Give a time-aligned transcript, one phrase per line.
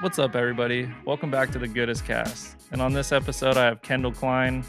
[0.00, 0.92] What's up, everybody?
[1.04, 2.56] Welcome back to the Goodest Cast.
[2.72, 4.64] And on this episode, I have Kendal Klein,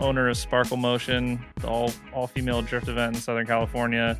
[0.00, 4.18] owner of Sparkle Motion, the all all female drift event in Southern California.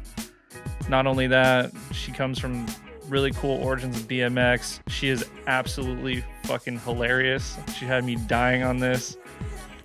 [0.88, 2.67] Not only that, she comes from
[3.09, 4.80] really cool origins of BMX.
[4.88, 7.57] She is absolutely fucking hilarious.
[7.77, 9.16] She had me dying on this.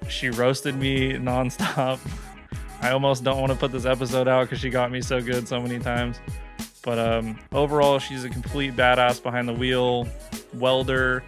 [0.09, 1.99] She roasted me nonstop.
[2.81, 5.47] I almost don't want to put this episode out because she got me so good
[5.47, 6.19] so many times.
[6.83, 10.07] But um, overall, she's a complete badass behind the wheel,
[10.53, 11.23] welder,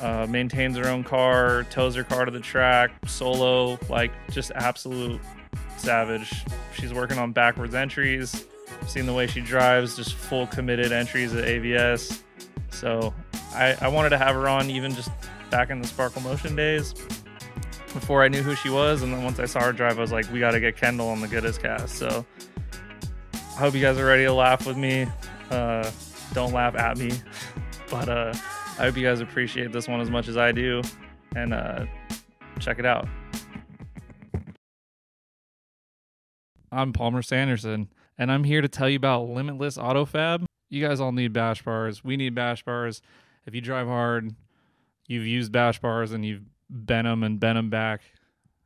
[0.00, 5.20] uh, maintains her own car, tows her car to the track, solo, like just absolute
[5.76, 6.44] savage.
[6.74, 8.46] She's working on backwards entries.
[8.86, 12.22] Seen the way she drives, just full committed entries at AVS.
[12.70, 13.14] So
[13.54, 15.10] I, I wanted to have her on even just
[15.50, 16.94] back in the Sparkle Motion days
[17.92, 19.02] before I knew who she was.
[19.02, 21.08] And then once I saw her drive, I was like, we got to get Kendal
[21.08, 21.96] on the Goodest Cast.
[21.96, 22.24] So
[23.34, 25.06] I hope you guys are ready to laugh with me.
[25.50, 25.88] Uh,
[26.32, 27.12] don't laugh at me,
[27.92, 28.32] but uh,
[28.78, 30.80] I hope you guys appreciate this one as much as I do,
[31.36, 31.84] and uh,
[32.58, 33.06] check it out.
[36.72, 40.46] I'm Palmer Sanderson, and I'm here to tell you about Limitless AutoFab.
[40.70, 42.02] You guys all need bash bars.
[42.02, 43.02] We need bash bars.
[43.44, 44.34] If you drive hard,
[45.06, 48.00] you've used bash bars and you've bent them and bent them back.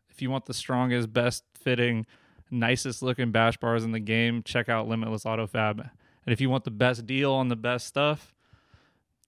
[0.08, 2.06] If you want the strongest, best fitting,
[2.52, 5.80] nicest looking bash bars in the game, check out Limitless AutoFab.
[5.80, 8.35] And if you want the best deal on the best stuff,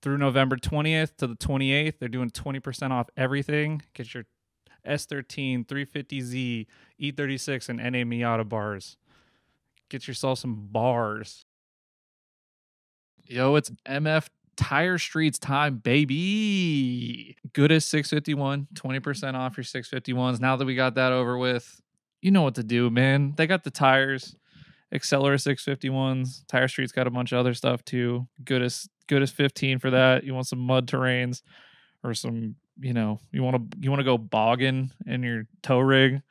[0.03, 3.83] through November 20th to the 28th, they're doing 20% off everything.
[3.95, 4.25] Get your
[4.87, 6.67] S13, 350Z,
[7.01, 8.97] E36, and NA Miata bars.
[9.89, 11.45] Get yourself some bars.
[13.25, 17.37] Yo, it's MF Tire Streets time, baby.
[17.53, 20.41] Goodest 651, 20% off your 651s.
[20.41, 21.81] Now that we got that over with,
[22.21, 23.35] you know what to do, man.
[23.37, 24.35] They got the tires,
[24.93, 26.47] Accelera 651s.
[26.49, 28.27] Tire Street's got a bunch of other stuff too.
[29.09, 30.25] Goodest, as 15 for that.
[30.25, 31.43] You want some mud terrains
[32.05, 35.81] or some, you know, you want to you want to go bogging in your tow
[35.81, 36.23] rig.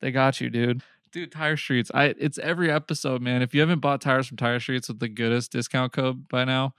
[0.00, 0.82] They got you, dude.
[1.10, 1.90] Dude, Tire Streets.
[1.94, 3.42] I it's every episode, man.
[3.42, 6.74] If you haven't bought tires from Tire Streets with the goodest discount code by now,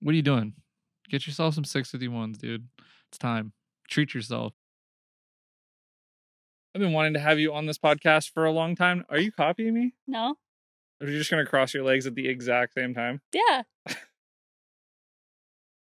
[0.00, 0.54] what are you doing?
[1.08, 2.68] Get yourself some 651s, dude.
[3.08, 3.52] It's time.
[3.88, 4.54] Treat yourself.
[6.74, 9.04] I've been wanting to have you on this podcast for a long time.
[9.10, 9.94] Are you copying me?
[10.06, 10.36] No.
[11.00, 13.20] Are you just gonna cross your legs at the exact same time?
[13.32, 13.62] Yeah.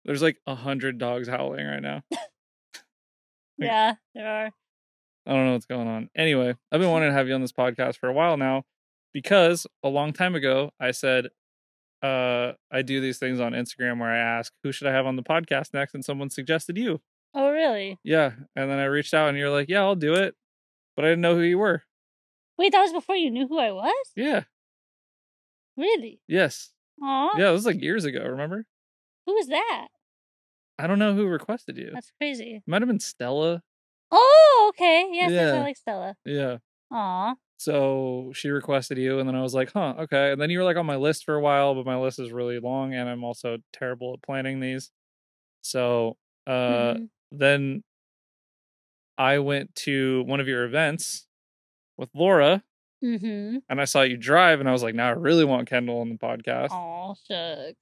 [0.05, 2.03] There's like a hundred dogs howling right now.
[3.57, 4.51] Yeah, there are.
[5.27, 6.11] I don't know what's going on.
[6.17, 8.65] Anyway, I've been wanting to have you on this podcast for a while now
[9.13, 11.29] because a long time ago I said
[12.03, 15.15] uh I do these things on Instagram where I ask who should I have on
[15.17, 17.01] the podcast next and someone suggested you.
[17.33, 17.99] Oh, really?
[18.03, 20.35] Yeah, and then I reached out and you're like, "Yeah, I'll do it."
[20.97, 21.83] But I didn't know who you were.
[22.59, 23.95] Wait, that was before you knew who I was?
[24.15, 24.43] Yeah.
[25.77, 26.21] Really?
[26.29, 26.71] Yes.
[27.03, 27.31] Aw.
[27.37, 28.67] Yeah, it was like years ago, remember?
[29.27, 29.89] Who was that?
[30.79, 31.91] I don't know who requested you.
[31.93, 32.63] That's crazy.
[32.67, 33.63] Might have been Stella.
[34.11, 35.09] Oh, okay.
[35.13, 35.61] Yes, yes, Yeah.
[35.61, 36.17] I like Stella.
[36.25, 36.59] Yeah.
[36.91, 37.35] Aw.
[37.57, 40.33] So she requested you, and then I was like, huh, okay.
[40.33, 42.33] And then you were like on my list for a while, but my list is
[42.33, 44.91] really long, and I'm also terrible at planning these.
[45.63, 46.51] So uh,
[46.95, 47.09] Mhm.
[47.33, 47.85] then
[49.17, 51.27] I went to one of your events
[51.97, 52.65] with Laura,
[53.03, 53.63] Mhm.
[53.69, 56.09] and I saw you drive, and I was like, now I really want Kendal on
[56.11, 57.79] the podcast Aw, shucks.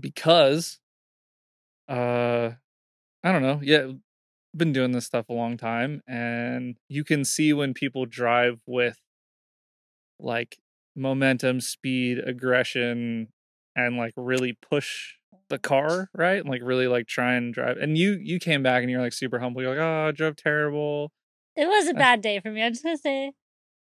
[0.00, 0.78] Because,
[1.88, 2.50] uh,
[3.24, 3.88] I don't know, yeah,
[4.56, 8.98] been doing this stuff a long time, and you can see when people drive with
[10.20, 10.58] like
[10.96, 13.28] momentum, speed, aggression,
[13.76, 15.14] and like really push
[15.48, 16.40] the car, right?
[16.40, 17.76] And like really like try and drive.
[17.78, 19.62] And you you came back and you're like super humble.
[19.62, 21.12] You're like, oh, I drove terrible.
[21.56, 22.62] It was a bad day for me.
[22.62, 23.32] I'm just gonna say,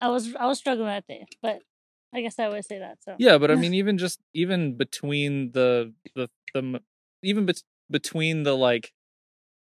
[0.02, 1.62] I was I was struggling that day, but
[2.14, 2.98] I guess I always say that.
[3.04, 6.82] So Yeah, but I mean, even just even between the the the
[7.24, 8.92] even bet- between the like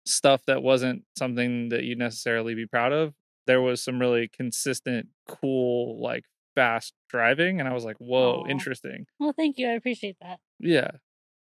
[0.06, 3.15] stuff that wasn't something that you'd necessarily be proud of,
[3.47, 6.25] there was some really consistent, cool, like
[6.55, 8.50] fast driving, and I was like, whoa, Aw.
[8.50, 9.06] interesting.
[9.19, 9.69] well, thank you.
[9.69, 10.38] I appreciate that.
[10.59, 10.91] Yeah.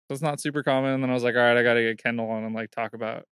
[0.07, 0.93] So it's not super common.
[0.93, 2.93] And then I was like, all right, I gotta get Kendal on and like talk
[2.93, 3.25] about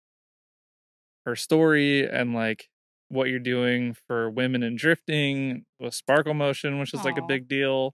[1.26, 2.70] her story and like
[3.12, 7.48] what you're doing for women in drifting with sparkle motion, which is like a big
[7.48, 7.94] deal.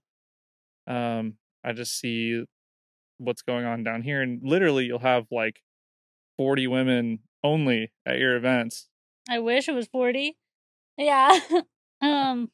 [0.86, 1.34] Um,
[1.64, 2.44] I just see
[3.18, 5.60] what's going on down here, and literally you'll have like
[6.36, 8.88] 40 women only at your events.
[9.28, 10.36] I wish it was forty.
[10.96, 11.38] Yeah.
[12.00, 12.50] um,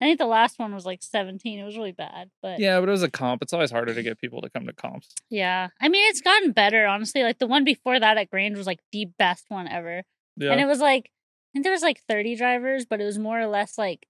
[0.00, 1.60] I think the last one was like seventeen.
[1.60, 3.42] It was really bad, but Yeah, but it was a comp.
[3.42, 5.14] It's always harder to get people to come to comps.
[5.30, 5.68] Yeah.
[5.80, 7.22] I mean, it's gotten better, honestly.
[7.22, 10.02] Like the one before that at Grange was like the best one ever.
[10.36, 10.50] Yeah.
[10.50, 11.10] And it was like,
[11.52, 14.06] I think there was like 30 drivers, but it was more or less like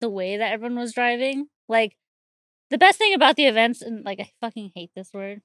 [0.00, 1.46] the way that everyone was driving.
[1.68, 1.96] Like
[2.70, 5.40] the best thing about the events, and like I fucking hate this word,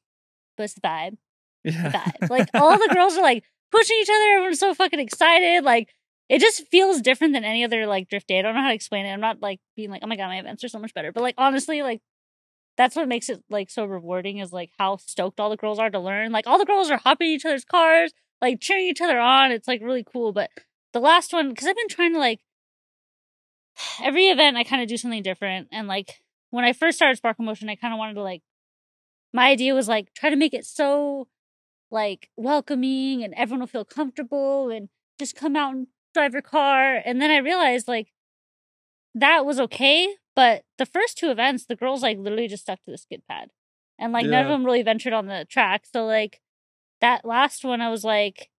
[0.58, 1.18] but it's the vibe.
[1.64, 1.90] Yeah.
[1.90, 2.16] bad.
[2.30, 4.34] Like all the girls are like pushing each other.
[4.34, 5.64] Everyone's so fucking excited.
[5.64, 5.90] Like
[6.30, 8.40] it just feels different than any other like drift day.
[8.40, 9.14] I don't know how to explain it.
[9.14, 11.12] I'm not like being like, oh my god, my events are so much better.
[11.12, 12.02] But like honestly, like
[12.78, 15.90] that's what makes it like so rewarding is like how stoked all the girls are
[15.90, 16.32] to learn.
[16.32, 19.52] Like all the girls are hopping each other's cars, like cheering each other on.
[19.52, 20.32] It's like really cool.
[20.34, 20.50] But
[20.94, 22.40] the last one, because I've been trying to like
[24.04, 25.68] every event, I kind of do something different.
[25.72, 28.42] And like when I first started Sparkle Motion, I kind of wanted to like
[29.34, 31.28] my idea was like try to make it so
[31.92, 34.90] like welcoming and everyone will feel comfortable and
[35.20, 37.02] just come out and drive your car.
[37.06, 38.12] And then I realized like
[39.16, 42.92] that was okay, but the first two events, the girls like literally just stuck to
[42.92, 43.50] the skid pad.
[44.00, 45.86] And like none of them really ventured on the track.
[45.92, 46.40] So like
[47.02, 48.50] that last one I was like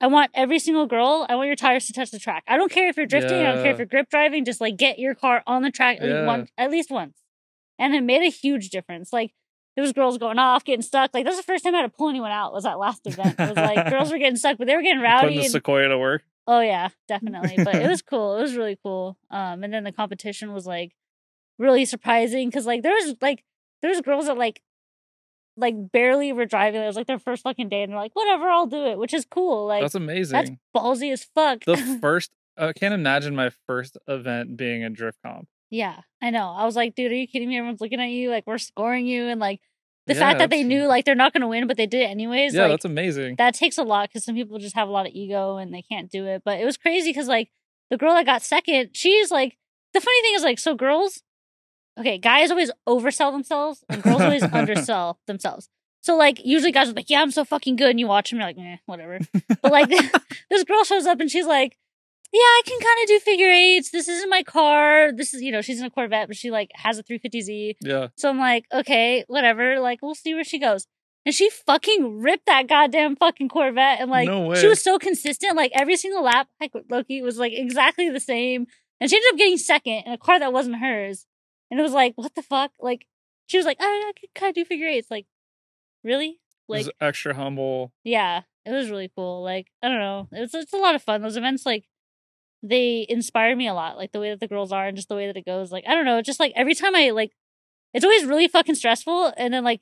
[0.00, 2.42] I want every single girl, I want your tires to touch the track.
[2.48, 4.76] I don't care if you're drifting, I don't care if you're grip driving, just like
[4.76, 7.18] get your car on the track at least one at least once.
[7.78, 9.12] And it made a huge difference.
[9.12, 9.32] Like
[9.76, 11.10] there was girls going off, getting stuck.
[11.12, 12.52] Like that was the first time I had to pull anyone out.
[12.52, 13.36] Was that last event?
[13.38, 15.26] It was like girls were getting stuck, but they were getting rowdy.
[15.28, 16.22] Putting the and- Sequoia to work.
[16.46, 17.62] Oh yeah, definitely.
[17.62, 18.38] But it was cool.
[18.38, 19.18] It was really cool.
[19.30, 20.96] Um, and then the competition was like
[21.58, 23.44] really surprising because like there was like
[23.82, 24.62] there was girls that like
[25.60, 26.82] like barely were driving.
[26.82, 29.14] It was like their first fucking day, and they're like, whatever, I'll do it, which
[29.14, 29.66] is cool.
[29.66, 30.58] Like That's that's, amazing.
[30.74, 31.64] ballsy as fuck.
[31.64, 35.48] the first I can't imagine my first event being a drift comp.
[35.70, 36.50] yeah, I know.
[36.50, 37.56] I was like, dude, are you kidding me?
[37.56, 39.60] Everyone's looking at you, like we're scoring you, and like
[40.06, 42.10] the Yeah, fact that they knew like they're not gonna win, but they did it
[42.10, 42.54] anyways.
[42.54, 43.36] yeah, like, that's amazing.
[43.36, 45.82] that takes a lot because some people just have a lot of ego and they
[45.82, 46.42] can't do it.
[46.44, 47.50] But it was crazy because like
[47.90, 49.56] the girl that got second, she's like
[49.94, 51.22] the funny thing is like so girls,
[52.00, 55.68] okay, guys always oversell themselves and girls always undersell themselves.
[56.02, 58.38] So like usually guys are like, yeah, I'm so fucking good, and you watch them,
[58.38, 59.18] you're like, eh, whatever.
[59.62, 59.88] But like
[60.50, 61.76] this girl shows up and she's like.
[62.32, 63.90] Yeah, I can kind of do figure eights.
[63.90, 65.10] This isn't my car.
[65.10, 67.74] This is, you know, she's in a Corvette, but she like has a 350Z.
[67.80, 68.06] yeah.
[68.14, 69.80] So I'm like, okay, whatever.
[69.80, 70.86] Like, we'll see where she goes.
[71.26, 74.00] And she fucking ripped that goddamn fucking Corvette.
[74.00, 75.56] And like, No she was so consistent.
[75.56, 78.68] Like, every single lap, like, Loki was like exactly the same.
[79.00, 81.26] And she ended up getting second in a car that wasn't hers.
[81.70, 82.72] And it was like, what the fuck?
[82.80, 83.06] Like,
[83.46, 85.10] she was like, oh, I, I could kind of do figure eights.
[85.10, 85.26] Like,
[86.04, 86.40] really?
[86.68, 87.92] Like, was extra humble.
[88.04, 89.42] yeah, it was really cool.
[89.42, 90.28] Like, I don't know.
[90.32, 91.22] It was, it's a lot of fun.
[91.22, 91.86] Those events, like,
[92.62, 93.96] they inspire me a lot.
[93.96, 95.72] Like, the way that the girls are and just the way that it goes.
[95.72, 96.18] Like, I don't know.
[96.18, 97.32] It's just like every time I, like,
[97.94, 99.32] it's always really fucking stressful.
[99.36, 99.80] And then, like,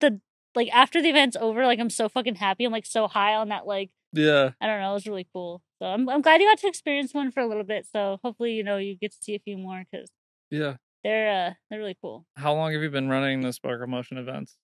[0.00, 0.20] the,
[0.54, 2.64] like, after the event's over, like, I'm so fucking happy.
[2.64, 4.50] I'm, like, so high on that, like, Yeah.
[4.60, 4.90] I don't know.
[4.90, 5.62] It was really cool.
[5.80, 7.86] So I'm, I'm glad you got to experience one for a little bit.
[7.90, 10.10] So hopefully, you know, you get to see a few more because
[10.52, 10.74] Yeah.
[11.02, 12.26] they're, uh, they're really cool.
[12.36, 14.56] How long have you been running the Sparkle Motion events?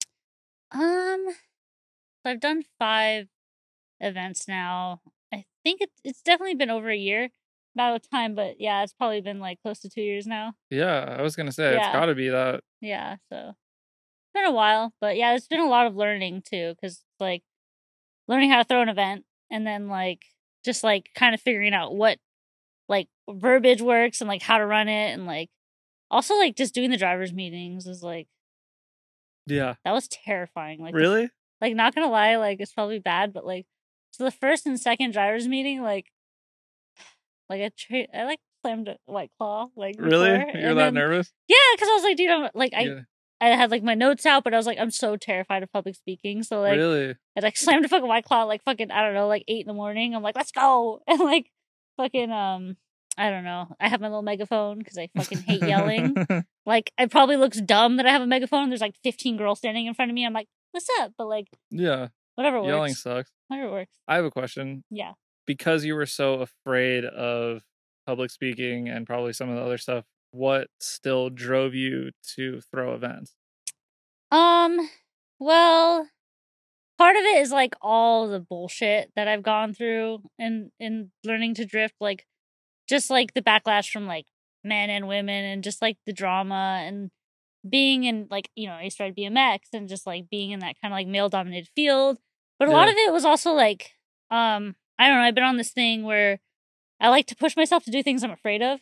[0.70, 1.24] Um,
[2.22, 3.28] so I've done five
[3.98, 5.00] events now.
[5.32, 7.30] I think it's it's definitely been over a year
[7.74, 10.52] about a time, but yeah, it's probably been like close to two years now.
[10.70, 12.60] Yeah, I was gonna say it's got to be that.
[12.82, 16.74] Yeah, so it's been a while, but yeah, it's been a lot of learning too,
[16.74, 17.42] because like
[18.26, 20.22] learning how to throw an event and then like
[20.64, 22.18] just like kind of figuring out what
[22.88, 25.48] like verbiage works and like how to run it and like
[26.10, 28.28] also like just doing the drivers meetings is like
[29.46, 29.74] Yeah.
[29.84, 30.80] that was terrifying.
[30.80, 31.30] Like Really?
[31.60, 33.66] like not gonna lie, like it's probably bad, but like
[34.10, 36.06] so the first and second drivers meeting, like
[37.48, 40.36] like I tra- I like slammed a white claw, like Really?
[40.38, 41.32] before, You're that then- nervous?
[41.48, 43.00] Yeah, because I was like, dude, I'm like I yeah.
[43.40, 45.94] I had like my notes out, but I was like, I'm so terrified of public
[45.94, 47.10] speaking, so like really?
[47.36, 49.66] I like slammed a fucking white claw like fucking I don't know like eight in
[49.66, 50.14] the morning.
[50.14, 51.50] I'm like, let's go, and like
[51.96, 52.76] fucking um.
[53.18, 53.66] I don't know.
[53.80, 56.14] I have my little megaphone because I fucking hate yelling.
[56.66, 58.68] like, it probably looks dumb that I have a megaphone.
[58.68, 60.24] There's like 15 girls standing in front of me.
[60.24, 61.14] I'm like, what's up?
[61.18, 62.08] But like, yeah.
[62.36, 62.68] whatever works.
[62.68, 63.32] Yelling sucks.
[63.48, 63.98] Whatever works.
[64.06, 64.84] I have a question.
[64.88, 65.14] Yeah.
[65.46, 67.62] Because you were so afraid of
[68.06, 72.94] public speaking and probably some of the other stuff, what still drove you to throw
[72.94, 73.34] events?
[74.30, 74.88] Um,
[75.40, 76.06] well,
[76.98, 81.54] part of it is like all the bullshit that I've gone through in in learning
[81.54, 82.26] to drift, like
[82.88, 84.26] just like the backlash from like
[84.64, 87.10] men and women and just like the drama and
[87.68, 90.92] being in like, you know, I ride BMX and just like being in that kind
[90.92, 92.18] of like male dominated field.
[92.58, 93.92] But a lot of it was also like
[94.30, 96.40] um I don't know, I've been on this thing where
[97.00, 98.80] I like to push myself to do things I'm afraid of.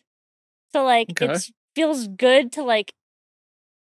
[0.72, 1.32] So like Okay.
[1.34, 2.94] it feels good to like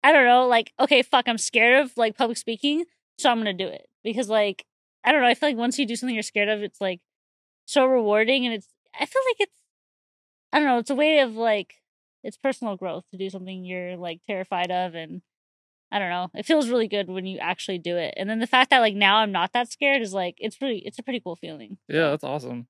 [0.03, 2.85] I don't know, like, okay, fuck, I'm scared of like public speaking,
[3.19, 3.89] so I'm gonna do it.
[4.05, 4.65] Because like
[5.05, 7.01] I don't know, I feel like once you do something you're scared of, it's like
[7.67, 8.69] so rewarding and it's
[8.99, 9.59] I feel like it's
[10.57, 11.75] I don't know, it's a way of like
[12.25, 15.21] it's personal growth to do something you're like terrified of and
[15.93, 16.31] I don't know.
[16.35, 18.15] It feels really good when you actually do it.
[18.17, 20.79] And then the fact that like now I'm not that scared is like it's really
[20.79, 21.77] it's a pretty cool feeling.
[21.89, 22.69] Yeah, that's awesome.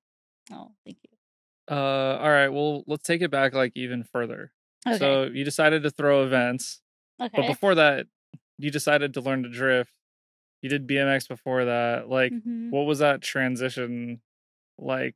[0.51, 1.73] oh, thank you.
[1.75, 2.49] Uh, all right.
[2.49, 4.51] Well, let's take it back like even further.
[4.85, 4.97] Okay.
[4.97, 6.81] So you decided to throw events,
[7.21, 7.31] okay.
[7.41, 8.05] but before that,
[8.57, 9.91] you decided to learn to drift.
[10.61, 12.09] you did BMX before that.
[12.09, 12.71] Like, Mhm.
[12.71, 14.21] what was that transition
[14.77, 15.15] like?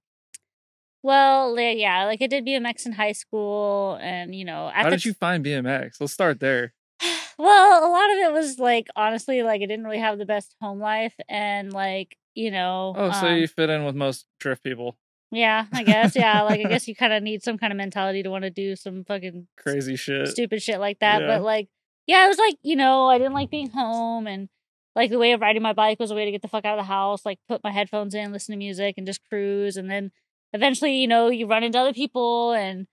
[1.04, 5.14] Well, yeah, like I did BMX in high school, and you know, How did you
[5.14, 6.00] find BMX?
[6.00, 6.74] Let's start there.
[7.38, 10.56] well, a lot of it was like honestly, like I didn't really have the best
[10.62, 14.64] home life, and like you know, Oh, so um, you fit in with most drift
[14.64, 14.98] people.
[15.32, 18.22] yeah, I guess, yeah, like I guess you kind of need some kind of mentality
[18.24, 20.28] to want to do some fucking Crazy shit.
[20.28, 21.22] stupid shit like that.
[21.22, 21.28] Yeah.
[21.28, 21.68] But like,
[22.06, 24.50] yeah, it was like you know, I didn't like being home, and
[24.96, 26.78] like the way of riding my bike was a way to get the fuck out
[26.78, 29.78] of the house, like put my headphones in, listen to music, and just cruise.
[29.78, 30.12] And then
[30.54, 32.88] eventually, you know, you run into other people, and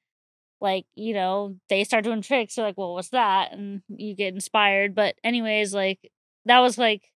[0.61, 2.57] like you know, they start doing tricks.
[2.57, 3.53] You're like, well, what's that?
[3.53, 4.95] And you get inspired.
[4.95, 6.11] But anyways, like
[6.47, 7.11] that was like.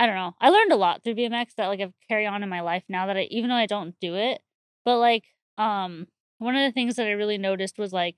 [0.00, 0.34] I don't know.
[0.40, 3.06] I learned a lot through BMX that like I've carry on in my life now
[3.06, 4.40] that I even though I don't do it.
[4.84, 5.24] But like
[5.58, 6.06] um
[6.38, 8.16] one of the things that I really noticed was like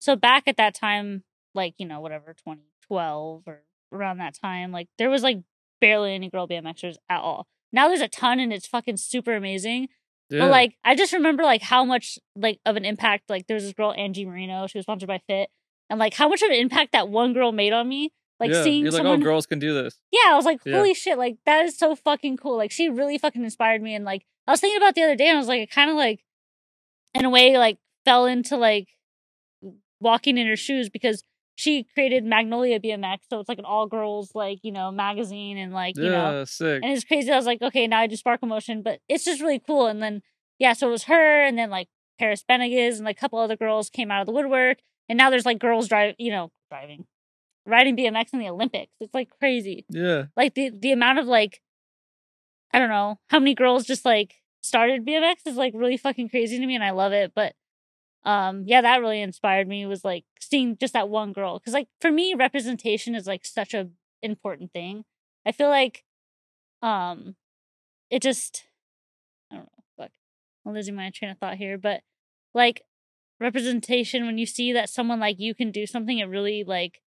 [0.00, 1.24] so back at that time,
[1.54, 3.62] like, you know, whatever, 2012 or
[3.92, 5.40] around that time, like there was like
[5.80, 7.46] barely any girl BMXers at all.
[7.72, 9.88] Now there's a ton and it's fucking super amazing.
[10.30, 10.40] Yeah.
[10.40, 13.64] But like I just remember like how much like of an impact like there was
[13.64, 15.50] this girl Angie Marino, she was sponsored by Fit,
[15.88, 18.12] and like how much of an impact that one girl made on me.
[18.38, 18.62] Like yeah.
[18.62, 20.00] seeing You're like, oh, someone oh, girls can do this.
[20.10, 20.76] yeah, I was like, Yeah.
[20.76, 22.56] holy shit, like that is so fucking cool.
[22.56, 25.28] Like she really fucking inspired me and like I was thinking about the other day
[25.28, 26.24] and I was like, it kind of like
[27.14, 28.88] in a way like fell into like
[30.00, 31.22] walking in her shoes because
[31.60, 35.74] she created Magnolia BMX, so it's like an all girls like, you know, magazine and
[35.74, 36.80] like, yeah, you know, sick.
[36.82, 37.30] and it's crazy.
[37.30, 39.86] I was like, okay, now I do sparkle motion, but it's just really cool.
[39.86, 40.22] And then
[40.58, 41.88] yeah, so it was her and then like
[42.18, 44.78] Perris Benegas and like a couple other girls came out of the woodwork.
[45.10, 47.04] And now there's like girls drive you know, driving.
[47.66, 48.92] Riding BMX in the Olympics.
[49.00, 50.24] It's like crazy yeah.
[50.36, 51.60] like the the amount of like
[52.72, 56.58] I don't know how many girls just like started BMX is like really fucking crazy
[56.58, 57.52] to me and I love it but
[58.24, 61.88] um yeah that really inspired me was like seeing just that one girl cuz like
[62.00, 63.88] for me representation is like such a
[64.22, 65.04] important thing
[65.46, 66.04] I feel like
[66.82, 67.36] um
[68.10, 68.64] it just
[69.50, 70.10] I don't know fuck
[70.66, 72.02] I'm losing my train of thought here but
[72.52, 72.82] like
[73.38, 77.00] representation when you see that someone like you can do something it really like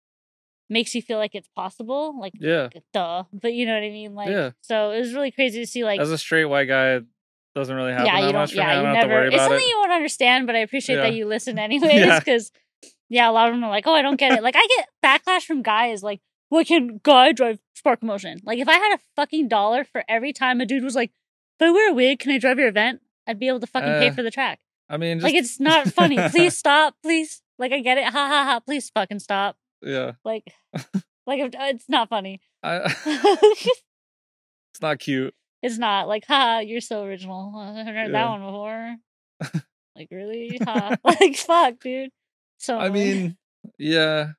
[0.70, 2.70] makes you feel like it's possible like Yeah.
[2.94, 3.26] duh.
[3.34, 4.16] But you know what I mean?
[4.16, 4.52] Like, Yeah.
[4.62, 7.02] so it was really crazy to see, like, As a straight white guy,
[7.56, 8.62] doesn't really happen yeah, that you don't, for me.
[8.62, 9.26] I yeah, you never.
[9.26, 9.68] It's something it.
[9.70, 11.02] you won't understand, but I appreciate Yeah.
[11.04, 12.52] that you listen anyways, because
[13.10, 14.42] yeah, a lot of them are like, oh, I don't get it.
[14.44, 18.40] Like, I get backlash from guys like, why can guy drive spark motion?
[18.46, 21.12] Like, if I had a fucking dollar for every time a dude was like,
[21.60, 23.02] if I wear a wig, can I drive your event?
[23.28, 24.60] I'd be able to fucking pay Uh, for the track.
[24.90, 26.18] I mean, just, Like, it's not funny.
[26.30, 26.96] Please stop.
[27.04, 27.42] Please.
[27.60, 28.06] Like, I get it.
[28.06, 28.60] Ha ha ha.
[28.60, 29.58] Please fucking stop.
[29.82, 30.14] yeah.
[30.26, 30.54] Like,
[31.28, 32.40] like it's not funny.
[32.64, 32.94] I,
[34.74, 35.34] it's not cute.
[35.62, 37.54] It's not like, ha, you're so original.
[37.58, 38.96] I heard that one before.
[39.96, 40.60] like, really?
[40.64, 40.96] Ha.
[41.04, 42.10] like, fuck, dude.
[42.58, 43.38] So, I mean,
[43.78, 44.32] yeah.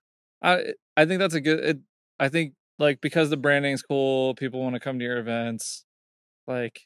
[0.43, 1.64] I I think that's a good.
[1.64, 1.79] It,
[2.19, 5.85] I think like because the branding's cool, people want to come to your events.
[6.47, 6.83] Like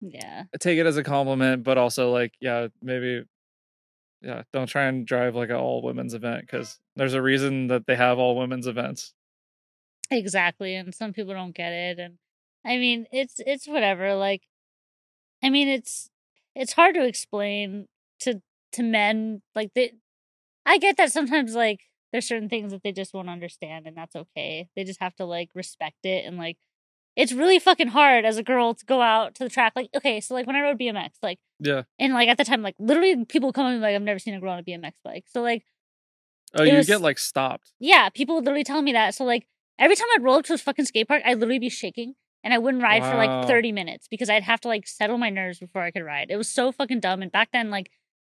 [0.00, 3.24] yeah, take it as a compliment, but also like yeah, maybe
[4.24, 7.86] yeah, don't try and drive like an all women's event because there's a reason that
[7.86, 9.12] they have all women's events.
[10.10, 10.74] exactly.
[10.76, 11.98] And some people don't get it.
[11.98, 12.14] And
[12.64, 14.14] I mean, it's, it's whatever.
[14.14, 14.42] Like,
[15.42, 16.10] I mean, it's,
[16.54, 17.86] it's hard to explain
[18.20, 18.40] to,
[18.72, 19.42] to men.
[19.54, 19.92] Like, they,
[20.64, 21.80] I get that sometimes, like,
[22.12, 24.68] there's certain things that they just won't understand, and that's okay.
[24.76, 26.24] They just have to, like, respect it.
[26.24, 26.56] And, like,
[27.16, 29.72] it's really fucking hard as a girl to go out to the track.
[29.76, 31.82] Like, okay, so, like, when I rode BMX, like, Yeah.
[31.98, 34.34] And like at the time, like literally people come and be like, I've never seen
[34.34, 35.24] a girl on a BMX bike.
[35.28, 35.64] So like,
[36.56, 37.72] Oh, It you was- get like stopped.
[37.78, 39.14] yeah, people would literally tell me that.
[39.14, 39.46] So like
[39.78, 42.14] every time I'd roll up to a fucking skate park, I'd literally be shaking
[42.44, 45.30] and I wouldn't ride for like 30 minutes because I'd have to like settle my
[45.30, 46.28] nerves before I could ride.
[46.30, 47.22] It was so fucking dumb.
[47.22, 47.90] And back then, like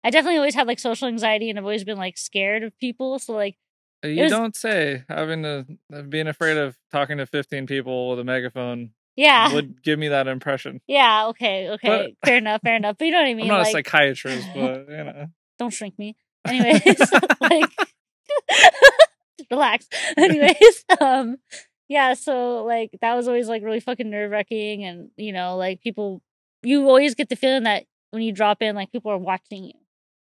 [0.05, 3.19] I definitely always had like social anxiety and I've always been like scared of people.
[3.19, 3.57] So like
[4.05, 5.03] Uh, You was- don't say.
[5.09, 9.53] Having to uh, being afraid of talking to 15 people with a megaphone yeah.
[9.55, 10.81] would give me that impression.
[10.87, 12.15] yeah, okay, okay.
[12.25, 12.97] fair enough, fair enough.
[12.99, 13.45] But you know what I mean?
[13.47, 15.27] I'm not like a psychiatrist, but you know.
[15.59, 16.17] don't shrink me.
[16.47, 16.83] Anyways,
[17.41, 17.71] like
[19.51, 19.87] relax.
[20.17, 21.39] Anyways, um
[21.89, 25.81] yeah, so like that was always like really fucking nerve wracking and you know, like
[25.81, 26.23] people
[26.63, 29.73] you always get the feeling that when you drop in, like people are watching you.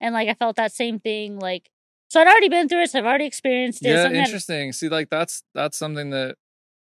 [0.02, 1.70] And like I felt that same thing, like
[2.10, 3.90] so I'd already been through it, so I've already experienced it.
[3.90, 4.72] Yeah, something that- interesting.
[4.74, 6.36] See, like that's that's something that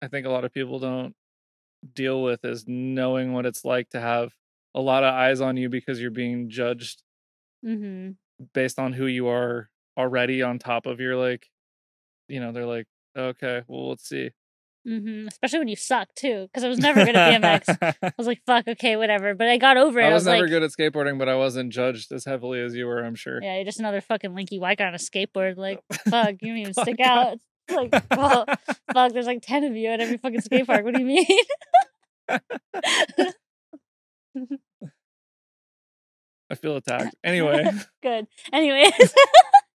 [0.02, 1.16] I think a lot of people don't
[1.94, 4.34] deal with is knowing what it's like to have
[4.76, 7.02] a lot of eyes on you because you're being judged
[7.66, 8.16] Mhm.
[8.54, 11.48] based on who you are already on top of your like
[12.28, 12.88] you know, they're like,
[13.18, 14.32] okay, well let's see.
[14.88, 15.28] Mhm.
[15.28, 17.78] Especially when you suck too, because I was never good at BMX.
[18.02, 19.36] I was like, fuck, okay, whatever.
[19.36, 20.06] But I got over it.
[20.06, 22.86] I was never like, good at skateboarding, but I wasn't judged as heavily as you
[22.86, 23.42] were, I'm sure.
[23.44, 25.58] Yeah, you're just another fucking linky white guy on a skateboard.
[25.58, 27.38] Like, fuck, you don't even stick out.
[27.70, 28.46] like, well,
[28.94, 30.86] fuck, there's like 10 of you at every fucking skate park.
[30.86, 31.26] What do you mean?
[36.50, 37.14] I feel attacked.
[37.26, 37.70] Anyway,
[38.02, 38.28] Good.
[38.54, 39.14] Anyways,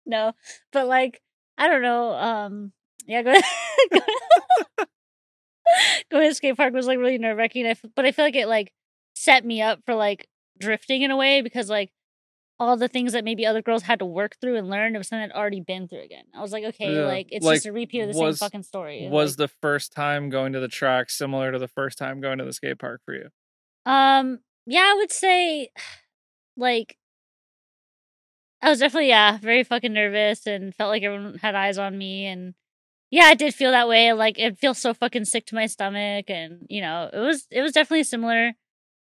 [0.07, 0.33] no,
[0.73, 1.21] but like,
[1.59, 2.13] I don't know.
[2.15, 2.73] Um,
[3.07, 3.35] yeah, go
[6.11, 7.67] going to skate park was like really nerve wracking.
[7.67, 8.73] F- but I feel like it like
[9.15, 11.91] set me up for like drifting in a way because like
[12.61, 15.09] all the things that maybe other girls had to work through and learn it was
[15.09, 16.25] something I'd already been through again.
[16.35, 18.47] I was like, okay, Yeah, like it's like, just a repeat of the was- same
[18.47, 19.09] fucking story.
[19.11, 22.39] was Like, the first time going to the track similar to the first time going
[22.39, 23.29] to the skate park for you?
[23.85, 25.71] Um, yeah, I would say
[26.57, 26.97] like
[28.61, 32.27] I was definitely yeah, very fucking nervous and felt like everyone had eyes on me
[32.27, 32.55] and
[33.13, 34.13] yeah, I did feel that way.
[34.15, 37.61] Like it feels so fucking sick to my stomach and you know, it was it
[37.61, 38.53] was definitely similar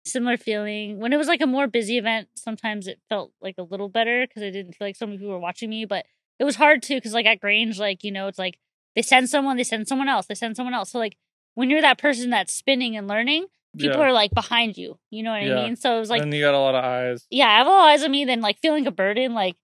[0.06, 0.98] similar feeling.
[0.98, 4.26] When it was like a more busy event, sometimes it felt like a little better
[4.26, 6.06] because I didn't feel like so many people were watching me, but
[6.38, 8.58] it was hard too because like at Grange, like, you know, it's like
[8.96, 10.90] they send someone, they send someone else, they send someone else.
[10.90, 11.16] So like
[11.54, 14.06] when you're that person that's spinning and learning, people yeah.
[14.06, 14.98] are like behind you.
[15.10, 15.60] You know what Yeah.
[15.60, 15.76] I mean?
[15.76, 17.26] So it was like, and you got a lot of eyes.
[17.30, 18.24] yeah, I have a lot of eyes on me.
[18.24, 19.56] Then like feeling a burden, like,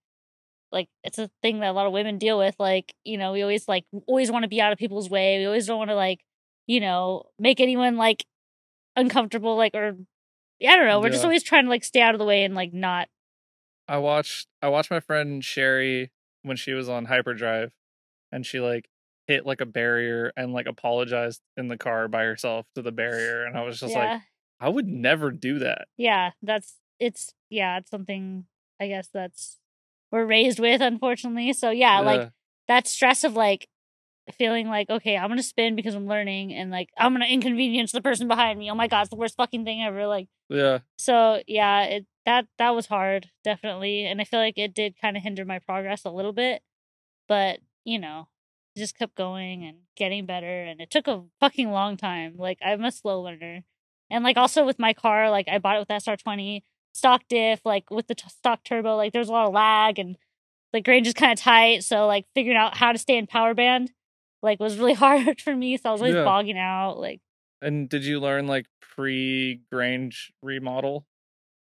[0.73, 2.57] like it's a thing that a lot of women deal with.
[2.59, 5.39] Like, you know, we always like always want to be out of people's way.
[5.39, 6.21] We always don't want to like,
[6.67, 8.25] you know, make anyone like
[8.97, 9.57] uncomfortable.
[9.57, 9.97] Like, or
[10.63, 11.01] I don't know.
[11.01, 13.09] We're just always trying to like stay out of the way and like not.
[13.89, 16.11] I watched I watched my friend Sherry
[16.43, 17.73] when she was on hyperdrive
[18.33, 18.89] and she like
[19.27, 23.45] hit like a barrier and like apologized in the car by herself to the barrier
[23.45, 24.23] and I was just yeah, like
[24.61, 25.89] I would never do that.
[25.97, 26.31] yeah.
[26.43, 27.79] That's it's yeah.
[27.79, 28.47] It's something
[28.81, 29.59] I guess that's
[30.11, 31.53] we're raised with, unfortunately.
[31.53, 32.31] So yeah, like
[32.69, 33.69] that stress of like
[34.33, 38.01] feeling like okay i'm gonna spin because i'm learning and like i'm gonna inconvenience the
[38.01, 40.79] person behind me oh my god it's the worst fucking thing ever like yeah.
[40.97, 45.17] so yeah it that that was hard definitely and i feel like it did kind
[45.17, 46.63] of hinder my progress a little bit
[47.29, 48.27] but you know
[48.77, 52.85] just kept going and getting better and it took a fucking long time like i'm
[52.85, 53.63] a slow learner
[54.11, 56.63] and like also with my car like i bought it with sr20
[56.97, 60.17] stock diff like with the t- stock turbo like there's a lot of lag and
[60.73, 63.55] like range is kind of tight so like figuring out how to stay in power
[63.55, 63.93] band
[64.43, 66.25] like was really hard for me so i was always Yeah.
[66.25, 67.21] bogging out like
[67.63, 71.07] And did you learn like pre Grange remodel?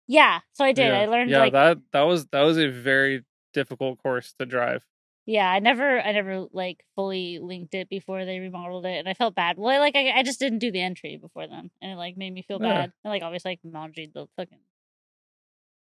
[0.07, 1.01] yeah so i did yeah.
[1.01, 4.85] i learned Yeah, like that that was that was a very difficult course to drive.
[5.27, 9.13] Yeah, I never, I never like fully linked it before they remodeled it, and I
[9.13, 9.59] felt bad.
[9.59, 12.33] Well, like I, I just didn't do the entry before them, and it like made
[12.33, 12.69] me feel Yeah.
[12.73, 12.93] bad.
[13.05, 14.59] And like obviously, like managed the fucking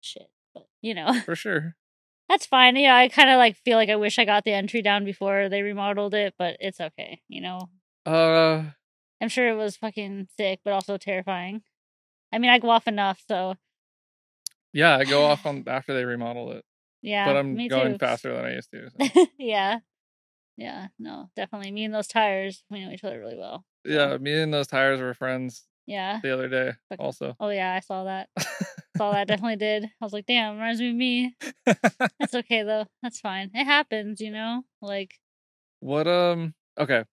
[0.08, 1.76] shit, but you know For sure.
[2.30, 2.76] that's fine.
[2.76, 5.50] Yeah, I kind of like feel like I wish I got the entry down before
[5.50, 7.22] they remodeled it, but it's okay.
[7.28, 7.70] You know,
[8.06, 8.64] Uh
[9.22, 11.62] I'm sure it was fucking sick, but also terrifying.
[12.32, 13.56] I mean, I go off enough, so
[14.74, 16.66] yeah, I go off on after they remodeled it.
[17.02, 17.26] yeah.
[17.26, 17.98] but I'm going too.
[18.00, 18.90] faster than I used to.
[18.90, 19.26] so.
[19.40, 19.80] yeah,
[20.58, 21.72] yeah, no, definitely.
[21.72, 23.66] Me and those tires, we know each other really well.
[23.86, 26.20] Yeah, me and those tires were friends Yeah.
[26.22, 27.00] the other day Fuck.
[27.00, 27.36] also.
[27.40, 28.30] Oh yeah, I saw that.
[28.98, 29.28] saw that.
[29.28, 29.86] Definitely did.
[29.86, 31.36] I was like, damn, reminds me of me.
[32.20, 32.86] That's okay though.
[33.04, 33.52] That's fine.
[33.54, 34.64] It happens, you know.
[34.82, 35.20] Like,
[35.80, 37.04] what um okay.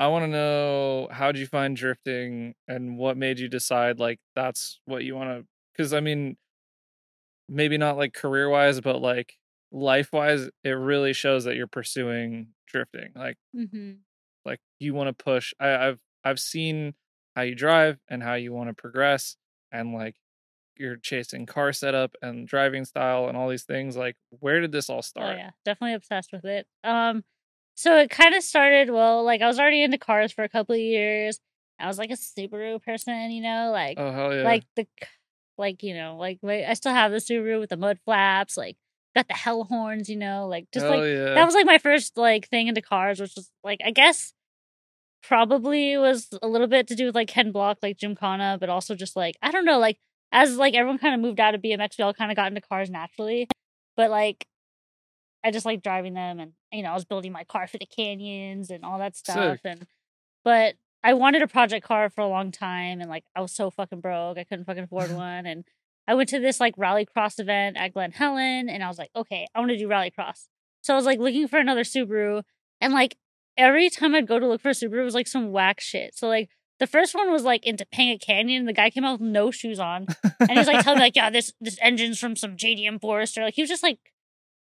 [0.00, 4.80] I want to know how'd you find drifting and what made you decide like that's
[4.86, 5.46] what you want to
[5.76, 6.36] cuz I mean
[7.48, 9.34] maybe not like career-wise but like
[9.72, 13.12] life-wise it really shows that you're pursuing drifting.
[13.14, 14.04] Like hmm
[14.44, 16.94] like you want to push I, i've i've seen
[17.34, 19.36] how you drive and how you want to progress
[19.72, 20.16] and like
[20.76, 24.90] you're chasing car setup and driving style and all these things like where did this
[24.90, 25.24] all start?
[25.24, 26.66] oh start yeah, definitely obsessed with it.
[26.82, 27.24] Um,
[27.74, 28.90] so it kind of started.
[28.90, 31.40] Well, like I was already into cars for a couple of years.
[31.78, 34.86] I was like a Subaru person, you know, like oh hell yeah like the,
[35.58, 38.76] like you know, like I still have the Subaru with the mud flaps, like
[39.14, 41.78] got the hell horns, you know, like just hell like yeah that was like my
[41.78, 44.32] first like thing into cars, which was like I guess
[45.26, 48.68] probably was a little bit to do with like Ken Block, like Jim Gymkhana, but
[48.68, 49.98] also just like I don't know, like
[50.34, 52.60] as like everyone kind of moved out of BMX, we all kind of got into
[52.60, 53.48] cars naturally.
[53.96, 54.46] But like
[55.44, 57.86] I just like driving them and you know, I was building my car for the
[57.86, 59.36] canyons and all that stuff.
[59.36, 59.60] Sick.
[59.64, 59.86] And
[60.44, 63.70] but I wanted a project car for a long time and like I was so
[63.70, 64.36] fucking broke.
[64.36, 65.46] I couldn't fucking afford one.
[65.46, 65.64] And
[66.08, 69.10] I went to this like rally cross event at Glen Helen and I was like,
[69.14, 70.48] okay, I want to do rally cross.
[70.82, 72.42] So I was like looking for another Subaru
[72.80, 73.16] and like
[73.56, 76.16] every time I'd go to look for a Subaru it was like some whack shit.
[76.16, 78.66] So like the first one was like in Topanga Canyon.
[78.66, 80.06] The guy came out with no shoes on.
[80.40, 83.42] And he was like telling me like, yeah, this this engine's from some JDM Forester.
[83.42, 83.98] Like he was just like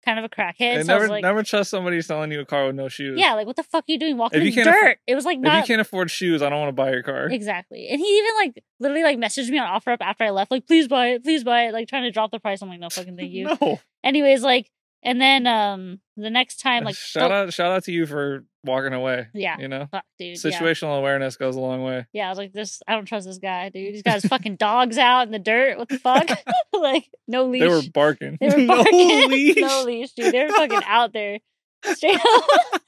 [0.03, 0.77] kind of a crackhead.
[0.77, 3.19] and so I never like, never trust somebody selling you a car with no shoes
[3.19, 4.67] yeah, like what the fuck are you doing walking you in dirt?
[4.67, 7.03] afford- it was like if you can't afford shoes i don't want to buy your
[7.03, 7.87] car exactly.
[7.87, 10.87] And he even like literally like messaged me on OfferUp after I left, like please
[10.87, 12.61] buy it, please buy it, like trying to drop the price.
[12.61, 13.45] I'm like, no fucking thank you.
[13.61, 14.71] no Anyways, like
[15.03, 18.93] And then um the next time like shout out shout out to you for walking
[18.93, 19.27] away.
[19.33, 19.57] Yeah.
[19.59, 19.87] You know?
[19.91, 20.37] fuck dude.
[20.43, 20.51] yeah.
[20.51, 22.05] Situational awareness goes a long way.
[22.13, 23.93] Yeah, I was like, this I don't trust this guy, dude.
[23.93, 25.77] He's got his fucking dogs out in the dirt.
[25.77, 26.27] What the fuck?
[26.73, 27.61] like no leash.
[27.61, 28.37] They were barking.
[28.39, 29.29] They were no barking.
[29.29, 29.57] leash.
[29.57, 30.33] no leash, dude.
[30.33, 31.39] They were fucking out there.
[31.83, 32.81] Straight up.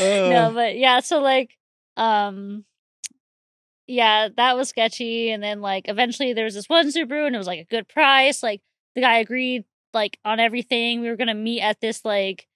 [0.00, 1.56] no, but yeah, so like
[1.96, 2.64] um
[3.90, 5.30] yeah, that was sketchy.
[5.30, 7.88] And then like eventually there was this one Subaru and it was like a good
[7.88, 8.42] price.
[8.42, 8.62] Like
[8.94, 11.00] the guy agreed like on everything.
[11.00, 12.46] We were gonna meet at this like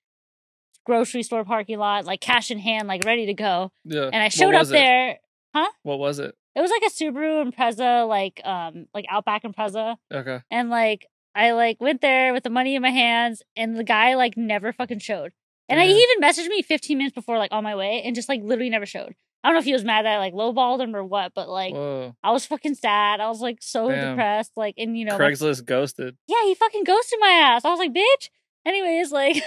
[0.86, 3.72] grocery store parking lot, like cash in hand, like ready to go.
[3.84, 4.10] yeah.
[4.12, 4.70] And I showed up it?
[4.70, 5.18] there.
[5.54, 5.70] Huh?
[5.82, 6.34] What was it?
[6.54, 9.96] It was like a Subaru Impreza, like um like Outback Impreza.
[10.12, 10.40] Okay.
[10.50, 14.14] And like I like went there with the money in my hands and the guy
[14.14, 15.32] like never fucking showed.
[15.68, 18.28] And I, he even messaged me 15 minutes before like on my way and just
[18.28, 19.14] like literally never showed.
[19.44, 21.50] I don't know if he was mad that I like lowballed him or what, but
[21.50, 22.16] like Whoa.
[22.24, 23.20] I was fucking sad.
[23.20, 24.16] I was like so Damn.
[24.16, 24.52] depressed.
[24.56, 26.16] Like and you know Craigslist ghosted.
[26.26, 27.64] yeah, he fucking ghosted my ass.
[27.64, 28.30] I was like, bitch.
[28.66, 29.42] Anyways, like,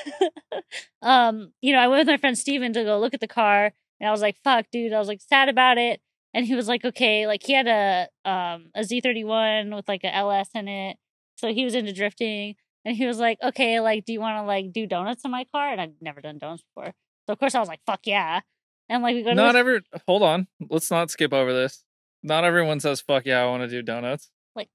[1.02, 3.72] um, you know, I went with my friend Steven to go look at the car,
[4.00, 4.94] and I was like, fuck, dude.
[4.94, 6.00] I was like sad about it,
[6.36, 9.88] and he was like, okay, like he had a um a Z thirty one with
[9.88, 10.98] like a LS in it,
[11.36, 12.54] so he was into drifting,
[12.86, 15.46] and he was like, okay, like, do you want to like do donuts in my
[15.52, 15.72] car?
[15.72, 16.94] And I'd never done donuts before,
[17.26, 18.42] so of course I was like, fuck yeah,
[18.90, 20.48] and like we go to Not this- every hold on.
[20.70, 21.84] Let's not skip over this.
[22.24, 24.30] Not everyone says fuck yeah, I want to do donuts.
[24.56, 24.70] Like,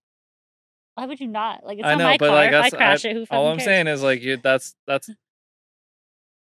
[0.95, 1.65] why would you not?
[1.65, 2.35] Like it's I not know, my but, car.
[2.37, 3.65] like, if I crash it, who All I'm cares?
[3.67, 5.09] saying is like you that's that's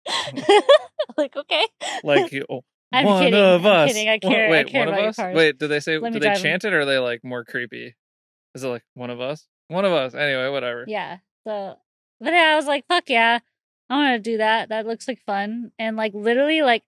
[1.17, 1.67] like okay,
[2.05, 3.93] like you- oh, I'm one kidding, of I'm us.
[3.93, 5.19] kidding, I One- care- I Wait, care one of us?
[5.19, 7.95] Wait, did they say Let did they chant it or are they like more creepy?
[8.55, 9.47] Is it like one of us?
[9.69, 10.15] One of us.
[10.15, 10.85] Anyway, whatever.
[10.89, 11.19] Yeah.
[11.47, 11.77] So,
[12.21, 13.39] but yeah, I was like, fuck yeah,
[13.89, 14.71] I want to do that.
[14.71, 15.71] That looks like fun.
[15.79, 16.83] And like, literally, like,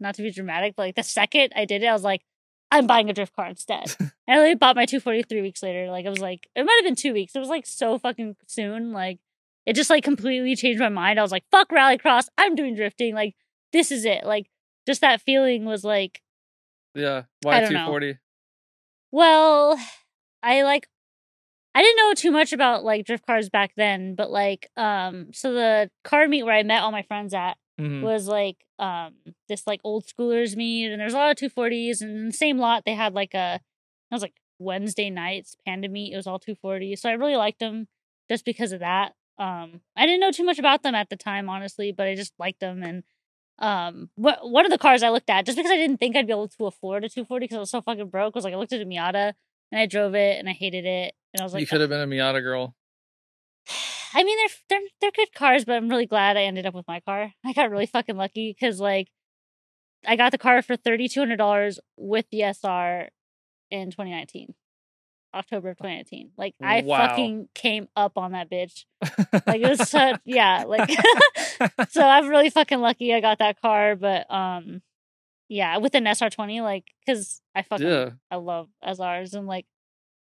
[0.00, 2.22] not to be dramatic, but like the second I did it, I was like,
[2.70, 3.94] I'm buying a drift car instead.
[4.00, 5.88] and I literally bought my 243 weeks later.
[5.90, 7.34] Like, I was like, it might have been two weeks.
[7.36, 8.92] It was like so fucking soon.
[8.92, 9.18] Like,
[9.66, 11.18] it just like completely changed my mind.
[11.18, 12.26] I was like, fuck rallycross.
[12.36, 13.14] I'm doing drifting.
[13.14, 13.34] Like,
[13.72, 14.24] this is it.
[14.24, 14.50] Like,
[14.86, 16.20] just that feeling was like,
[16.94, 17.22] Yeah.
[17.42, 17.86] why don't two know.
[17.86, 18.18] forty.
[19.12, 19.78] well,
[20.42, 20.88] I like
[21.74, 25.52] I didn't know too much about like drift cars back then, but like um so
[25.52, 28.02] the car meet where I met all my friends at Mhm.
[28.02, 29.14] was like um
[29.48, 32.58] this like old schoolers meet and there's a lot of 240s and in the same
[32.58, 33.60] lot they had like a
[34.10, 37.58] I was like Wednesday nights panda meet it was all 240s so I really liked
[37.58, 37.88] them
[38.30, 41.48] just because of that um I didn't know too much about them at the time
[41.48, 43.02] honestly but I just liked them and
[43.58, 46.26] um wh- one of the cars I looked at just because I didn't think I'd
[46.26, 48.56] be able to afford a 240 because I was so fucking broke was like I
[48.56, 49.32] looked at a Miata
[49.72, 51.90] and I drove it and I hated it and I was like you could have
[51.90, 52.74] been a Miata girl.
[54.16, 56.88] I mean, they're they're they're good cars, but I'm really glad I ended up with
[56.88, 57.32] my car.
[57.44, 59.08] I got really fucking lucky because like
[60.06, 63.10] I got the car for thirty two hundred dollars with the SR
[63.70, 64.54] in 2019,
[65.34, 66.30] October of 2019.
[66.38, 67.08] Like I Wow.
[67.08, 68.86] fucking came up on that bitch.
[69.46, 70.64] Like it was such yeah.
[70.66, 70.88] Like
[71.90, 74.80] so I'm really fucking lucky I got that car, but um
[75.48, 78.10] yeah, with an SR20, like because I fucking yeah.
[78.30, 79.66] I love SRs and like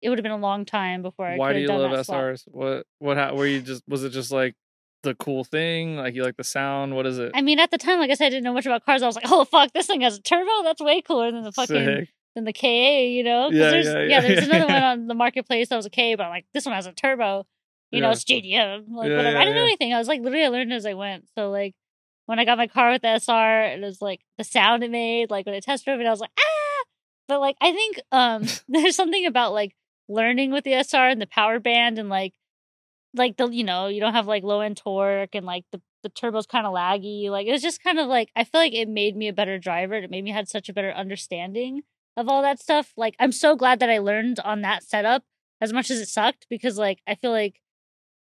[0.01, 2.17] it would have been a long time before I Why do you love swap.
[2.17, 2.43] SRs?
[2.47, 4.55] What what ha- were you just was it just like
[5.03, 5.97] the cool thing?
[5.97, 6.95] Like you like the sound?
[6.95, 7.31] What is it?
[7.33, 9.01] I mean, at the time, like I said, I didn't know much about cars.
[9.01, 10.63] I was like, "Oh fuck, this thing has a turbo.
[10.63, 12.09] That's way cooler than the fucking Sick.
[12.35, 13.49] than the KA." You know?
[13.51, 15.89] Yeah, there's, yeah, yeah, yeah, There's yeah, another one on the marketplace that was a
[15.89, 17.45] K, but I'm like, this one has a turbo.
[17.91, 18.91] You know, it's JDM.
[18.91, 19.38] Like Yeah, whatever.
[19.38, 19.93] I didn't know anything.
[19.93, 21.27] I was like, literally, I learned as I went.
[21.35, 21.73] So like,
[22.27, 25.31] when I got my car with the SR, it was like the sound it made.
[25.31, 26.85] Like when I test drove it, I was like, ah.
[27.27, 29.75] But like, I think um, there's something about like
[30.10, 32.34] learning with the SR and the power band and like
[33.15, 36.10] like the you know you don't have like low end torque and like the the
[36.10, 38.88] turbo's kind of laggy like it was just kind of like i feel like it
[38.88, 41.82] made me a better driver it made me had such a better understanding
[42.15, 45.24] of all that stuff like i'm so glad that i learned on that setup
[45.60, 47.60] as much as it sucked because like i feel like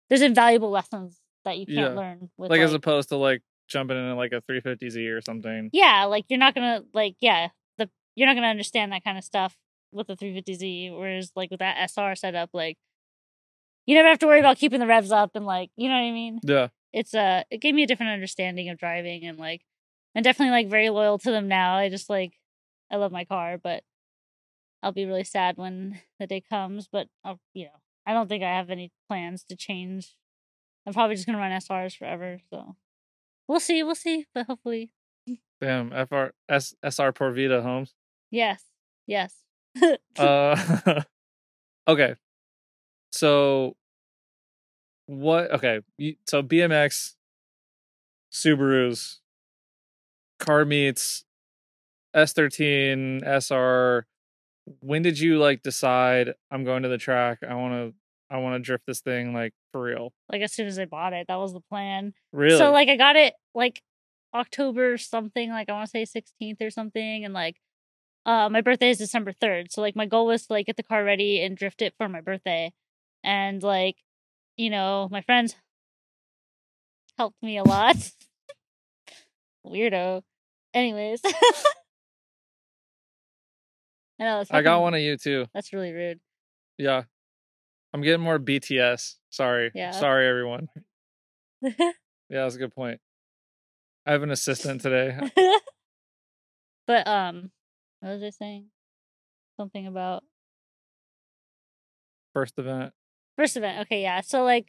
[0.10, 2.00] there's invaluable lessons that you can't Yeah.
[2.00, 5.70] learn with like, like, as opposed to like jumping in like a 350Z or something.
[5.74, 9.24] yeah like you're not gonna like yeah the you're not gonna understand that kind of
[9.24, 9.56] stuff
[9.92, 12.78] with the 350z whereas like with that sr setup like
[13.86, 16.02] you never have to worry about keeping the revs up and like you know what
[16.02, 16.68] i mean Yeah.
[16.94, 19.62] it's uh it gave me a different understanding of driving and like
[20.16, 22.34] i'm definitely like very loyal to them now i just like
[22.92, 23.84] i love my car but
[24.84, 28.44] i'll be really sad when the day comes but i'll you know i don't think
[28.44, 30.16] i have any plans to change
[30.86, 32.76] i'm probably just gonna run srs forever so
[33.48, 34.92] we'll see we'll see but hopefully
[35.62, 35.92] Damn.
[35.92, 37.94] FR S, SR Por Vida Holmes.
[38.32, 38.64] yes
[39.06, 39.36] yes
[40.18, 41.02] Uh
[41.88, 42.16] Okay.
[43.12, 43.76] So
[45.08, 45.82] what okay,
[46.26, 47.16] so BMX
[48.32, 49.18] Subarus
[50.40, 51.26] car meets
[52.16, 54.06] S13 SR
[54.80, 57.94] when did you like decide I'm going to the track I want to
[58.30, 60.14] I want to drift this thing like for real.
[60.32, 61.28] like as soon as I bought it.
[61.28, 62.14] That was the plan.
[62.32, 62.58] Really?
[62.58, 63.82] So like I got it like
[64.34, 67.58] October something, like I want to say 16th or something, and like
[68.26, 69.72] uh my birthday is December 3rd.
[69.72, 72.08] So like my goal was to like get the car ready and drift it for
[72.10, 72.72] my birthday.
[73.24, 73.98] And like,
[74.58, 75.56] you know, my friends
[77.18, 77.96] helped me a lot.
[79.66, 80.22] Weirdo.
[80.74, 81.22] Anyways.
[84.20, 84.44] I know.
[84.52, 85.46] I got one of you too.
[85.54, 86.20] That's really rude.
[86.78, 87.04] Yeah.
[87.94, 89.16] I'm getting more BTS.
[89.30, 89.72] Sorry.
[89.74, 89.92] Yeah.
[89.92, 90.68] Sorry, everyone.
[92.32, 93.02] Yeah, that's a good point.
[94.06, 95.20] I have an assistant today.
[96.88, 97.52] but um,
[98.02, 98.66] what was I saying?
[99.58, 100.24] Something about
[102.34, 102.94] First event.
[103.36, 103.80] first event.
[103.82, 104.22] Okay, yeah.
[104.22, 104.68] So like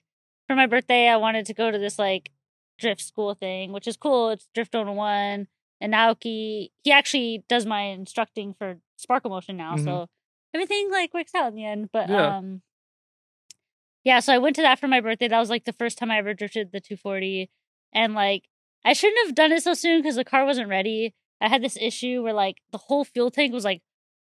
[0.49, 2.31] for my birthday, I wanted to go to this like
[2.79, 4.31] drift school thing, which is cool.
[4.31, 5.47] It's Drift 101.
[5.81, 9.75] And Naoki, he actually does my instructing for Sparkle Motion now.
[9.77, 9.85] Mhm.
[9.85, 10.09] So
[10.55, 11.91] everything like works out in the end.
[11.93, 12.37] But Yeah.
[12.39, 12.63] um
[14.05, 15.29] yeah, so I went to that for my birthday.
[15.29, 17.51] That was like the first time I ever drifted the 240.
[17.95, 18.49] And like
[18.85, 21.15] I shouldn't have done it so soon because the car wasn't ready.
[21.43, 23.83] I had this issue where like the whole fuel tank was like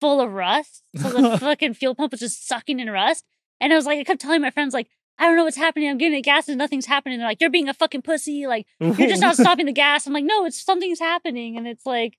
[0.01, 0.83] full of rust.
[0.95, 3.25] So the fucking fuel pump was just sucking in rust.
[3.59, 5.89] And I was like, I kept telling my friends, like, I don't know what's happening.
[5.89, 7.17] I'm getting gas and nothing's happening.
[7.17, 8.45] They're like, you're being a fucking pussy.
[8.45, 10.05] Like, you're just not stopping the gas.
[10.05, 11.57] I'm like, no, it's something's happening.
[11.57, 12.17] And it's like,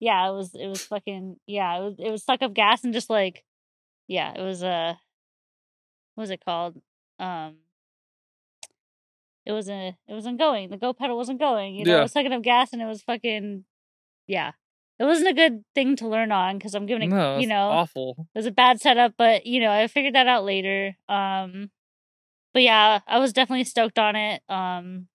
[0.00, 2.92] yeah, it was, it was fucking, yeah, it was, it was suck up gas and
[2.92, 3.44] just like,
[4.08, 4.94] yeah, it was, uh,
[6.16, 6.80] what was it called?
[7.20, 7.56] Um,
[9.46, 10.70] it wasn't, it wasn't going.
[10.70, 11.74] The go pedal wasn't going.
[11.76, 11.98] You know, Yeah.
[11.98, 13.64] it was sucking up gas and it was fucking,
[14.30, 14.52] yeah.
[14.98, 17.70] It wasn't a good thing to learn on because I'm giving it, no, you know,
[17.70, 18.28] awful.
[18.34, 20.96] it was a bad setup, but you know, I figured that out later.
[21.08, 21.70] Um
[22.52, 24.42] but yeah, I was definitely stoked on it.
[24.48, 25.08] Um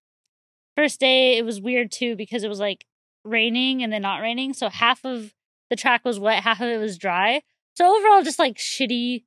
[0.76, 2.86] first day it was weird too because it was like
[3.24, 4.54] raining and then not raining.
[4.54, 5.34] So half of
[5.70, 7.42] the track was wet, half of it was dry.
[7.76, 9.24] So overall just like shitty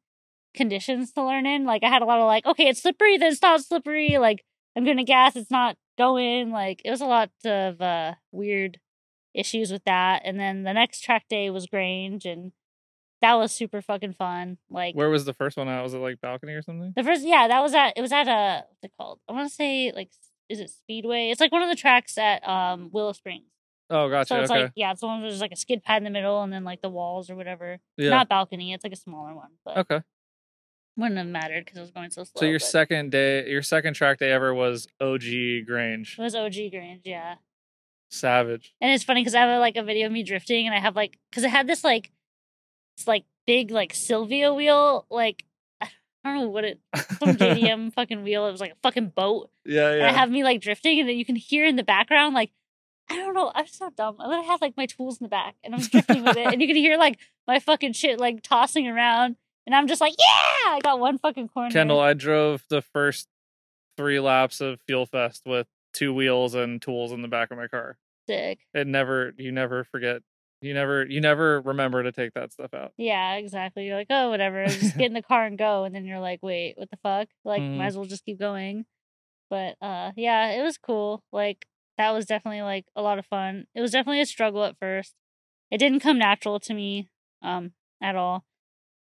[0.54, 1.66] conditions to learn in.
[1.66, 4.44] Like I had a lot of like, okay, it's slippery, then it's not slippery, like
[4.76, 6.50] I'm gonna gas, it's not going.
[6.50, 8.80] Like it was a lot of uh weird
[9.34, 10.22] issues with that.
[10.24, 12.52] And then the next track day was Grange and
[13.20, 14.58] that was super fucking fun.
[14.70, 15.82] Like Where was the first one at?
[15.82, 16.92] Was it like balcony or something?
[16.96, 19.20] the first, yeah, that was at it was at a what's it called?
[19.28, 20.10] I want to say like
[20.48, 21.30] is it Speedway?
[21.30, 23.44] It's like one of the tracks at um Willow Springs.
[23.90, 24.28] Oh, gotcha.
[24.28, 24.62] So it's okay.
[24.62, 26.52] like yeah, it's the one where there's like a skid pad in the middle and
[26.52, 27.78] then like the walls or whatever.
[27.96, 28.10] yeah.
[28.10, 28.72] Not balcony.
[28.72, 30.02] It's like a smaller one, but okay.
[30.96, 32.40] wouldn't have mattered because it was going so slow.
[32.40, 36.16] So your but second day, your second track day ever was OG Grange.
[36.18, 37.36] it was OG Grange, yeah.
[38.10, 38.74] Savage.
[38.80, 40.96] And it's funny because I have like a video of me drifting, and I have
[40.96, 42.10] like because it had this like
[42.96, 45.44] it's like big like Silvia wheel, like
[45.80, 45.88] I
[46.24, 48.46] don't know what it some JDM fucking wheel.
[48.46, 51.16] It was like a fucking boat, Yeah, and I have me like drifting, and then
[51.16, 52.50] you can hear in the background like
[53.10, 53.50] I don't know.
[53.54, 54.16] I'm so dumb.
[54.18, 56.60] I literally have like my tools in the back, and I'm drifting with it, and
[56.60, 60.74] you can hear like my fucking shit like tossing around, and I'm just like, yeah,
[60.74, 61.70] I got one fucking corner.
[61.70, 63.28] Kendal, I drove the first
[63.96, 67.66] three laps of Fuel Fest with two wheels and tools in the back of my
[67.68, 67.96] car.
[68.26, 68.58] sick.
[68.74, 70.22] It never, you never forget.
[70.60, 72.92] You never, you never remember to take that stuff out.
[72.96, 73.86] Yeah, exactly.
[73.86, 74.66] You're like, oh, whatever.
[74.66, 75.84] Just get in the car and go.
[75.84, 77.28] And then you're like, wait, what the fuck?
[77.44, 77.76] Like, Mhm.
[77.78, 78.84] might as well just keep going.
[79.50, 81.22] But uh, yeah, it was cool.
[81.32, 81.64] Like,
[81.96, 83.66] that was definitely like a lot of fun.
[83.74, 85.14] It was definitely a struggle at first.
[85.70, 87.08] It didn't come natural to me,
[87.42, 87.72] um,
[88.02, 88.44] at all.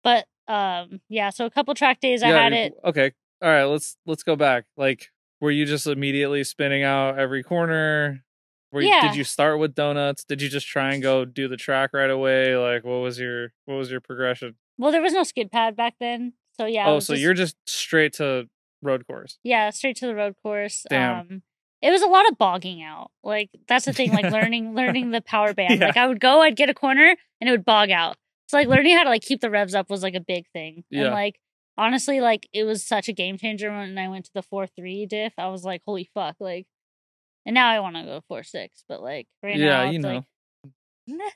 [0.05, 1.31] But um, yeah.
[1.31, 2.73] So a couple track days, I had it.
[2.85, 3.13] Okay.
[3.43, 3.65] All right.
[3.65, 4.65] Let's let's go back.
[4.77, 5.09] Like,
[5.41, 8.23] were you just immediately spinning out every corner?
[8.73, 9.09] Were you, Yeah.
[9.09, 10.23] Did you start with donuts?
[10.25, 12.57] Did you just try and go do the track right away?
[12.57, 14.55] Like, what was your what was your progression?
[14.79, 16.89] Well, there was no skid pad back then, so yeah.
[16.89, 18.49] oh, so just- you're just straight to
[18.83, 19.39] road course.
[19.43, 20.85] Yeah, straight to the road course.
[20.89, 21.19] Damn.
[21.21, 21.43] Um
[21.83, 23.11] it was a lot of bogging out.
[23.25, 25.81] Like that's the thing, like learning learning the power band.
[25.81, 25.87] Yeah.
[25.89, 28.17] Like I would go, I'd get a corner and it would bog out.
[28.49, 30.85] So like learning how to like keep the revs up was like a big thing.
[30.91, 31.07] Yeah.
[31.07, 31.41] And like
[31.81, 35.07] honestly, like it was such a game changer when I went to the four three
[35.07, 35.33] diff.
[35.39, 36.67] I was like, holy fuck, like
[37.47, 40.25] and now I want to go four six, but like right Yeah, now you know.
[41.09, 41.23] like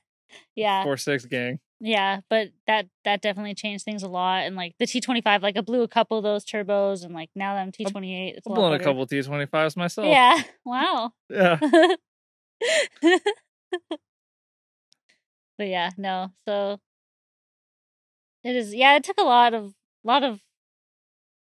[0.55, 1.59] yeah Four six gang.
[1.81, 5.61] yeah but that that definitely changed things a lot and like the t25 like i
[5.61, 8.55] blew a couple of those turbos and like now that i'm t28 it's a I've
[8.55, 10.07] lot blown a couple T twenty fives myself.
[10.07, 10.43] Yeah.
[10.65, 11.13] Wow.
[11.31, 11.59] Yeah.
[15.59, 16.31] but yeah, no.
[16.47, 16.79] So
[18.43, 18.75] it is.
[18.75, 19.73] Yeah, it took a lot of,
[20.05, 20.41] lot of.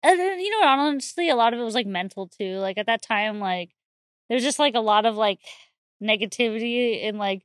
[0.04, 0.68] And then, you know?
[0.68, 2.58] Honestly, a lot of it was like mental too.
[2.58, 3.72] Like at that time, like
[4.30, 5.40] there's just like a lot of like
[6.04, 7.44] negativity and like,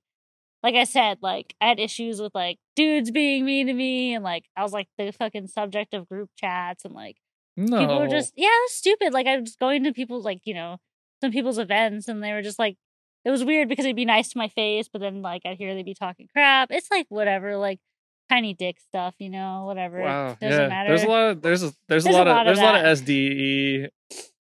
[0.63, 4.25] like I said, like I had issues with like dudes being mean to me and
[4.25, 7.17] like I was like the fucking subject of group chats and like
[7.57, 7.79] No.
[7.79, 9.13] people were just yeah, it was stupid.
[9.13, 10.79] Like I was going to people's like you know
[11.23, 12.77] some people's events, and they were just like
[13.25, 15.75] it was weird because they'd be nice to my face, but then like I'd hear
[15.75, 16.71] they'd be talking crap.
[16.71, 17.57] It's like whatever.
[17.57, 17.81] Like
[18.29, 20.01] tiny dick stuff, you know, whatever.
[20.01, 20.37] Wow.
[20.41, 20.69] Doesn't yeah.
[20.69, 20.89] matter.
[20.89, 22.63] There's a lot of there's a there's, There's a a lot of of there's a
[22.63, 23.05] lot of that.
[23.05, 23.89] SDE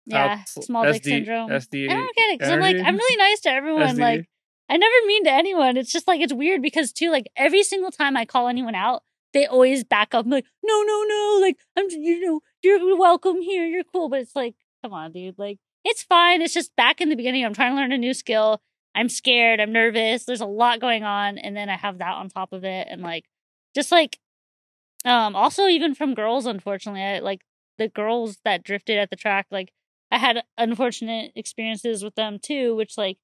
[0.06, 1.50] yeah, out- small dick SD syndrome.
[1.50, 2.76] SD I don't get it because I'm like?
[2.76, 3.96] I'm really nice to everyone.
[3.96, 4.00] SDE.
[4.00, 4.30] Like
[4.70, 5.78] I never mean to anyone.
[5.78, 9.04] It's just like it's weird because too like every single time I call anyone out,
[9.34, 10.26] they always back up.
[10.26, 11.40] I'm like, no, no, no.
[11.42, 13.66] Like I'm, you know, you're welcome here.
[13.66, 14.10] You're cool.
[14.10, 15.38] But it's like, come on, dude.
[15.38, 16.42] Like it's fine.
[16.42, 17.46] It's just back in the beginning.
[17.46, 18.62] I'm trying to learn a new skill.
[18.96, 19.60] I'm scared.
[19.60, 20.26] I'm nervous.
[20.26, 23.02] There's a lot going on, and then I have that on top of it, and
[23.02, 23.26] like,
[23.76, 24.20] just like,
[25.06, 27.44] um, also even from girls, unfortunately, I like
[27.78, 29.48] the girls that drifted at the track.
[29.52, 29.74] Like
[30.12, 33.18] I had unfortunate experiences with them too, which like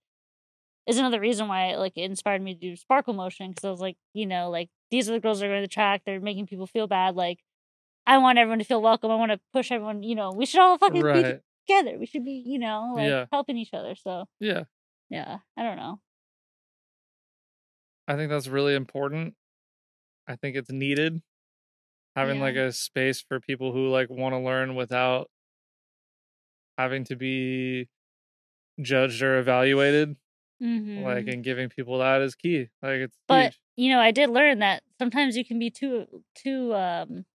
[0.87, 3.81] is another reason why like it inspired me to do sparkle motion because I was
[3.81, 6.01] like, you know, like these are the girls that are going to the track.
[6.05, 7.15] They're making people feel bad.
[7.15, 7.39] Like
[8.07, 9.11] I want everyone to feel welcome.
[9.11, 10.03] I want to push everyone.
[10.03, 11.97] You know, we should all fucking be together.
[11.99, 13.25] We should be, you know, like Yeah.
[13.31, 13.95] helping each other.
[13.95, 14.65] So Yeah.
[15.09, 15.99] yeah, I don't know.
[18.07, 19.35] I think that's really important.
[20.29, 21.21] I think it's needed
[22.15, 22.43] having Yeah.
[22.43, 25.29] like a space for people who like want to learn without
[26.77, 27.87] having to be
[28.81, 30.15] judged or evaluated.
[30.61, 32.67] hmm Like and giving people that is key.
[32.81, 33.59] Like it's but huge.
[33.77, 37.25] you know, I did learn that sometimes you can be too too um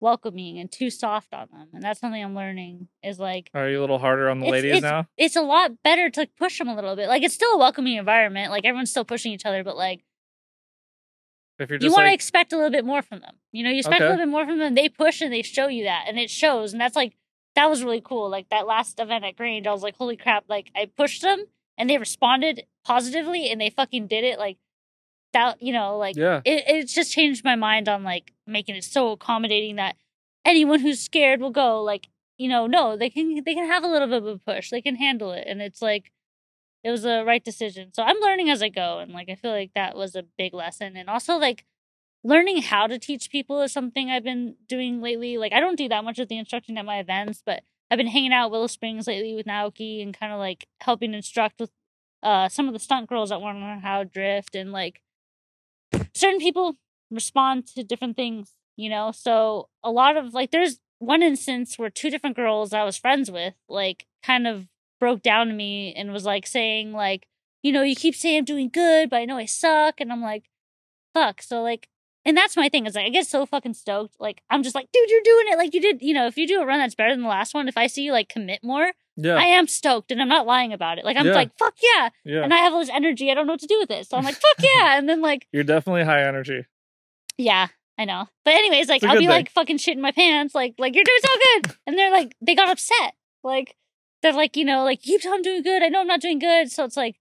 [0.00, 2.88] welcoming and too soft on them, and that's something I'm learning.
[3.02, 5.06] Is like Are you a little harder on the It's- ladies it's- now?
[5.18, 7.08] it's a lot better to push them a little bit.
[7.08, 8.50] Like it's still a welcoming environment.
[8.50, 10.02] Like everyone's still pushing each other, but like
[11.60, 13.36] If you're you want to like expect a little bit more from them.
[13.52, 14.74] You know, you expect a little bit more from them.
[14.74, 16.72] They push and they show you that, and it shows.
[16.72, 17.14] And that's like
[17.54, 18.30] that was really cool.
[18.30, 20.44] Like that last event at Grange, I was like, holy crap!
[20.48, 21.44] Like I pushed them
[21.76, 24.38] and they responded positively, and they fucking did it.
[24.38, 24.58] Like
[25.32, 28.84] that, you know, like yeah, it, it's just changed my mind on like making it
[28.84, 29.96] so accommodating that
[30.44, 33.86] anyone who's scared will go like you know no they can they can have a
[33.86, 36.10] little bit of a push they can handle it and it's like
[36.82, 39.50] it was the right decision so i'm learning as i go and like i feel
[39.50, 41.64] like that was a big lesson and also like
[42.22, 45.88] learning how to teach people is something i've been doing lately like i don't do
[45.88, 49.06] that much of the instructing at my events but i've been hanging out willow springs
[49.06, 51.70] lately with naoki and kind of like helping instruct with
[52.22, 55.00] uh some of the stunt girls that want to learn how to drift and like
[56.14, 56.76] certain people
[57.10, 59.12] respond to different things, you know?
[59.12, 63.30] So a lot of like there's one instance where two different girls I was friends
[63.30, 64.66] with like kind of
[65.00, 67.26] broke down to me and was like saying like,
[67.62, 70.22] you know, you keep saying I'm doing good, but I know I suck and I'm
[70.22, 70.44] like,
[71.14, 71.42] fuck.
[71.42, 71.88] So like
[72.26, 74.14] and that's my thing is like I get so fucking stoked.
[74.20, 75.56] Like I'm just like, dude, you're doing it.
[75.58, 77.54] Like you did, you know, if you do a run that's better than the last
[77.54, 80.46] one, if I see you like commit more, yeah, I am stoked and I'm not
[80.46, 81.04] lying about it.
[81.04, 81.32] Like I'm Yeah.
[81.34, 82.10] like, fuck yeah.
[82.24, 82.42] yeah.
[82.42, 83.30] And I have all this energy.
[83.30, 84.06] I don't know what to do with it.
[84.06, 84.98] So I'm like, fuck yeah.
[84.98, 86.66] And then like You're definitely high energy.
[87.38, 88.28] yeah, I know.
[88.44, 89.28] But anyways, like I'll be thing.
[89.28, 91.32] like fucking shitting my pants, like like you're doing so
[91.62, 93.76] good, and they're like they got upset, like
[94.22, 96.38] they're like you know like you telling I'm doing good, I know I'm not doing
[96.38, 97.16] good, so it's like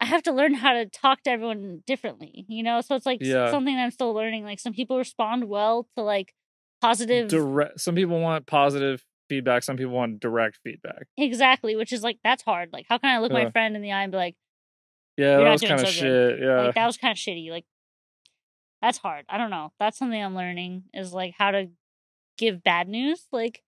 [0.00, 2.80] I have to learn how to talk to everyone differently, you know.
[2.80, 3.50] So it's like Yeah.
[3.50, 4.44] something I'm still learning.
[4.44, 6.34] Like some people respond well to like
[6.80, 7.80] positive, Direct.
[7.80, 9.62] Some people want positive feedback.
[9.62, 11.06] Some people want direct feedback.
[11.16, 12.70] exactly, which is like that's hard.
[12.72, 13.44] Like how can I look Yeah.
[13.44, 14.36] my friend in the eye and be like,
[15.16, 16.40] Yeah, that was kind of so shit.
[16.40, 17.50] Yeah, like that was kind of shitty.
[17.50, 17.66] Like
[18.80, 19.26] that's hard.
[19.28, 19.72] I don't know.
[19.78, 21.68] That's something I'm learning is like how to
[22.38, 23.26] give bad news.
[23.30, 23.62] Like,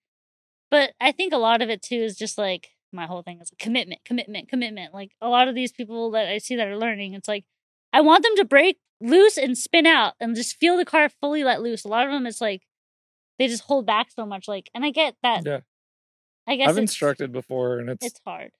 [0.72, 3.52] but I think a lot of it too is just like my whole thing is
[3.58, 4.94] commitment, commitment, commitment.
[4.94, 7.44] Like a lot of these people that I see that are learning, it's like
[7.92, 11.44] I want them to break loose and spin out and just feel the car fully
[11.44, 11.84] let loose.
[11.84, 12.62] A lot of them, it's like
[13.38, 14.48] they just hold back so much.
[14.48, 15.42] Like, and I get that.
[15.44, 15.60] yeah.
[16.46, 18.50] I guess I've instructed before, and it's It's hard.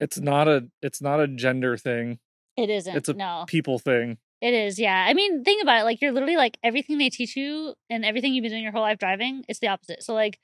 [0.00, 2.18] it's not a it's not a gender thing.
[2.56, 2.94] It isn't.
[2.94, 3.44] It's a no.
[3.46, 4.18] people thing.
[4.42, 5.06] It is, yeah.
[5.08, 5.84] I mean, think about it.
[5.84, 8.82] Like, you're literally like everything they teach you and everything you've been doing your whole
[8.82, 10.02] life driving, it's the opposite.
[10.02, 10.40] So, like,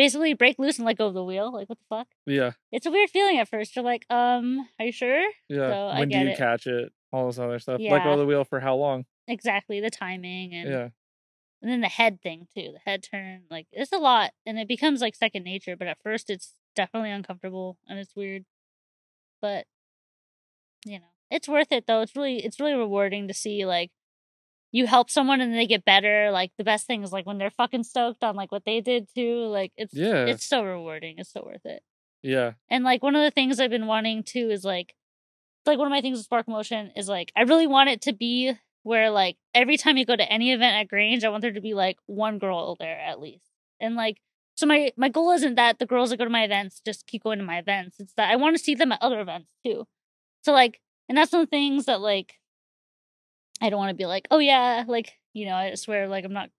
[0.00, 1.52] basically break loose and let go of the wheel.
[1.52, 2.08] Like, what the fuck?
[2.24, 3.76] Yeah, It's a weird feeling at first.
[3.76, 5.22] You're like, um, are you sure?
[5.50, 5.68] yeah.
[5.70, 6.38] So, I when do you it.
[6.38, 6.90] catch it?
[7.12, 7.80] All this other stuff.
[7.82, 9.04] Let go of the wheel for how long?
[9.28, 9.78] Exactly.
[9.80, 10.88] The timing and, Yeah,
[11.60, 12.70] and then the head thing, too.
[12.72, 13.42] The head turn.
[13.50, 15.76] Like, it's a lot and it becomes like second nature.
[15.76, 18.46] But at first, it's definitely uncomfortable and it's weird.
[19.42, 19.66] But,
[20.86, 22.00] you know, it's worth it though.
[22.00, 23.90] It's really, it's really rewarding to see like,
[24.72, 26.30] you help someone and they get better.
[26.30, 29.08] Like the best thing is like when they're fucking stoked on like what they did
[29.14, 29.44] too.
[29.46, 30.26] Like it's Yeah.
[30.26, 31.16] it's so rewarding.
[31.18, 31.82] It's so worth it.
[32.22, 34.94] yeah, And like one of the things I've been wanting too is like
[35.66, 38.12] like one of my things with Sparkle Motion is like I really want it to
[38.12, 38.52] be
[38.82, 41.60] where like every time you go to any event at Grange, I want there to
[41.60, 43.44] be like one girl there at least.
[43.80, 44.18] And like
[44.54, 47.24] so my my goal isn't that the girls that go to my events just keep
[47.24, 47.98] going to my events.
[47.98, 49.86] It's that I want to see them at other events too.
[50.42, 52.34] So like and that's one of the things that like
[53.60, 56.32] I don't want to be like, oh yeah, like, you know, I swear like I'm
[56.32, 56.50] not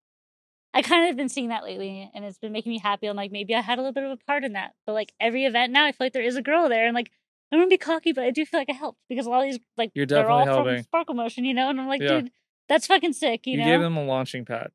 [0.74, 3.06] I kind of been seeing that lately and it's been making me happy.
[3.06, 4.72] I'm like, maybe I had a little bit of a part in that.
[4.86, 7.10] But like every event now I feel like there is a girl there and like
[7.50, 9.30] I don't want to be cocky, but I do feel like I helped because a
[9.30, 10.82] lot of these like You're they're all definitely from helping.
[10.84, 12.20] Sparkle Motion, you know, and I'm like, Yeah.
[12.22, 12.30] dude,
[12.68, 13.64] That's fucking sick, you, You, know?
[13.64, 14.70] gave them a launching pad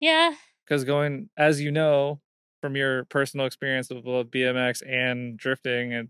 [0.00, 0.34] yeah.
[0.64, 2.20] because going, as you know,
[2.62, 6.08] from your personal experience with both BMX and drifting and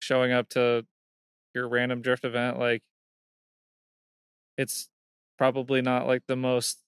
[0.00, 0.86] showing up to
[1.54, 2.82] your random drift event, like
[4.56, 4.88] it's
[5.38, 6.82] probably not like the most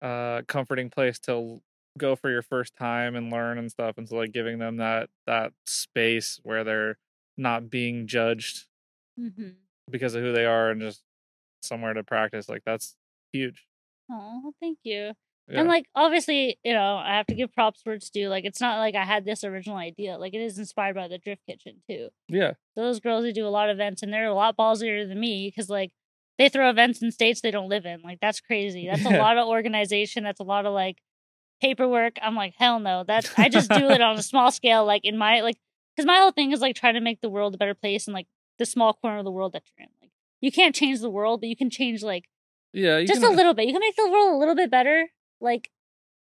[0.00, 1.60] uh comforting place to
[1.98, 5.08] go for your first time and learn and stuff and so like giving them that
[5.26, 6.96] that space where they're
[7.36, 8.66] not being judged
[9.18, 9.50] Mm-hmm.
[9.90, 11.02] because of who they are and just
[11.62, 12.96] somewhere to practice like that's
[13.32, 13.66] huge
[14.10, 15.12] Oh, thank you.
[15.48, 15.60] Yeah.
[15.60, 18.28] And like obviously, you know, I have to give props where it's due.
[18.28, 20.16] Like it's not like I had this original idea.
[20.16, 22.08] Like it is inspired by the Drift Kitchen too.
[22.28, 25.18] yeah Those girls who do a lot of events and they're a lot ballsier than
[25.18, 25.92] me because like
[26.38, 28.02] they throw events in states they don't live in.
[28.02, 28.86] Like that's crazy.
[28.86, 30.24] That's a lot of organization.
[30.24, 30.98] That's a lot of like
[31.60, 32.18] paperwork.
[32.22, 33.04] I'm like hell no.
[33.06, 34.84] That's I just do it on a small scale.
[34.84, 35.56] Like in my like
[35.96, 38.14] because my whole thing is like trying to make the world a better place and
[38.14, 38.26] like
[38.58, 39.90] the small corner of the world that you're in.
[40.00, 42.28] Like you can't change the world, but you can change like
[42.72, 43.66] yeah you just can, a little bit.
[43.66, 45.08] You can make the world a little bit better.
[45.42, 45.70] Like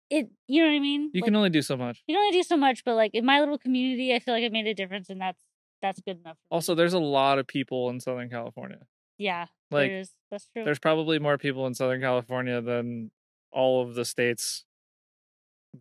[0.10, 1.12] it, you know what I mean?
[1.14, 3.12] you Like, can only do so much you can only do so much, but like
[3.14, 5.42] in my little community, I feel like I made a difference, and that's
[5.82, 6.38] that's good enough.
[6.50, 8.80] also there's a lot of people in southern california
[9.18, 10.12] yeah, like there is.
[10.32, 10.64] That's true.
[10.64, 13.12] there's probably more people in southern california than
[13.52, 14.66] all of the states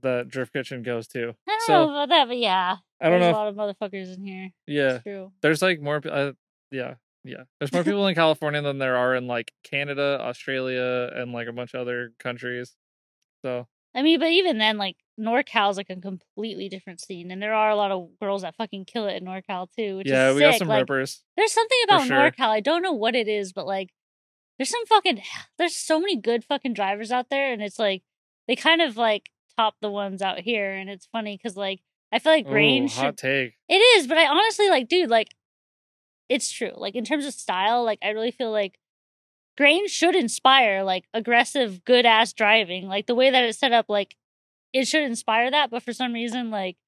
[0.03, 3.21] that drift kitchen goes to I don't so know about that, but yeah, i don't
[3.21, 4.51] there's know a lot of motherfuckers in here.
[4.67, 5.33] yeah It's true.
[5.43, 6.33] there's like more uh,
[6.71, 11.33] yeah yeah there's more people in california than there are in like canada australia and
[11.33, 12.77] like a bunch of other countries
[13.43, 17.55] so I mean, but even then, like NorCal's like a completely different scene, and there
[17.55, 19.99] are a lot of girls that fucking kill it in NorCal too.
[19.99, 22.17] Which yeah is we got some like, rippers There's something about sure.
[22.17, 22.49] NorCal.
[22.49, 23.91] I don't know what it is, but like,
[24.59, 25.23] there's some fucking.
[25.59, 28.03] There's so many good fucking drivers out there, and it's like
[28.47, 31.81] they kind of like top the ones out here, and it's funny because like
[32.13, 32.95] I feel like Ooh, Grange.
[32.95, 35.29] hot take it is, but I honestly like, dude, like,
[36.29, 36.73] it's true.
[36.77, 38.79] Like in terms of style, like I really feel like
[39.61, 42.89] Grange should inspire like aggressive, good ass driving.
[42.89, 44.17] Like the way that it's set up, like
[44.73, 45.71] it should inspire that.
[45.71, 46.79] But for some reason, like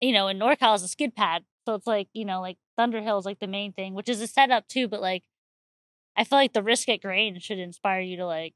[0.00, 3.18] you know, in NorCal is a skid pad, so it's like you know, like Thunderhill
[3.18, 4.86] is like the main thing, which is a setup too.
[4.86, 5.24] But like,
[6.16, 8.54] I feel like the risk at Grange should inspire you to like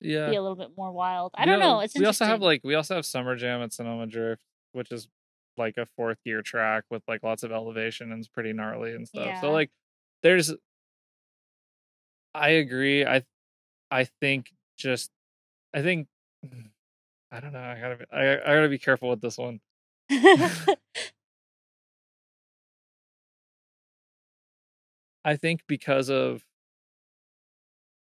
[0.00, 1.32] yeah be a little bit more wild.
[1.36, 1.80] I You don't know.
[1.80, 5.08] It's we also have like we also have summer jam at sonoma drift which is
[5.56, 9.08] like a fourth gear track with like lots of elevation and it's pretty gnarly and
[9.08, 9.40] stuff Yeah.
[9.40, 9.70] so like
[10.22, 10.54] there's
[12.36, 13.22] i agree i
[13.90, 15.10] i think just
[15.74, 16.08] i think
[17.32, 19.60] i don't know i gotta be i, I gotta be careful with this one
[25.24, 26.44] i think because of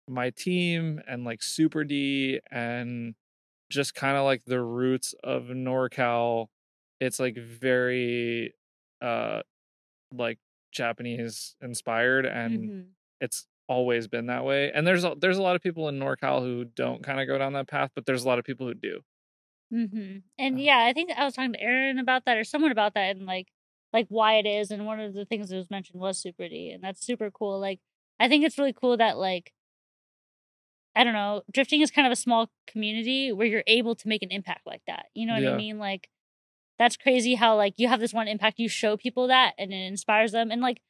[0.08, 3.16] my team and like super d and
[3.70, 6.48] just kind of like the roots of NorCal,
[7.00, 8.54] it's like very
[9.02, 9.42] uh
[10.14, 10.40] like
[10.72, 12.86] Japanese inspired and Mhm.
[13.22, 14.72] it's always been that way.
[14.72, 17.38] And there's a, there's a lot of people in NorCal who don't kind of go
[17.38, 19.02] down that path, but there's a lot of people who do.
[19.72, 20.62] hmm And Uh.
[20.62, 23.26] yeah, I think I was talking to Aaron about that or someone about that and
[23.26, 23.48] like
[23.94, 24.72] like why it is.
[24.72, 27.60] And one of the things that was mentioned was Super D, and that's super cool.
[27.60, 27.80] Like
[28.20, 29.54] I think it's really cool that like
[30.96, 34.24] I don't know, drifting is kind of a small community where you're able to make
[34.24, 35.08] an impact like that.
[35.14, 35.50] You know what Yeah.
[35.50, 35.78] I mean?
[35.78, 36.10] Like
[36.80, 39.78] that's crazy how like you have this one impact, you show people that, and it
[39.78, 40.52] inspires them.
[40.52, 40.82] And like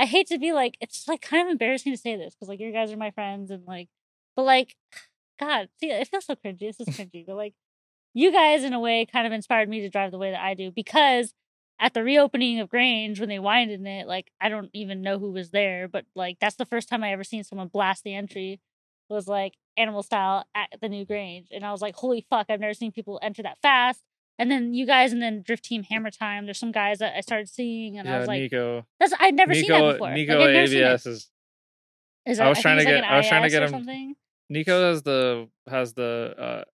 [0.00, 2.58] I hate to be like, it's like kind of embarrassing to say this because like
[2.58, 3.90] you guys are my friends and like,
[4.34, 4.74] but like,
[5.38, 6.60] God, see, it feels so cringy.
[6.60, 7.52] This is cringy, but like
[8.14, 10.54] you guys in a way kind of inspired me to drive the way that I
[10.54, 11.34] do because
[11.78, 15.32] at the reopening of Grange when they winded it, like I don't even know who
[15.32, 18.58] was there, but like that's the first time I ever seen someone blast the entry
[19.10, 21.48] was like animal style at the new Grange.
[21.50, 24.02] And I was like, holy fuck, I've never seen people enter that fast.
[24.40, 27.20] And then you guys and then Drift Team Hammer Time, there's some guys that I
[27.20, 28.86] started seeing and I was like, Nico.
[28.98, 30.10] that's I'd never seen that before.
[30.12, 30.84] Nico like, I'd never seen it.
[30.84, 31.30] AVS is
[32.26, 33.68] Is I was think trying to it's like get- I was trying to get him-
[33.70, 34.14] something.
[34.48, 36.64] Nico has the has the uh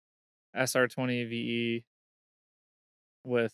[0.58, 1.84] SR20 VE
[3.24, 3.52] with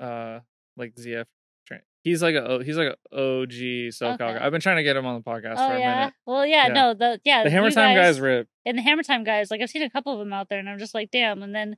[0.00, 0.40] uh
[0.76, 1.26] like ZF
[1.66, 1.80] train.
[2.02, 3.50] He's like a he's like a OG
[3.92, 4.38] SoCal Okay.
[4.38, 4.44] guy.
[4.44, 5.94] I've been trying to get him on the podcast Oh for a yeah.
[5.98, 6.14] minute.
[6.26, 6.72] Well, yeah, Yeah.
[6.72, 8.48] no, the yeah, The Hammer Time guys, guys rip.
[8.64, 10.68] and the Hammer Time guys, like I've seen a couple of them out there, and
[10.68, 11.42] I'm just like, damn.
[11.42, 11.76] And then,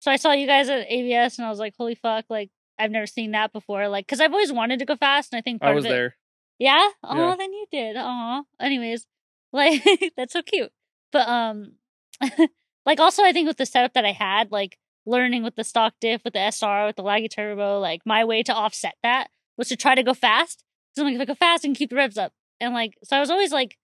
[0.00, 2.90] so I saw you guys at AVS, and I was like, holy fuck, like I've
[2.90, 3.88] never seen that before.
[3.88, 6.16] Like, because I've always wanted to go fast, and I think I was it, there.
[6.58, 6.88] yeah.
[7.04, 7.36] Oh, Yeah.
[7.36, 7.96] then you did.
[7.98, 9.06] Oh, anyways,
[9.52, 9.82] like
[10.16, 10.72] that's so cute.
[11.12, 11.72] But um,
[12.86, 15.94] like also I think with the setup that I had, like learning with the stock
[16.00, 19.68] diff, with the SR, with the laggy turbo, like my way to offset that was
[19.68, 20.64] to try to go fast.
[20.94, 23.16] So I'm like, if I go fast and keep the revs up, and like, so
[23.16, 23.76] I was always like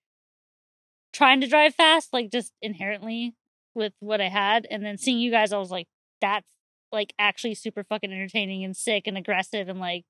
[1.12, 3.34] trying to drive fast, like just inherently
[3.74, 5.86] with what I had, and then seeing you guys, I was like,
[6.20, 6.46] that's
[6.92, 10.04] like actually super fucking entertaining and sick and aggressive and like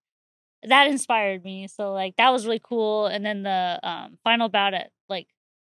[0.62, 1.66] that inspired me.
[1.68, 3.06] So like that was really cool.
[3.06, 5.28] And then the um final bout at like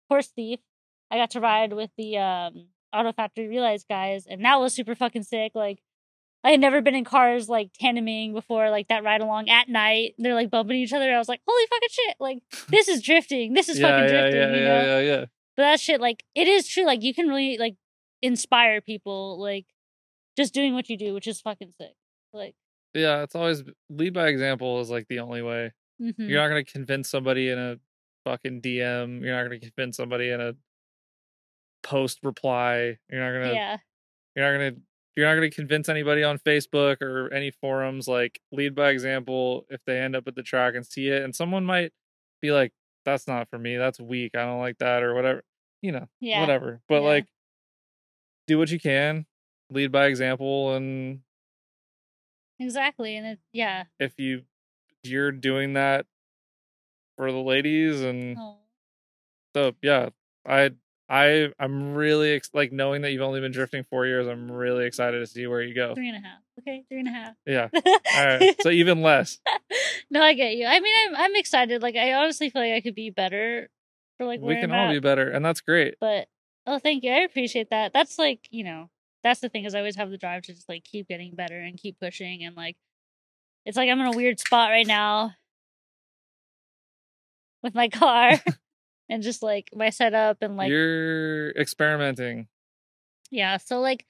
[0.09, 0.59] Horse Thief,
[1.11, 4.95] I got to ride with the um Auto Factory Realize guys, and that was super
[4.95, 5.51] fucking sick.
[5.55, 5.80] Like
[6.43, 10.13] I had never been in cars like tandeming before, like that ride along at night.
[10.17, 11.13] They're like bumping each other.
[11.13, 12.15] I was like, holy fucking shit!
[12.19, 13.53] Like this is drifting.
[13.53, 14.41] This is yeah, fucking yeah, drifting.
[14.41, 14.99] yeah, you yeah, know?
[14.99, 15.25] yeah, yeah.
[15.57, 16.86] But that shit, like, it is true.
[16.86, 17.75] Like, you can really like
[18.21, 19.65] inspire people, like,
[20.38, 21.93] just doing what you do, which is fucking sick.
[22.33, 22.55] Like,
[22.93, 25.73] Yeah, it's always lead by example is like the only way.
[26.01, 26.13] mhm.
[26.29, 27.79] You're not gonna convince somebody in a
[28.23, 29.21] fucking DM.
[29.23, 30.53] You're not gonna convince somebody in a
[31.83, 32.97] post reply.
[33.09, 33.53] You're not gonna.
[33.53, 33.77] yeah,
[34.35, 34.81] You're not gonna.
[35.15, 38.07] You're not gonna convince anybody on Facebook or any forums.
[38.07, 39.65] Like lead by example.
[39.69, 41.91] If they end up at the track and see it, and someone might
[42.41, 42.71] be like,
[43.05, 43.77] "That's not for me.
[43.77, 44.35] That's weak.
[44.35, 45.43] I don't like that," or whatever.
[45.81, 46.81] You know, yeah, whatever.
[46.88, 47.07] But Yeah.
[47.07, 47.25] like,
[48.47, 49.25] do what you can.
[49.70, 51.20] Lead by example, and
[52.59, 53.15] exactly.
[53.15, 53.84] And it, yeah.
[53.99, 54.43] if you
[55.03, 56.05] you're doing that
[57.15, 58.57] for the ladies and Oh.
[59.55, 60.09] so yeah
[60.45, 60.72] i
[61.07, 64.86] i i'm really ex- like knowing that you've only been drifting four years i'm really
[64.86, 66.39] excited to see where you go Three and a half.
[66.59, 67.36] Okay, three and a half.
[67.45, 69.39] yeah all right so even less
[70.11, 70.65] no, I get you.
[70.65, 71.82] I mean, I'm I'm excited.
[71.82, 73.70] Like, I honestly feel like I could be better
[74.18, 74.93] for like we can I'm all at.
[74.93, 76.28] be better and that's great But
[76.65, 77.11] oh, thank you.
[77.11, 77.93] I appreciate that.
[77.93, 78.89] That's like you know,
[79.28, 81.59] that's the thing is I always have the drive to just like keep getting better
[81.59, 82.78] and keep pushing and like,
[83.65, 85.34] it's like I'm in a weird spot right now
[87.61, 88.34] with my car
[89.09, 92.47] and just like my setup and like you're experimenting
[93.32, 93.57] yeah.
[93.57, 94.05] So like,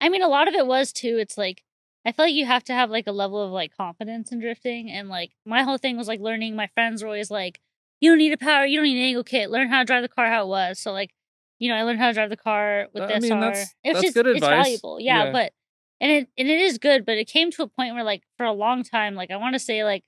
[0.00, 1.18] I mean, a lot of it was too.
[1.18, 1.62] It's like
[2.04, 4.90] I feel like you have to have like a level of like confidence in drifting,
[4.90, 6.56] and like my whole thing was like learning.
[6.56, 7.60] My friends were always like,
[8.00, 8.64] "You don't need a power.
[8.64, 9.50] You don't need an angle kit.
[9.50, 11.10] Learn how to drive the car how it was." So like,
[11.58, 13.22] you know, I learned how to drive the car with I this.
[13.22, 15.32] mean, that's- it's that's just good it's valuable, yeah, Yeah.
[15.32, 15.52] But
[16.00, 18.46] and it and it is good, but it came to a point where like for
[18.46, 20.04] a long time, like I want to say like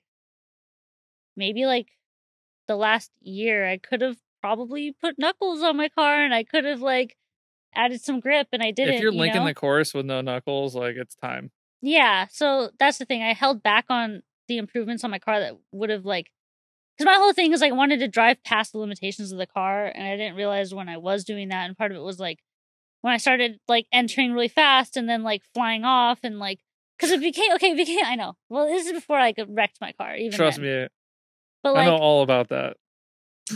[1.35, 1.87] maybe like
[2.67, 6.65] the last year, I could have probably put knuckles on my car, and I could
[6.65, 7.15] have like
[7.75, 8.95] added some grip, and I didn't.
[8.95, 9.47] if you're you linking know?
[9.47, 13.23] the course with no knuckles like it's time Yeah, so that's the thing.
[13.23, 16.31] I held back on the improvements on my car that would have like
[16.97, 19.47] because my whole thing is like I wanted to drive past the limitations of the
[19.47, 21.67] car, and I didn't realize when I was doing that.
[21.67, 22.39] And part of it was like
[23.01, 26.59] when I started like entering really fast and then like flying off and like
[26.97, 27.71] because it became okay.
[27.71, 28.33] It became I know.
[28.49, 30.15] Well, this is before I like, wrecked my car.
[30.15, 30.83] Even trust then.
[30.83, 30.87] me
[31.63, 32.77] but i know all about that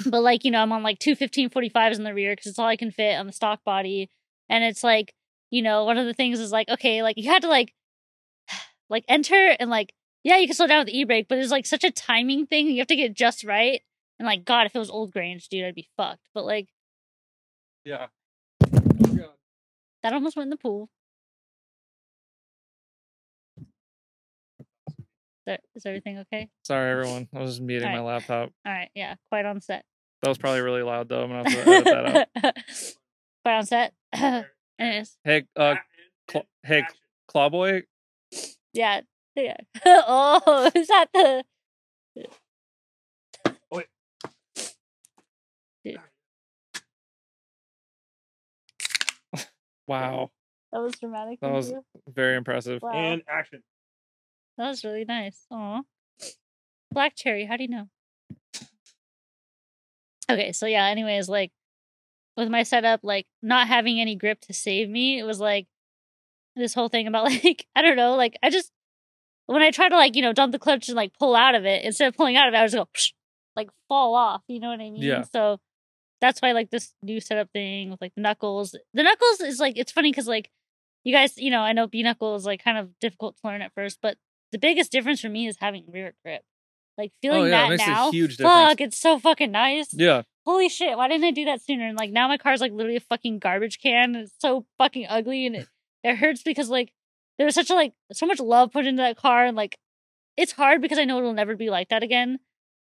[0.06, 2.68] but like you know i'm on like two 1545s in the rear because it's all
[2.68, 4.10] i can fit on the stock body
[4.50, 5.14] and it's like
[5.50, 7.74] you know one of the things is like okay like you had to like
[8.90, 9.94] like enter and like
[10.26, 12.68] yeah you can slow down with the e-brake but it's like such a timing thing
[12.68, 13.82] you have to get just right
[14.20, 16.68] and like god if it was old grange dude i'd be fucked but like
[17.86, 18.08] yeah.
[20.02, 20.90] That almost went in the pool.
[25.76, 26.50] Is, everything okay?
[26.64, 28.50] Sorry everyone i was just muting my laptop.
[28.66, 29.86] All right yeah quite on set.
[30.24, 32.58] That was probably really loud though i'm gonna have to edit that out.
[33.44, 33.94] Quite on set.
[34.80, 35.18] Anyways.
[35.24, 35.76] Hey uh
[36.28, 36.84] Cl- hey
[37.32, 37.84] clawboy?
[38.74, 39.02] Yeah,
[39.36, 39.58] yeah.
[39.86, 41.44] oh, is that the?
[42.16, 42.28] Dude,
[49.88, 50.32] wow
[50.76, 51.40] that was dramatic.
[51.40, 51.86] That was- you.
[52.08, 53.64] very impressive Wow, And action.
[54.58, 55.46] that was really nice.
[55.50, 55.84] Aw.
[56.92, 57.46] Black cherry.
[57.46, 57.88] How do you know?
[60.30, 60.86] Okay, so yeah.
[60.88, 61.54] Anyways, like
[62.36, 65.68] with my setup, like not having any grip to save me, it was like
[66.58, 68.74] this whole thing about like I don't know, like I just
[69.48, 71.66] when I try to like you know dump the clutch and like pull out of
[71.66, 73.14] it instead of pulling out of it, I just go psh,
[73.56, 74.41] like fall off.
[74.48, 75.02] You know what I mean?
[75.02, 75.24] Yeah.
[75.32, 75.60] So
[76.22, 78.76] that's why like this new setup thing with like the knuckles.
[78.93, 80.50] The knuckles is like it's funny because like
[81.04, 83.62] you guys, you know, I know B knuckle is like kind of difficult to learn
[83.62, 84.18] at first, but
[84.52, 86.41] the biggest difference for me is having rear grip.
[86.98, 88.70] Like oh, feeling Oh, yeah, that now, huge difference.
[88.70, 89.89] fuck, it's so fucking nice.
[89.93, 91.88] yeah Holy shit, why didn't I do that sooner?
[91.88, 94.16] And like now my car's like literally a fucking garbage can.
[94.16, 95.68] It's so fucking ugly and it,
[96.04, 96.93] it hurts because like
[97.38, 99.78] there was such a like so much love put into that car and like
[100.38, 102.40] it's hard because I know it'll never be like that again.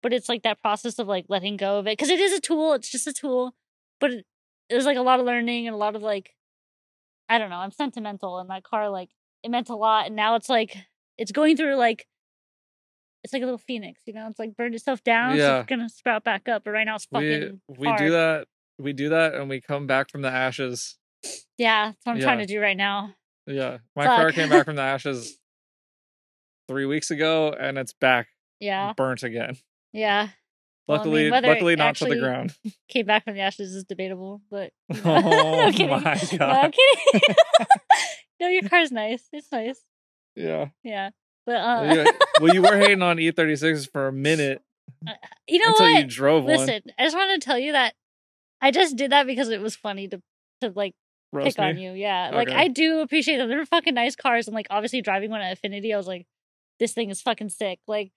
[0.03, 2.41] But it's like that process of like letting go of it because it is a
[2.41, 2.73] tool.
[2.75, 3.55] It's just a tool,
[4.01, 4.27] but it,
[4.69, 6.35] it was like a lot of learning and a lot of like
[7.29, 7.57] I don't know.
[7.57, 9.11] I'm sentimental and that car like
[9.43, 10.77] it meant a lot, and now it's like
[11.17, 12.07] it's going through like
[13.25, 14.29] it's like a little phoenix, you know.
[14.29, 16.63] It's like burned itself down, so it's gonna sprout back up.
[16.65, 17.99] But right now it's we fucking we hard.
[17.99, 18.47] do that
[18.79, 20.97] we do that and we come back from the ashes
[21.57, 23.15] Yeah, that's what I'm trying to do right now.
[23.49, 25.39] Yeah my car came back from the ashes
[26.69, 28.29] three weeks ago and it's back
[28.61, 29.57] Yeah, burnt again
[29.93, 30.29] yeah.
[30.87, 32.55] Well, I mean, luckily luckily not to the ground
[32.89, 35.23] Came back from the ashes is debatable, but you know.
[35.25, 35.89] oh kidding.
[35.91, 37.35] my No, I'm god kidding.
[38.41, 39.25] no, your car's nice.
[39.33, 39.81] It's nice.
[40.37, 41.11] yeah Yeah,
[41.47, 42.07] but uh, Yeah.
[42.41, 44.63] well you were hating on e36s for a minute
[45.47, 46.03] you know until what?
[46.03, 47.95] you drove one Listen, I just wanted to tell you that
[48.61, 50.21] I just did that because it was funny to
[50.61, 50.95] to like
[51.33, 51.93] Roast pick on you.
[51.93, 52.31] Yeah.
[52.33, 52.57] Like Okay.
[52.57, 53.49] I do appreciate them.
[53.49, 56.27] They're fucking nice cars and like obviously driving one at Affinity, I was like,
[56.79, 57.81] this thing is fucking sick.
[57.87, 58.13] Like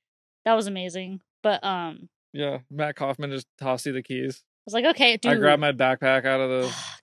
[0.46, 1.22] that was amazing.
[1.44, 4.44] But um Yeah, Matt Kaufman just tossed you the keys.
[4.44, 5.32] I was like, okay, dude.
[5.32, 7.02] I grabbed my backpack out of the fuck.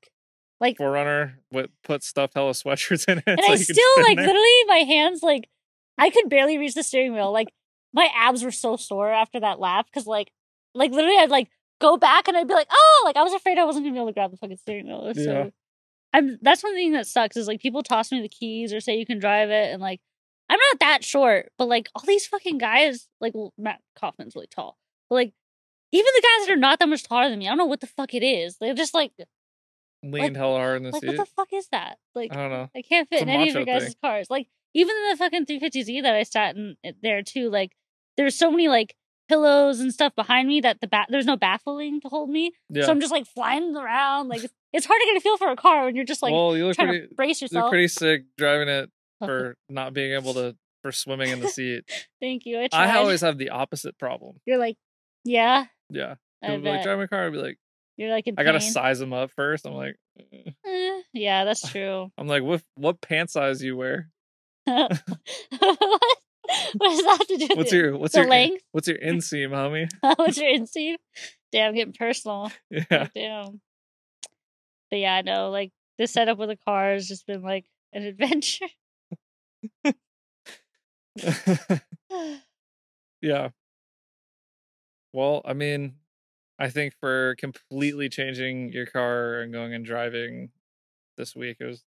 [0.60, 3.24] Like 4Runner, with put stuffed hella sweatshirts in it.
[3.26, 4.26] and so I still like there.
[4.26, 5.48] literally my hands like
[5.98, 7.30] I could barely reach the steering wheel.
[7.32, 7.48] Like
[7.92, 10.30] my abs were so sore after that lap because like
[10.74, 11.48] like literally I'd like
[11.80, 13.98] go back and I'd be like, oh, like I was afraid I wasn't gonna be
[13.98, 15.12] able to grab the fucking steering wheel.
[15.14, 15.24] Yeah.
[15.24, 15.50] So
[16.12, 18.96] I'm that's one thing that sucks is like people toss me the keys or say
[18.96, 20.00] you can drive it and like
[20.50, 24.46] I'm not that short, but like all these fucking guys, like well, Matt Kaufman's really
[24.46, 24.78] tall,
[25.10, 25.32] but like
[25.92, 27.80] even the guys that are not that much taller than me, I don't know what
[27.80, 28.56] the fuck it is.
[28.58, 29.12] They're just like,
[30.02, 31.08] leaned hella hard in the like seat.
[31.08, 31.98] what the fuck is that?
[32.14, 32.70] Like I don't know.
[32.74, 33.94] I can't fit in any of your guys' thing.
[34.02, 34.28] cars.
[34.30, 37.50] Like even in the fucking 350Z that I sat in eh, there too.
[37.50, 37.72] Like
[38.16, 38.94] there's so many like
[39.28, 42.52] pillows and stuff behind me that the back there's no baffling to hold me.
[42.70, 42.84] Yeah.
[42.84, 44.28] So I'm just like flying around.
[44.28, 46.32] Like it's, it's hard to get a feel for a car when you're just like
[46.32, 47.08] well, you look trying pretty.
[47.08, 47.64] to brace yourself.
[47.64, 51.84] You're pretty sick driving it for not being able to for swimming in the seat.
[52.20, 52.58] Thank you.
[52.58, 52.68] I.
[52.72, 54.36] I always have the opposite problem.
[54.46, 54.76] You're like,
[55.24, 55.66] yeah.
[55.90, 56.14] Yeah.
[56.42, 57.26] I People be like drive my car.
[57.26, 57.58] I'd be like,
[57.96, 59.66] You're like in I gotta size them up first.
[59.66, 60.50] I'm like, eh.
[60.66, 62.10] Eh, yeah, that's true.
[62.16, 64.10] I'm like, what what pant size you wear?
[64.64, 65.00] what?
[66.76, 68.62] What does that have to do with What's your what's your length?
[68.72, 69.88] what's your inseam, homie?
[70.02, 70.96] Oh, what's your inseam?
[71.52, 72.50] Damn, getting personal.
[72.70, 72.84] Yeah.
[72.90, 73.60] Like, damn.
[74.90, 75.50] But yeah, I know.
[75.50, 78.66] like this setup with the car has just been like an adventure.
[83.20, 83.48] yeah.
[85.12, 85.94] Well, I mean,
[86.58, 90.50] I think for completely changing your car and going and driving
[91.16, 91.82] this week, it was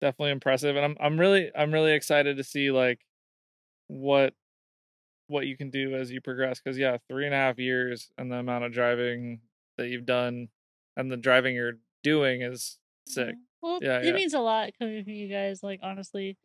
[0.00, 3.00] definitely impressive, and I'm I'm really I'm really excited to see like
[3.88, 4.34] what
[5.28, 6.60] what you can do as you progress.
[6.62, 9.40] Because yeah, three and a half years and the amount of driving
[9.78, 10.48] that you've done
[10.96, 13.34] and the driving you're doing is sick.
[13.62, 14.12] Well, Yeah, it yeah.
[14.12, 16.36] means a lot coming from you guys, like honestly.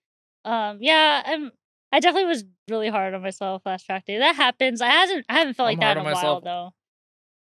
[0.45, 1.51] Um, yeah, I'm
[1.91, 4.17] I definitely was really hard on myself last track day.
[4.17, 4.81] That happens.
[4.81, 6.71] I hasn't I haven't felt like I'm that in a on while though.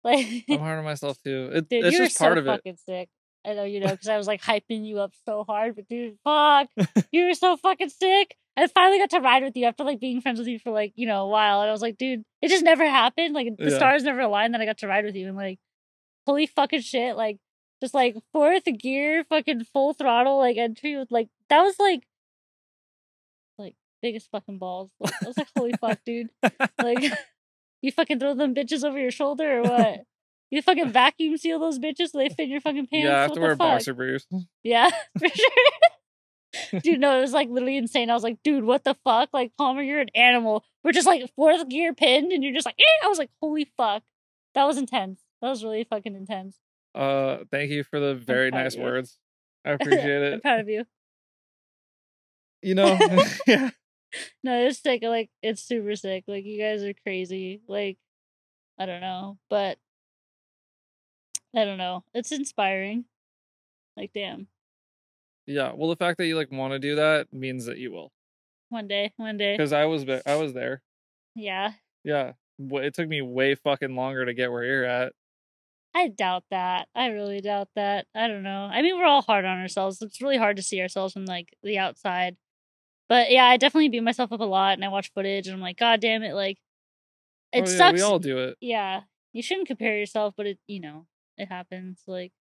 [0.03, 1.51] Like I'm hard on myself too.
[1.53, 2.51] It, Dude, it's just so part of it.
[2.51, 3.09] fucking sick.
[3.47, 6.17] I know you know because I was like hyping you up so hard, but dude,
[6.25, 6.69] fuck,
[7.13, 8.35] you were so fucking sick.
[8.57, 10.93] I finally got to ride with you after like being friends with you for like
[10.97, 13.35] you know a while, and I was like, dude, it just never happened.
[13.35, 13.77] Like the Yeah.
[13.77, 15.59] stars never aligned that I got to ride with you, and like,
[16.27, 17.39] holy fucking shit, like
[17.83, 22.03] just like fourth gear, fucking full throttle, like entry with like that was like,
[23.59, 24.91] like biggest fucking balls.
[25.01, 26.29] Like, I was like, holy fuck, dude,
[26.81, 27.13] like.
[27.83, 30.01] You fucking throw them bitches over your shoulder or what?
[30.51, 33.05] You fucking vacuum seal those bitches so they fit in your fucking pants.
[33.07, 33.59] yeah, I have what to wear fuck?
[33.59, 34.27] boxer briefs.
[34.63, 35.49] Yeah, for sure.
[36.83, 38.11] dude, no, it was like literally insane.
[38.11, 39.31] I was like, dude, what the fuck?
[39.33, 40.65] Like, Palmer, you're an animal.
[40.85, 43.05] We're just like fourth gear pinned, and you're just like, eh.
[43.05, 44.03] I was like, holy fuck.
[44.55, 45.21] That was intense.
[45.43, 46.57] That was really fucking intense.
[46.95, 49.19] Uh, thank you for the very nice words.
[49.65, 50.35] I appreciate it.
[50.35, 50.85] I'm proud of you.
[52.63, 52.99] you know,
[53.47, 53.71] yeah,
[54.43, 55.03] No, it's sick.
[55.03, 56.25] Like, it's super sick.
[56.27, 57.63] Like, you guys are crazy.
[57.69, 57.99] Like,
[58.79, 59.79] I don't know, but
[61.55, 62.05] I don't know.
[62.15, 63.05] It's inspiring.
[63.97, 64.49] Like, damn.
[65.47, 65.73] Yeah.
[65.75, 68.13] Well, the fact that you like want to do that means that you will.
[68.69, 69.55] One day, one day.
[69.55, 70.83] Because I was, I was there.
[71.35, 71.73] Yeah.
[72.05, 75.13] Yeah, it took me way fucking longer to get where you're at.
[75.95, 76.89] I doubt that.
[76.95, 78.07] I really doubt that.
[78.15, 78.69] I don't know.
[78.71, 80.01] I mean, we're all hard on ourselves.
[80.01, 82.37] It's really hard to see ourselves from like the outside.
[83.09, 85.61] But yeah, I definitely beat myself up a lot and I watch footage and I'm
[85.61, 86.59] like, God damn it, like
[87.53, 87.95] it oh, yeah, sucks.
[87.97, 88.57] We all do it.
[88.61, 89.01] yeah.
[89.33, 92.03] You shouldn't compare yourself, but it you know, it happens.
[92.07, 92.33] Like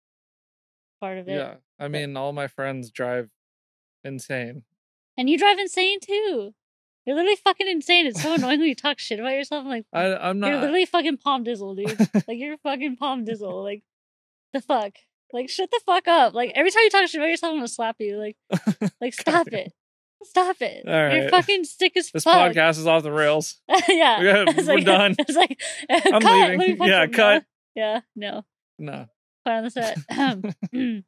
[1.01, 1.33] part of it.
[1.37, 3.29] Yeah, I mean, all my friends drive
[4.05, 4.63] insane.
[5.17, 6.55] And you drive insane too.
[7.05, 8.07] You're literally fucking insane.
[8.07, 9.65] It's so annoying when you talk shit about yourself.
[9.65, 11.99] I'm like, I, I'm not you're literally fucking palm dizzle, dude.
[12.29, 13.63] like you're fucking palm dizzle.
[13.63, 13.83] Like
[14.53, 14.93] the fuck.
[15.33, 16.35] Like shut the fuck up.
[16.35, 18.19] Like every time you talk shit about yourself, I'm gonna slap you.
[18.19, 18.37] Like
[19.01, 19.73] like stop it.
[20.25, 20.87] Stop it.
[20.87, 22.53] All You're fucking sick as this fuck.
[22.53, 23.57] podcast is off the rails.
[23.89, 24.21] yeah.
[24.21, 25.15] We we're like- done.
[25.19, 26.59] It's like I'm cut.
[26.59, 26.87] Leaving.
[26.87, 27.11] Yeah, him.
[27.11, 27.17] No.
[27.17, 27.45] cut.
[27.75, 28.45] Yeah, no.
[28.81, 29.07] No,
[29.49, 29.99] On the set.
[30.75, 31.05] Mm,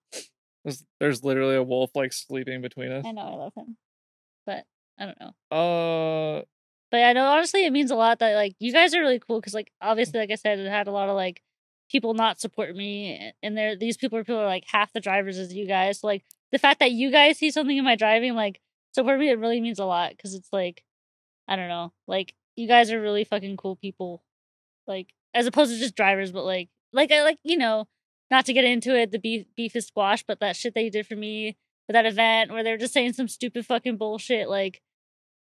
[0.64, 3.05] there's, there's literally a wolf like sleeping between us.
[3.07, 3.76] I know I love him.
[4.45, 4.64] But
[4.99, 5.57] I don't know.
[5.57, 6.43] Uh,
[6.91, 9.41] But I know honestly it means a lot that like you guys are really cool
[9.41, 11.43] because like obviously like I said it had a lot of like
[11.91, 15.38] people not support me and there these people are people are like half the drivers
[15.38, 16.01] as you guys.
[16.01, 18.61] So, like the fact that you guys see something in my driving like
[18.93, 20.84] support me it really means a lot because it's like
[21.49, 24.22] I don't know like you guys are really fucking cool people
[24.86, 27.86] like as opposed to just drivers but like like I like you know
[28.30, 31.06] not to get into it the beef beef is squash but that shit they did
[31.06, 31.56] for me
[31.86, 34.80] for that event where they were just saying some stupid fucking bullshit like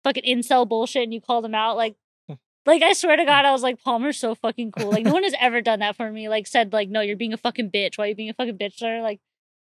[0.03, 1.95] fucking incel bullshit and you called them out like
[2.27, 2.35] hmm.
[2.65, 3.27] Like I swear to hmm.
[3.27, 4.89] God, I was like, Palmer's so fucking cool.
[4.89, 6.29] Like no one has ever done that for me.
[6.29, 7.97] Like said like, no, you're being a fucking bitch.
[7.97, 9.01] Why are you being a fucking bitch, sir?
[9.01, 9.19] Like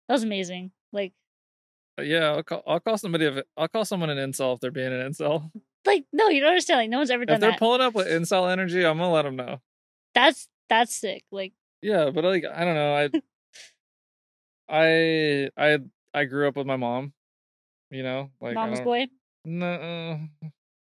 [0.09, 0.71] that was amazing.
[0.93, 1.13] Like
[1.99, 3.43] uh, yeah, I'll call, I'll call somebody.
[3.57, 5.51] I'll call someone an incel if they're being an incel.
[5.87, 6.79] like no, you don't understand.
[6.79, 7.41] Like no one's ever done.
[7.41, 7.47] That.
[7.47, 7.59] If they're that.
[7.59, 9.61] pulling up with incel energy, I'm gonna let them know.
[10.15, 11.25] that's that's sick.
[11.31, 11.53] Like
[11.83, 12.95] Yeah, but like I don't know.
[12.95, 13.11] I
[14.69, 15.79] I I
[16.15, 17.13] I grew up with my mom.
[17.91, 19.07] You know, like mom's boy.
[19.45, 20.19] No,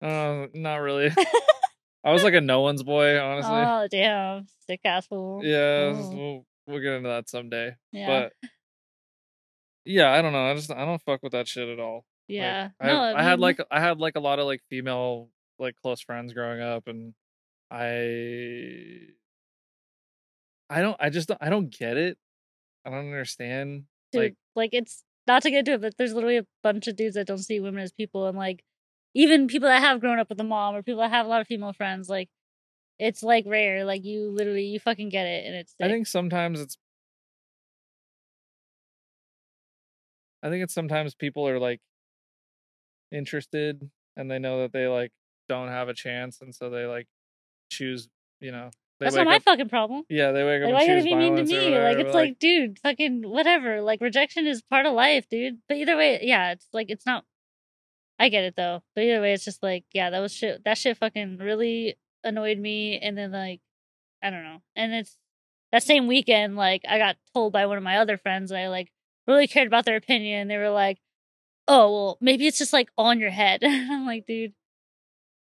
[0.02, 1.12] uh, not really.
[2.04, 3.52] I was like a no one's boy, honestly.
[3.52, 5.42] Oh damn, sick ass fool.
[5.44, 6.10] yeah, oh.
[6.10, 7.76] we'll we'll get into that someday.
[7.92, 8.06] Yeah.
[8.06, 8.50] But
[9.84, 10.50] yeah, I don't know.
[10.50, 12.06] I just I don't fuck with that shit at all.
[12.28, 12.68] Like, yeah.
[12.80, 15.28] I, no, I had like I had like a lot of like female
[15.58, 17.14] like close friends growing up, and
[17.70, 19.10] I
[20.70, 22.16] I don't I just don't, I don't get it.
[22.86, 23.84] I don't understand.
[24.12, 26.96] dude, like like, it's not to get into it, but there's literally a bunch of
[26.96, 28.64] dudes that don't see women as people, and like
[29.14, 31.40] even people that have grown up with a mom or people that have a lot
[31.40, 32.28] of female friends, like
[32.98, 33.84] it's like rare.
[33.84, 36.78] Like you literally you fucking get it, and it's I think sometimes it's
[40.42, 41.80] I think it's sometimes people are like
[43.12, 45.10] interested and they know that they like
[45.48, 47.06] don't have a chance and so they like
[47.70, 48.08] choose,
[48.40, 48.70] you know.
[49.00, 50.02] They that's not my up, fucking problem.
[50.10, 51.78] Yeah, they wake up Like why you gotta be mean to me?
[51.78, 53.80] Like it's but, like, dude, fucking whatever.
[53.80, 55.58] Like rejection is part of life, dude.
[55.68, 57.24] But either way, yeah, it's like it's not.
[58.18, 60.64] I get it though, but either way, it's just like yeah, that was shit.
[60.64, 63.62] That shit fucking really annoyed me, and then like
[64.22, 65.16] I don't know, and it's
[65.72, 68.68] that same weekend, like I got told by one of my other friends that I
[68.68, 68.92] like
[69.26, 70.48] really cared about their opinion.
[70.48, 70.98] They were like,
[71.66, 74.52] "Oh well, maybe it's just like on your head." I'm like, dude,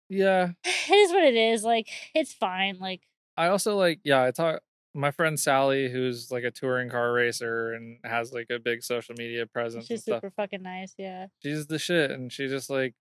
[0.09, 0.51] Yeah.
[0.65, 1.63] it is what it is.
[1.63, 2.79] Like it's fine.
[2.81, 3.03] Like
[3.37, 4.61] I also like yeah, I talk
[4.95, 9.15] my friend Sally who's like a touring car racer and has like a big social
[9.19, 10.95] media presence and she's super fucking nice.
[10.97, 11.27] Yeah.
[11.43, 12.95] she's the shit and she just like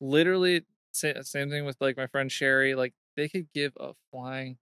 [0.00, 4.56] literally same thing with like my friend sherry like they could give a flying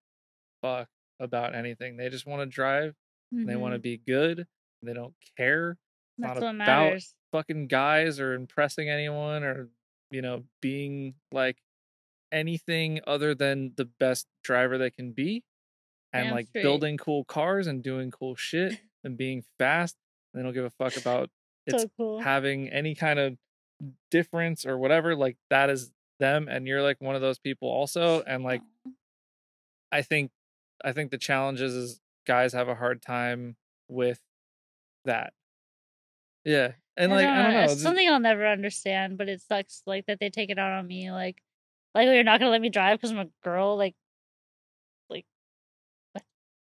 [0.62, 0.88] fuck
[1.20, 2.94] about anything they just want to drive
[3.30, 3.82] and they want to mm-hmm.
[3.82, 4.46] be good
[4.82, 5.78] they don't care
[6.18, 9.68] That's not about fucking guys or impressing anyone or
[10.10, 11.58] you know being like
[12.32, 15.44] anything other than the best driver they can be
[16.12, 16.62] and Damn like straight.
[16.62, 19.96] building cool cars and doing cool shit and being fast
[20.34, 21.30] they don't give a fuck about
[21.66, 22.20] it's so cool.
[22.20, 23.36] having any kind of
[24.10, 28.22] difference or whatever like that is them and you're like one of those people also
[28.22, 28.62] and like
[29.90, 30.30] i think
[30.84, 33.56] i think the challenge is, guys have a hard time
[33.88, 34.20] with
[35.04, 35.32] that
[36.44, 40.20] yeah and like i don't know something I'll never understand, but it sucks like that
[40.20, 41.10] they take it out on me.
[41.10, 41.42] Like,
[41.94, 43.76] like oh, you're not gonna let me drive because I'm a girl.
[43.76, 43.94] Like,
[45.08, 45.24] like.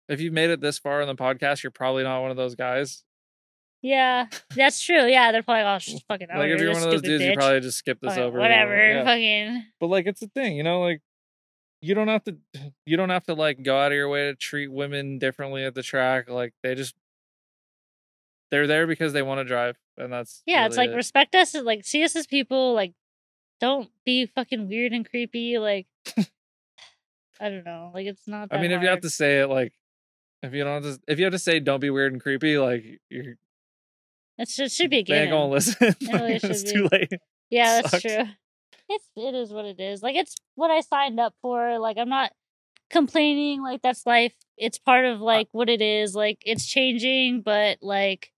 [0.08, 2.54] if you've made it this far in the podcast you're probably not one of those
[2.54, 3.04] guys
[3.82, 5.06] yeah, that's true.
[5.06, 6.28] Yeah, they're probably oh, all just fucking.
[6.28, 8.38] Don't like if you're one of those dudes you probably just skip this Fucking over
[8.38, 8.76] Whatever.
[8.76, 9.04] yeah.
[9.04, 9.64] Fucking.
[9.80, 11.00] but like it's a thing you know like
[11.80, 12.36] you don't have to
[12.86, 15.74] you don't have to like go out of your way to treat women differently at
[15.74, 16.94] the track like they just
[18.50, 20.96] they're there because they want to drive and that's Yeah, it's like it.
[20.96, 21.54] respect us.
[21.54, 22.74] Like see us as people.
[22.74, 22.94] Like,
[23.60, 25.58] don't be fucking weird and creepy.
[25.58, 25.86] Like,
[27.40, 27.90] I don't know.
[27.94, 28.48] Like it's not.
[28.50, 29.72] I mean if you have to say it like
[30.42, 32.58] if you don't have to if you have to say don't be weird and creepy
[32.58, 33.36] like you're
[34.38, 37.12] it should be a they ain't gonna listen really Like, it's should too late
[37.50, 38.24] Yeah, that's true.
[38.88, 40.02] It's it is what it is.
[40.02, 41.78] Like it's what I signed up for.
[41.78, 42.32] Like I'm not
[42.90, 43.62] complaining.
[43.62, 44.34] Like that's life.
[44.56, 46.14] It's part of like what it is.
[46.14, 48.32] Like it's changing, but like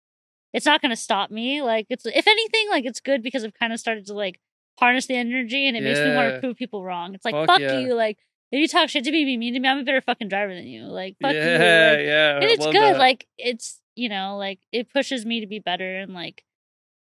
[0.52, 1.62] it's not gonna stop me.
[1.62, 4.40] Like it's if anything, like it's good because I've kind of started to like
[4.82, 7.14] harness the energy and it makes me want to prove people wrong.
[7.14, 7.78] It's like Fuck fuck yeah.
[7.78, 7.94] you.
[7.94, 8.18] Like
[8.50, 10.54] if you talk shit to me, be mean to me, I'm a better fucking driver
[10.54, 10.84] than you.
[10.84, 11.96] Like fuck yeah you.
[11.96, 12.98] Like, yeah and it's good that.
[12.98, 16.44] like it's you know like it pushes me to be better and like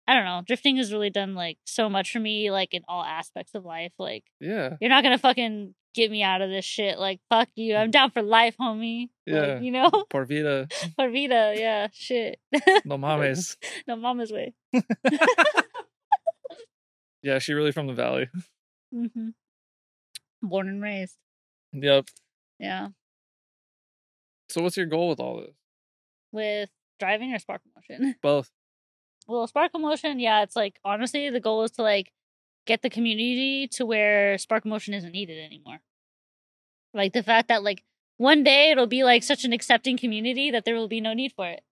[0.07, 3.03] i don't know drifting has really done like so much for me like in all
[3.03, 6.97] aspects of life like yeah you're not gonna fucking get me out of this shit
[6.97, 7.91] like fuck you i'm mm.
[7.91, 9.41] down for life homie Yeah.
[9.41, 12.39] like, you know por vida for vida yeah shit
[12.85, 13.57] no mames
[13.87, 14.53] no mama's way
[17.21, 18.29] yeah she really from the valley.
[18.93, 19.29] Mm-hmm.
[20.41, 21.15] born and raised.
[21.71, 22.09] Yep.
[22.59, 22.89] Yeah.
[24.49, 25.55] So what's your goal with all this?
[26.33, 26.69] With
[26.99, 28.15] driving or sparkle motion?
[28.21, 28.51] Both.
[29.29, 32.11] Well sparkle motion yeah it's like honestly the goal is to like
[32.67, 35.79] get the community to where sparkle motion isn't needed anymore.
[36.93, 37.85] Like the fact that like
[38.17, 41.31] one day it'll be like such an accepting community that there will be no need
[41.31, 41.63] for it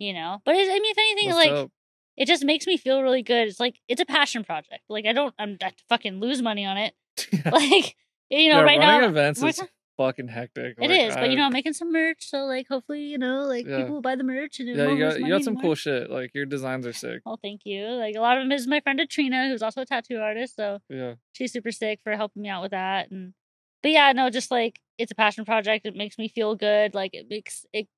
[0.00, 0.42] you know?
[0.44, 1.72] But i mean if anything That's like dope.
[2.20, 5.12] It just makes me feel really good it's like it's a passion project like i
[5.12, 6.94] don't i'm I fucking lose money on it
[7.32, 7.50] Yeah.
[7.50, 7.96] like
[8.30, 9.60] you know Yeah, right running now events is
[10.00, 10.76] fucking hectic.
[10.80, 13.42] It Like, is, but you know, I'm making some merch, so like hopefully, you know,
[13.42, 13.78] like Yeah.
[13.78, 15.62] people will buy the merch and it yeah, you got you got some anymore.
[15.62, 16.08] cool shit.
[16.10, 17.20] Like your designs are sick.
[17.26, 17.84] Oh, thank you.
[17.86, 20.78] Like a lot of them is my friend Atrina, who's also a tattoo artist, so
[20.88, 23.10] Yeah, she's super sick for helping me out with that.
[23.10, 23.34] And
[23.82, 25.84] but yeah, no, just like it's a passion project.
[25.84, 26.94] It makes me feel good.
[26.94, 27.88] Like it makes it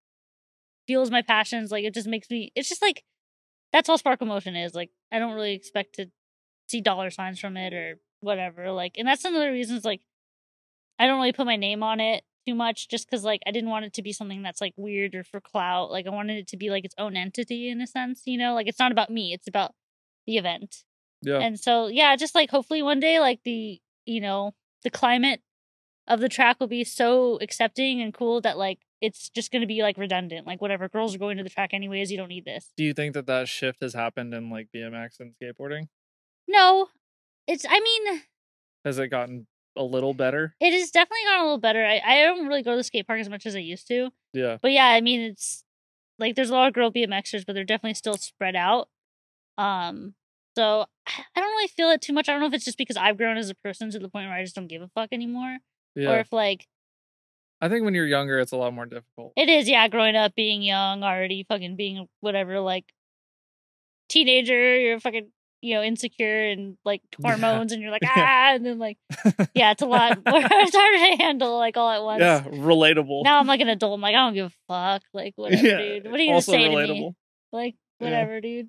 [0.88, 1.70] fuels my passions.
[1.70, 2.50] Like it just makes me.
[2.56, 3.04] It's just like
[3.72, 4.74] that's all Sparkle Motion is.
[4.74, 6.06] Like I don't really expect to
[6.68, 8.70] see dollar signs from it or whatever.
[8.72, 9.84] Like, and that's another reason reasons.
[9.84, 10.00] Like
[10.98, 13.70] I don't really put my name on it too much, just because like I didn't
[13.70, 15.90] want it to be something that's like weird or for clout.
[15.90, 18.22] Like I wanted it to be like its own entity in a sense.
[18.26, 19.32] You know, like it's not about me.
[19.32, 19.74] It's about
[20.26, 20.84] the event.
[21.22, 21.38] yeah.
[21.38, 25.40] And so yeah, just like hopefully one day like the you know, the climate
[26.08, 29.66] of the track will be so accepting and cool that like it's just going to
[29.66, 30.46] be like redundant.
[30.46, 32.72] Like whatever, girls are going to the track anyways, you don't need this.
[32.76, 35.88] Do you think that that shift has happened in like BMX and skateboarding?
[36.48, 36.88] No.
[37.46, 38.22] It's I mean,
[38.84, 39.46] Has it gotten
[39.76, 40.54] a little better?
[40.60, 41.84] it has definitely gotten a little better.
[41.84, 44.10] I I don't really go to the skate park as much as I used to.
[44.32, 45.64] Yeah, But yeah, I mean it's
[46.18, 48.88] like there's a lot of girl BMXers, but they're definitely still spread out.
[49.58, 50.14] Um
[50.56, 52.28] so I I don't really feel it too much.
[52.28, 54.28] I don't know if it's just because I've grown as a person to the point
[54.28, 55.58] where I just don't give a fuck anymore.
[55.96, 56.66] Or if like
[57.62, 59.32] I think when you're younger, it's a lot more difficult.
[59.36, 62.84] It is, yeah, growing up, being young, already fucking being whatever, like
[64.08, 65.28] teenager, you're fucking,
[65.60, 67.30] you know, insecure and like Yeah.
[67.36, 68.10] hormones, and you're like, Yeah.
[68.16, 68.98] ah, and then like,
[69.54, 70.18] yeah, it's a lot.
[70.26, 72.20] it's harder to handle like all at once.
[72.20, 73.24] yeah, relatable.
[73.24, 73.94] Now I'm like an adult.
[73.94, 75.02] I'm like, I don't give a fuck.
[75.14, 76.10] Like, whatever, yeah, dude.
[76.10, 77.12] What are you gonna say to me?
[77.52, 78.06] Like, Yeah.
[78.06, 78.68] whatever, dude.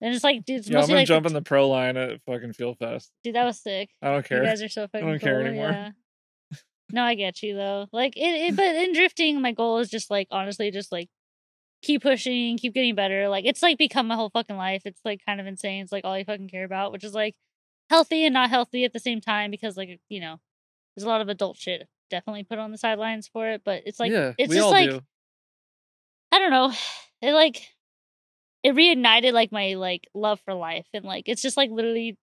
[0.00, 1.96] And it's like, dude, it's Yeah, I'm gonna like, jump the in the pro line
[1.96, 3.10] at fucking Feel Fest.
[3.24, 3.90] dude, that was sick.
[4.02, 4.38] I don't care.
[4.38, 4.52] You care.
[4.52, 5.92] guys are so fucking I don't care cool, anymore.
[6.92, 7.86] No, I get you though.
[7.92, 11.08] Like it, it, but in drifting, my goal is just like honestly, just like
[11.82, 13.28] keep pushing, keep getting better.
[13.28, 14.82] Like it's like become my whole fucking life.
[14.84, 15.82] It's like kind of insane.
[15.82, 17.34] It's like all I fucking care about, which is like
[17.90, 20.40] healthy and not healthy at the same time because like you know,
[20.94, 23.62] there's a lot of adult shit definitely put on the sidelines for it.
[23.64, 25.00] But it's like yeah, it's just like do.
[26.32, 26.72] I don't know.
[27.22, 27.68] It like
[28.62, 32.18] it reignited like my like love for life and like it's just like literally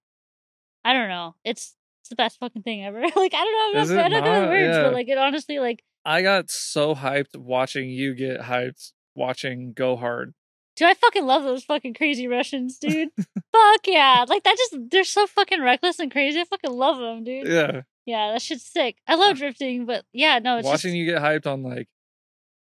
[0.83, 1.35] I don't know.
[1.43, 1.75] It's
[2.11, 3.01] the best fucking thing ever.
[3.15, 3.79] like I don't know.
[3.79, 4.49] I'm Is not, it I don't know the not?
[4.49, 4.83] words, Yeah.
[4.83, 9.95] but like it honestly like I got so hyped watching you get hyped watching Go
[9.97, 10.33] Hard.
[10.75, 13.09] dude, I fucking love those fucking crazy Russians, dude.
[13.17, 14.25] Fuck yeah.
[14.27, 16.39] Like that just they're so fucking reckless and crazy.
[16.39, 17.47] I fucking love them, dude.
[17.47, 18.97] Yeah, Yeah, that shit's sick.
[19.07, 21.87] I love drifting, but yeah, no, it's watching just, you get hyped on like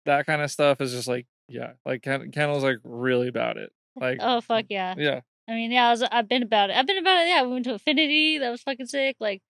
[0.06, 3.70] that kind of stuff is just like yeah, like Ken- Kendal's like really about it.
[3.96, 4.94] Like Oh fuck yeah.
[4.96, 6.76] yeah, I mean, yeah, I was, I've been about it.
[6.76, 7.28] I've been about it.
[7.28, 8.38] Yeah, we went to Affinity.
[8.38, 9.16] That was fucking sick.
[9.20, 9.42] Like,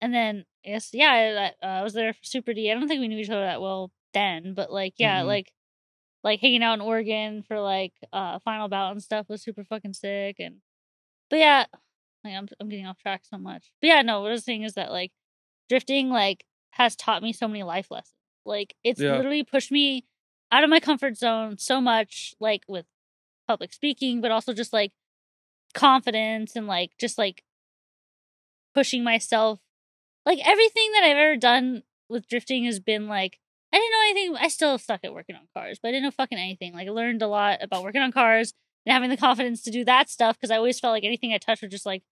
[0.00, 2.70] and then guess yeah, I, uh, I was there for Super D.
[2.70, 5.26] I don't think we knew each other that well then, but like yeah, Mhm.
[5.26, 5.52] like
[6.24, 9.94] like hanging out in Oregon for like uh final bout and stuff was super fucking
[9.94, 10.36] sick.
[10.38, 10.56] And
[11.30, 11.64] but yeah,
[12.24, 13.72] like, I'm I'm getting off track so much.
[13.80, 15.12] But yeah, no, what I was saying is that like
[15.68, 18.14] drifting like has taught me so many life lessons.
[18.44, 19.16] Like it's Yeah.
[19.16, 20.04] literally pushed me
[20.50, 22.86] out of my comfort zone so much, like with
[23.48, 24.92] public speaking, but also just like
[25.74, 27.44] confidence and like just like
[28.74, 29.60] pushing myself.
[30.24, 33.38] Like everything that I've ever done with drifting has been like
[33.72, 34.36] I didn't know anything.
[34.44, 36.74] I still suck at working on cars, but I didn't know fucking anything.
[36.74, 38.52] Like I learned a lot about working on cars
[38.84, 41.38] and having the confidence to do that stuff because I always felt like anything I
[41.38, 42.02] touched would just like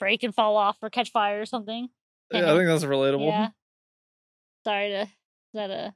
[0.00, 1.88] break and fall off or catch fire or something.
[2.32, 3.28] yeah, I think that's relatable.
[3.28, 3.48] Yeah.
[4.64, 5.08] Sorry to is
[5.54, 5.94] that a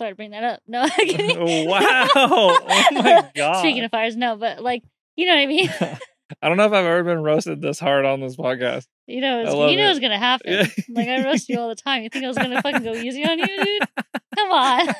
[0.00, 0.62] sorry to bring that up.
[0.66, 2.08] No, wow!
[2.16, 2.58] Oh
[2.92, 3.60] my god!
[3.60, 4.82] Speaking of fires, no, but like
[5.18, 5.68] you know what I mean.
[6.42, 8.86] I don't know if I've ever been roasted this hard on this podcast.
[9.08, 9.90] You know, it's, you know it.
[9.90, 10.52] it's gonna happen.
[10.52, 10.66] Yeah.
[10.90, 12.04] Like I roast you all the time.
[12.04, 13.82] You think I was gonna fucking go easy on you, dude?
[14.36, 14.94] Come on.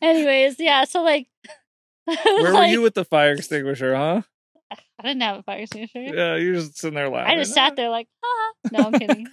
[0.00, 0.84] Anyways, yeah.
[0.84, 1.26] So like,
[2.04, 4.22] Where were you with the fire extinguisher, huh?
[4.70, 6.00] I didn't have a fire extinguisher.
[6.00, 7.30] Yeah, you were just sitting there laughing.
[7.30, 8.70] I just sat there like, ah.
[8.72, 9.26] No, I'm kidding.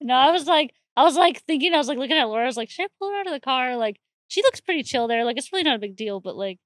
[0.00, 2.42] no, I was like, I was like thinking, I was like looking at Laura.
[2.42, 3.76] I was like, should I pull her out of the car?
[3.76, 5.24] Like, she looks pretty chill there.
[5.24, 6.58] Like, it's really not a big deal, but like,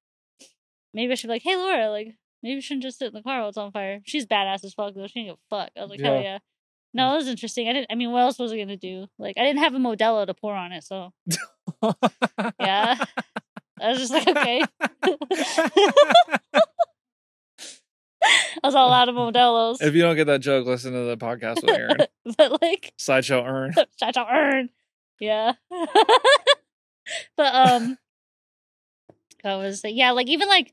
[0.94, 3.22] maybe I should be like, hey, Laura, like, maybe you shouldn't just sit in the
[3.22, 4.00] car while it's on fire.
[4.04, 5.06] She's badass as fuck though.
[5.08, 5.70] She didn't give a fuck.
[5.76, 6.20] I was like, hell Yeah.
[6.22, 6.38] yeah.
[6.96, 7.68] No, it was interesting.
[7.68, 7.88] I didn't.
[7.90, 9.08] I mean, what else was I gonna do?
[9.18, 11.12] Like, I didn't have a Modelo to pour on it, so
[12.60, 13.04] yeah.
[13.80, 14.62] I was just like, okay.
[18.22, 21.16] I was all out of Modelo's, if you don't get that joke, listen to the
[21.16, 21.96] podcast with Aaron.
[22.38, 23.74] but like, Sideshow Earn.
[24.02, 24.70] Out earn.
[25.18, 25.54] Yeah.
[27.36, 27.98] but um
[29.44, 30.72] I was yeah, like even like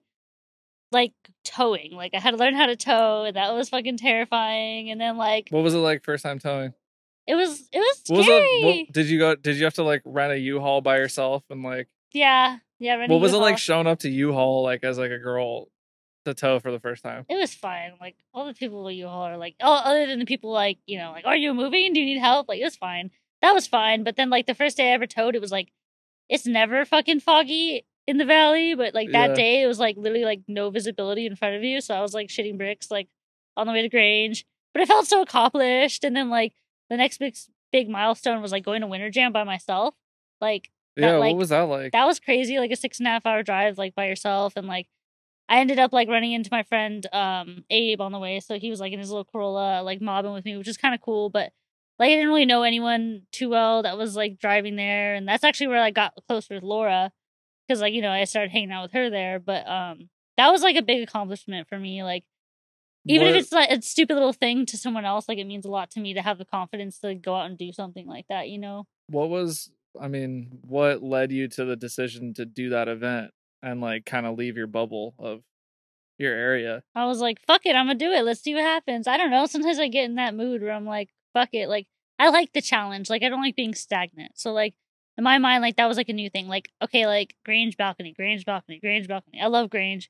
[0.91, 1.13] like
[1.43, 1.91] towing.
[1.93, 4.89] Like I had to learn how to tow and that was fucking terrifying.
[4.91, 6.73] And then like What was it like first time towing?
[7.27, 8.39] it was it was What scary.
[8.41, 8.87] was it?
[8.87, 9.35] What, did you go?
[9.35, 11.87] Did you have to like rent a U-Haul by yourself and like?
[12.13, 12.57] yeah.
[12.79, 15.67] Yeah, renting What was it like showing up to U-Haul like as like a girl
[16.25, 17.25] to tow for the first time?
[17.29, 17.91] It was fine.
[18.01, 20.97] Like all the people at U-Haul are like, oh, other than the people like, you
[20.97, 21.93] know, like, are you moving?
[21.93, 22.49] Do you need help?
[22.49, 23.11] Like it was fine.
[23.43, 24.03] that was fine.
[24.03, 25.71] But then like the first day I ever towed, it was like
[26.27, 29.35] it's never fucking foggy in the valley, but like that Yeah.
[29.35, 31.81] day it was like literally like no visibility in front of you.
[31.81, 33.07] So I was like shitting bricks like
[33.57, 34.45] on the way to Grange.
[34.73, 36.03] But I felt so accomplished.
[36.03, 36.53] And then like
[36.89, 37.35] the next big
[37.71, 39.95] big milestone was like going to Winter Jam by myself.
[40.39, 41.91] Like yeah, like, what was that like?
[41.93, 44.67] that was crazy like a six and a half hour drive like by yourself and
[44.67, 44.87] like
[45.47, 48.69] i ended up like running into my friend um abe on the way so he
[48.69, 51.29] was like in his little corolla like mobbing with me which is kind of cool
[51.29, 51.53] but
[51.97, 55.45] like i didn't really know anyone too well that was like driving there and that's
[55.45, 57.11] actually where i got close with laura
[57.71, 60.61] because like you know i started hanging out with her there but um that was
[60.61, 62.23] like a big accomplishment for me like
[63.05, 65.65] even What- if it's like a stupid little thing to someone else like it means
[65.65, 68.25] a lot to me to have the confidence to go out and do something like
[68.29, 72.69] that you know what was I mean, what led you to the decision to do
[72.69, 75.41] that event and like kind of leave your bubble of
[76.17, 76.83] your area?
[76.95, 78.23] I was like, fuck it, I'm gonna do it.
[78.23, 79.07] Let's see what happens.
[79.07, 79.45] I don't know.
[79.45, 81.67] Sometimes I get in that mood where I'm like, fuck it.
[81.67, 81.87] Like,
[82.19, 83.09] I like the challenge.
[83.09, 84.33] Like, I don't like being stagnant.
[84.35, 84.75] So, like,
[85.17, 86.47] in my mind, like, that was like a new thing.
[86.47, 89.39] Like, okay, like, Grange balcony, Grange balcony, Grange balcony.
[89.41, 90.09] I love Grange.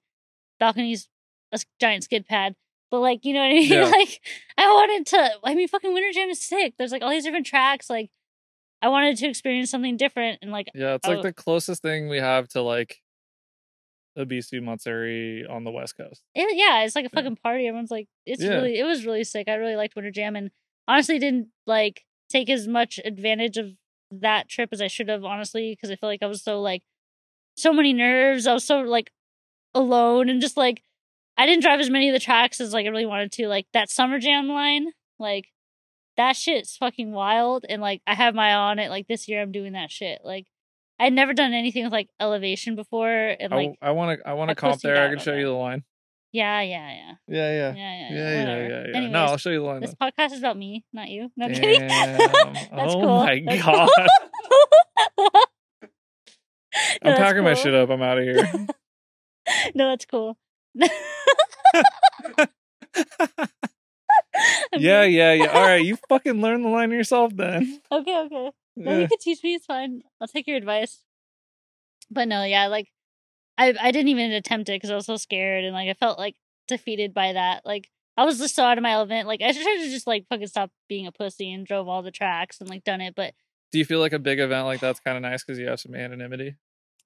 [0.59, 1.09] Balcony's
[1.51, 2.55] a giant skid pad.
[2.91, 3.69] But, like, you know what I mean?
[3.71, 3.85] Yeah.
[3.85, 4.19] Like,
[4.57, 6.73] I wanted to, I mean, fucking Winter Jam is sick.
[6.77, 7.89] There's like all these different tracks.
[7.89, 8.09] Like,
[8.81, 10.39] I wanted to experience something different.
[10.41, 13.01] And, like, Yeah, it's like the closest thing we have to like
[14.17, 16.21] Ebisu Matsuri on the West Coast.
[16.35, 17.21] it, yeah, it's like a Yeah.
[17.21, 17.67] fucking party.
[17.67, 18.55] Everyone's like, it's Yeah.
[18.55, 19.47] really, it was really sick.
[19.47, 20.51] I really liked Winter Jam, and
[20.87, 23.71] honestly, didn't like take as much advantage of
[24.11, 25.23] that trip as I should have.
[25.23, 26.83] Honestly, because I feel like I was so like,
[27.55, 28.47] so many nerves.
[28.47, 29.11] I was so like
[29.73, 30.83] alone, and just like,
[31.37, 33.47] I didn't drive as many of the tracks as like I really wanted to.
[33.47, 34.87] Like that Summer Jam line,
[35.19, 35.47] like
[36.17, 38.89] that shit's fucking wild, and like I have my eye on it.
[38.89, 40.21] Like this year, I'm doing that shit.
[40.23, 40.47] Like.
[40.99, 44.49] I'd never done anything with like elevation before, and like I want to I want
[44.49, 45.03] to comp there.
[45.03, 45.83] I can show you the line.
[46.31, 47.15] Yeah, yeah, yeah, Yeah, yeah.
[47.27, 48.09] yeah, yeah, Yeah, yeah.
[48.11, 48.97] yeah, yeah, yeah.
[48.97, 49.81] Anyways, no, I'll show you the line.
[49.81, 51.29] this podcast is about me, not you.
[51.35, 51.87] No, I'm kidding.
[51.87, 53.23] That's oh cool.
[53.25, 53.89] my That's god.
[55.17, 55.29] cool.
[57.03, 57.89] I'm packing my shit up.
[57.89, 58.49] I'm out of here.
[59.75, 60.37] no, that's cool.
[64.73, 65.45] Yeah, yeah, yeah.
[65.47, 67.81] All right, you fucking learn the line yourself then.
[67.91, 68.51] Okay, okay.
[68.77, 69.55] No, you could teach me.
[69.55, 70.01] It's fine.
[70.21, 71.03] I'll take your advice.
[72.09, 72.87] But no, yeah, like
[73.57, 76.17] I I didn't even attempt it because I was so scared and like I felt
[76.17, 76.35] like
[76.67, 77.65] defeated by that.
[77.65, 79.27] Like I was just so out of my element.
[79.27, 82.11] Like I should have just like fucking stopped being a pussy and drove all the
[82.11, 83.13] tracks and like done it.
[83.15, 83.33] But
[83.71, 85.79] Do you feel like a big event like that's kind of nice because you have
[85.79, 86.55] some anonymity,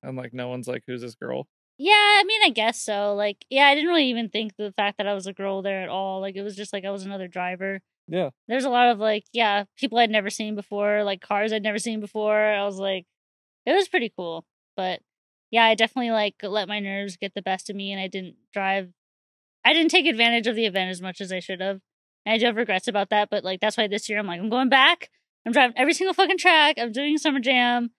[0.03, 3.13] and like no one's like, "Who's this girl?" yeah, I mean, I guess so.
[3.15, 5.81] Like yeah, I didn't really even think the fact that I was a girl there
[5.83, 6.21] at all.
[6.21, 7.81] Like it was just like I was another driver.
[8.07, 8.29] Yeah.
[8.47, 11.79] There's a lot of like yeah people I'd never seen before, like cars I'd never
[11.79, 12.39] seen before.
[12.39, 13.05] I was like,
[13.65, 14.45] it was pretty cool.
[14.77, 15.01] But
[15.55, 18.35] yeah, I definitely like let my nerves get the best of me, and I didn't
[18.53, 18.91] drive.
[19.63, 21.79] I didn't take advantage of the event as much as I should have.
[22.25, 24.39] And I do have regrets about that, but like that's why this year I'm like
[24.41, 25.09] I'm going back.
[25.45, 26.75] I'm driving every single fucking track.
[26.77, 27.91] I'm doing summer jam,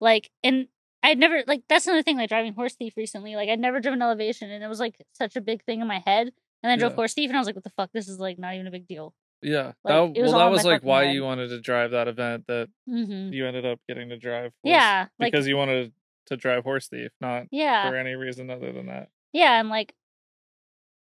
[0.00, 0.66] like, and
[1.02, 3.36] I'd never like that's another thing like driving horse thief recently.
[3.36, 6.02] Like I'd never driven elevation, and it was like such a big thing in my
[6.04, 6.26] head.
[6.62, 7.90] And then I drove horse thief, and I was like, what the fuck?
[7.94, 9.14] This is like not even a big deal.
[9.40, 11.14] Yeah, Like, that was well, that was like why head.
[11.14, 13.32] you wanted to drive that event that Mm-hmm.
[13.32, 14.50] you ended up getting to drive.
[14.64, 15.92] Yeah, like because you wanted to
[16.36, 19.08] drive horse thief, not yeah, for any reason other than that.
[19.32, 19.94] yeah, and like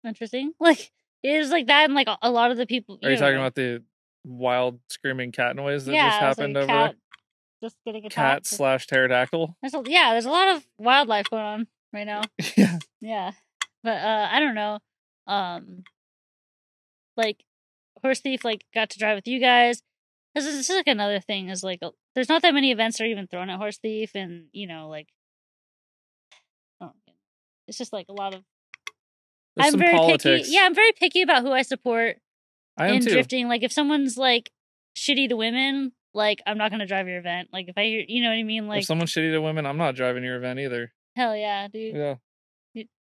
[0.06, 0.54] interesting.
[0.60, 0.92] Like
[1.24, 3.00] it was like that, and like a- a lot of the people.
[3.04, 3.84] Are you know, talking about the
[4.24, 6.96] wild screaming cat noise that yeah, just happened like, over cat
[7.64, 9.56] just getting a cat slash pterodactyl?
[9.62, 12.22] There's a, yeah, there's a lot of wildlife going on right now.
[12.56, 13.32] yeah, Yeah.
[13.84, 14.80] But uh I don't know.
[15.26, 15.84] Um
[17.16, 17.44] like
[18.04, 19.82] Horse Thief like got to drive with you guys.
[20.36, 22.98] This is, this is like another thing is like uh, there's not that many events
[22.98, 25.08] that are even thrown at Horse Thief and you know like
[27.68, 28.43] it's just like a lot of
[29.55, 30.43] there's I'm very politics.
[30.43, 30.51] picky.
[30.53, 32.18] Yeah, I'm very picky about who I support
[32.78, 33.09] I am in too.
[33.11, 33.47] drifting.
[33.47, 34.51] Like if someone's like
[34.95, 37.49] shitty to women, like I'm not gonna drive your event.
[37.51, 38.68] Like if I hear you know what I mean?
[38.68, 40.93] Like if someone's shitty to women, I'm not driving your event either.
[41.15, 41.95] hell yeah, dude.
[41.95, 42.15] Yeah,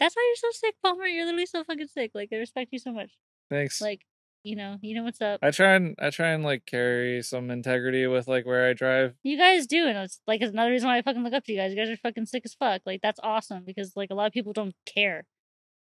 [0.01, 1.05] That's why you're so sick, Palmer.
[1.07, 2.13] You're literally so fucking sick.
[2.15, 3.11] Like I respect you so much.
[3.51, 3.81] thanks.
[3.83, 4.01] Like,
[4.47, 5.41] you know, you know what's up.
[5.43, 9.15] I try and I try and like carry some integrity with like where I drive.
[9.25, 11.53] You guys do, and it's like it's another reason why I fucking look up to
[11.53, 11.73] you guys.
[11.73, 12.83] You guys are fucking sick as fuck.
[12.87, 15.25] Like that's awesome because like a lot of people don't care.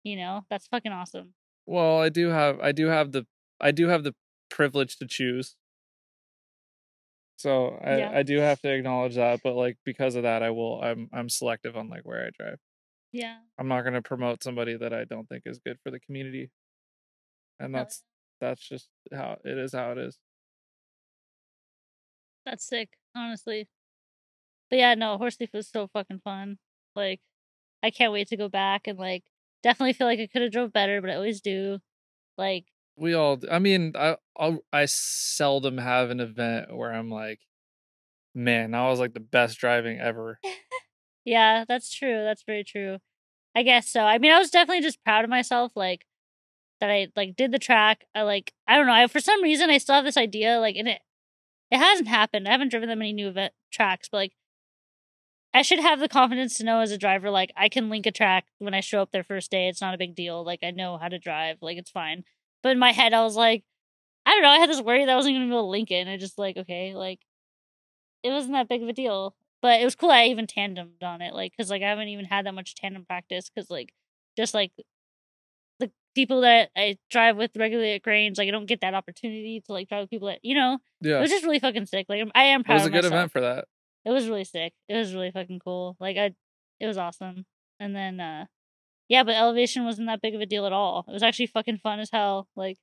[0.02, 1.34] You know, that's fucking awesome.
[1.66, 3.26] Well, I do have I do have the
[3.60, 4.14] I do have the
[4.50, 5.54] privilege to choose.
[7.36, 8.10] So I, Yeah.
[8.12, 11.28] I do have to acknowledge that, but like because of that, I will I'm I'm
[11.28, 12.58] selective on like where I drive.
[13.12, 13.36] Yeah.
[13.56, 16.50] I'm not going to promote somebody that I don't think is good for the community,
[17.60, 18.02] and that's
[18.40, 19.72] that's just how it is.
[19.72, 20.18] How it is.
[22.44, 23.68] That's sick, honestly.
[24.70, 26.58] But yeah, no, Horse Thief was so fucking fun.
[26.94, 27.20] Like,
[27.82, 29.24] I can't wait to go back and like
[29.62, 31.80] definitely feel like I could have drove better, but I always do.
[32.38, 32.66] Like,
[32.96, 33.40] We all.
[33.50, 37.40] I mean, I I'll, I seldom have an event where I'm like,
[38.34, 40.40] man, that was like the best driving ever.
[41.24, 42.24] Yeah, that's true.
[42.24, 42.98] That's very true.
[43.54, 44.02] I guess so.
[44.02, 46.06] I mean, I was definitely just proud of myself, like
[46.80, 48.04] that I like did the track.
[48.14, 48.92] I like I don't know.
[48.92, 51.00] I for some reason I still have this idea, like, and it
[51.70, 52.48] it hasn't happened.
[52.48, 54.32] I haven't driven that many new event tracks, but like
[55.54, 58.12] I should have the confidence to know as a driver, like I can link a
[58.12, 59.68] track when I show up their first day.
[59.68, 60.44] It's not a big deal.
[60.44, 61.58] Like I know how to drive.
[61.62, 62.24] Like it's fine.
[62.62, 63.64] But in my head, I was like,
[64.26, 64.50] I don't know.
[64.50, 66.10] I had this worry that I wasn't going to be able to link it, and
[66.10, 67.20] I just like, okay, like
[68.22, 69.34] it wasn't that big of a deal.
[69.62, 70.10] But it was cool.
[70.10, 73.04] I even tandemed on it, like because like I haven't even had that much tandem
[73.04, 73.92] practice because like
[74.36, 74.72] just like
[76.18, 79.72] people that I drive with regularly at Grange, like I don't get that opportunity to
[79.72, 80.78] like drive with people that you know.
[81.00, 81.18] Yeah.
[81.18, 82.06] It was just really fucking sick.
[82.08, 82.74] Like I am It proud.
[82.74, 83.12] was a good myself.
[83.12, 83.66] event for that.
[84.04, 84.72] It was really sick.
[84.88, 85.96] It was really fucking cool.
[86.00, 86.32] Like I,
[86.80, 87.46] it was awesome.
[87.80, 88.46] And then, uh
[89.08, 91.04] yeah, but elevation wasn't that big of a deal at all.
[91.08, 92.48] It was actually fucking fun as hell.
[92.56, 92.76] Like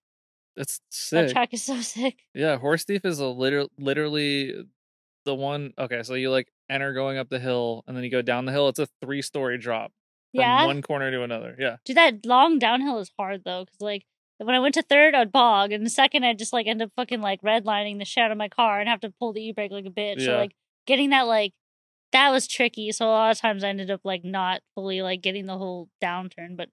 [0.55, 0.77] It's
[1.11, 1.33] that sick.
[1.33, 2.19] track is so sick.
[2.33, 4.53] Yeah, Horse Thief is a liter- literally
[5.25, 5.73] the one.
[5.77, 8.51] Okay, so you like enter going up the hill, and then you go down the
[8.51, 8.69] hill.
[8.69, 9.91] It's a three story drop
[10.35, 11.55] yeah, one corner to another.
[11.57, 14.05] Yeah, dude, that long downhill is hard though, because like
[14.37, 16.91] when I went to third, I'd bog, and the second, I'd just like end up
[16.95, 19.51] fucking like redlining the shit out of my car and have to pull the e
[19.51, 20.25] brake like a bitch.
[20.25, 20.55] So like
[20.85, 21.53] getting that like
[22.11, 22.91] that was tricky.
[22.91, 25.89] So a lot of times I ended up like not fully like getting the whole
[26.03, 26.69] downturn, but.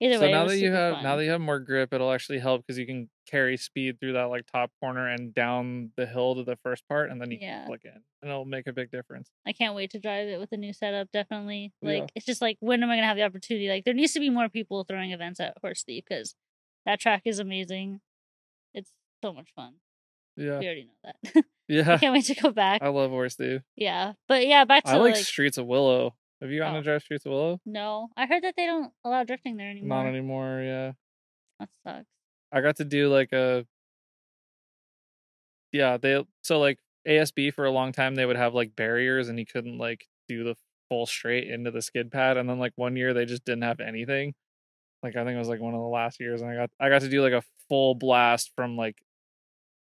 [0.00, 1.04] Either so way, now that you have fun.
[1.04, 4.12] now that you have more grip, it'll actually help because you can carry speed through
[4.14, 7.38] that like top corner and down the hill to the first part, and then you
[7.40, 7.58] Yeah.
[7.60, 9.30] can flick in, and it'll make a big difference.
[9.46, 11.10] I can't wait to drive it with a new setup.
[11.12, 12.06] Definitely, like Yeah.
[12.14, 13.68] it's just like when am I gonna have the opportunity?
[13.68, 16.34] Like there needs to be more people throwing events at Horse Thief because
[16.86, 18.00] that track is amazing.
[18.74, 18.90] It's
[19.22, 19.74] so much fun.
[20.36, 21.44] Yeah, We already know that.
[21.68, 22.82] yeah I can't wait to go back.
[22.82, 23.62] I love Horse Thief.
[23.76, 26.14] yeah, but yeah, back to I like, like, Streets of Willow.
[26.42, 26.80] Have you gotten Oh.
[26.80, 27.60] to drive Streets of Willow?
[27.64, 28.08] no.
[28.16, 30.02] I heard that they don't allow drifting there anymore.
[30.02, 30.60] Not anymore.
[30.62, 30.92] Yeah.
[31.60, 32.08] That sucks.
[32.54, 33.66] I got to do like a
[35.72, 39.38] yeah, they so like AVS for a long time they would have like barriers and
[39.38, 40.56] you couldn't like do the
[40.88, 43.80] full straight into the skid pad and then like one year they just didn't have
[43.80, 44.34] anything.
[45.02, 46.88] Like I think it was like one of the last years and I got I
[46.88, 48.98] got to do like a full blast from like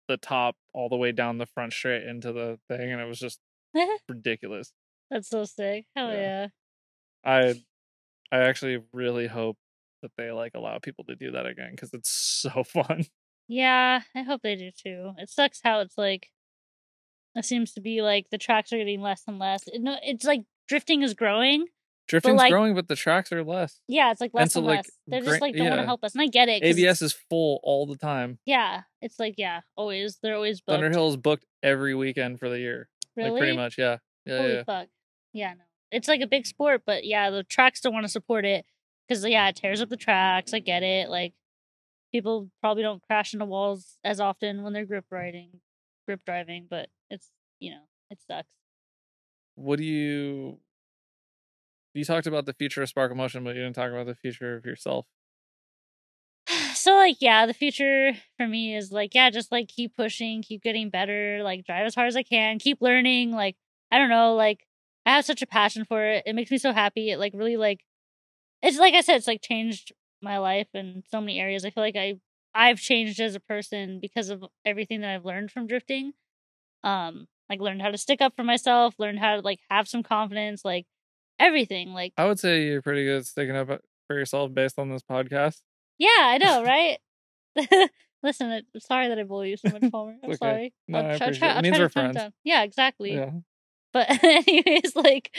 [0.09, 3.19] the top all the way down the front straight into the thing and it was
[3.19, 3.41] just
[4.09, 4.73] ridiculous.
[5.11, 5.87] That's so sick.
[5.97, 6.21] Hell Yeah.
[6.21, 6.49] yeah.
[7.25, 7.55] I
[8.33, 9.57] I actually really hope
[10.03, 13.05] that they like allow people to do that again cuz it's so fun.
[13.49, 15.13] Yeah, I hope they do too.
[15.19, 16.29] It sucks how it's like
[17.37, 19.63] it seems to be like the tracks are getting less and less.
[19.69, 21.67] It, no, it's like drifting is growing.
[22.09, 23.81] Drifting's like- growing but the tracks are less.
[23.87, 24.91] Yeah, it's like less so, and like, less.
[25.07, 26.63] They're gra- just like don't want to help us, and I get it.
[26.63, 28.39] AVS is full all the time.
[28.47, 30.83] Yeah, it's like yeah, always they're always booked.
[30.83, 32.89] Thunderhill is booked every weekend for the year.
[33.17, 33.31] really?
[33.31, 33.99] Like pretty much, yeah.
[34.27, 34.63] Yeah, Holy yeah.
[34.65, 34.89] fuck.
[35.33, 35.65] Yeah, no.
[35.93, 38.65] It's like a big sport, but yeah, the tracks don't want to support it
[39.11, 40.55] because yeah, it tears up the tracks.
[40.55, 41.11] I get it.
[41.11, 41.35] Like
[42.13, 45.61] people probably don't crash into walls as often when they're grip riding,
[46.07, 48.49] grip driving, but it's you know it sucks.
[49.57, 50.59] What do you
[51.93, 54.57] you talked about the future of Sparkle Motion, but you didn't talk about the future
[54.57, 55.07] of yourself.
[56.75, 60.63] so like yeah the future for me is like yeah just like keep pushing keep
[60.63, 63.57] getting better like drive as hard as i can keep learning like
[63.93, 64.67] i don't know like
[65.05, 67.59] i have such a passion for it it makes me so happy it like really
[67.59, 67.81] like
[68.63, 69.93] it's like i said it's like changed
[70.23, 72.15] my life in so many areas i feel like i
[72.55, 76.13] i've changed as a person because of everything that i've learned from drifting
[76.85, 80.03] um like learned how to stick up for myself learned how to like have some
[80.03, 80.87] confidence like
[81.39, 83.69] everything like I would say you're pretty good at sticking up
[84.07, 85.63] for yourself based on this podcast.
[85.99, 86.99] Yeah, I know, right?
[88.23, 90.17] Listen, I'm sorry that I bully you so much, Palmer.
[90.23, 90.37] I'm okay.
[90.37, 90.75] sorry.
[90.89, 91.51] No, I'll I try, appreciate try, it.
[91.51, 92.17] It I'll means try we're to friends.
[92.17, 92.33] down.
[92.45, 93.15] Yeah, exactly.
[93.15, 93.31] Yeah.
[93.93, 95.31] But anyways, like,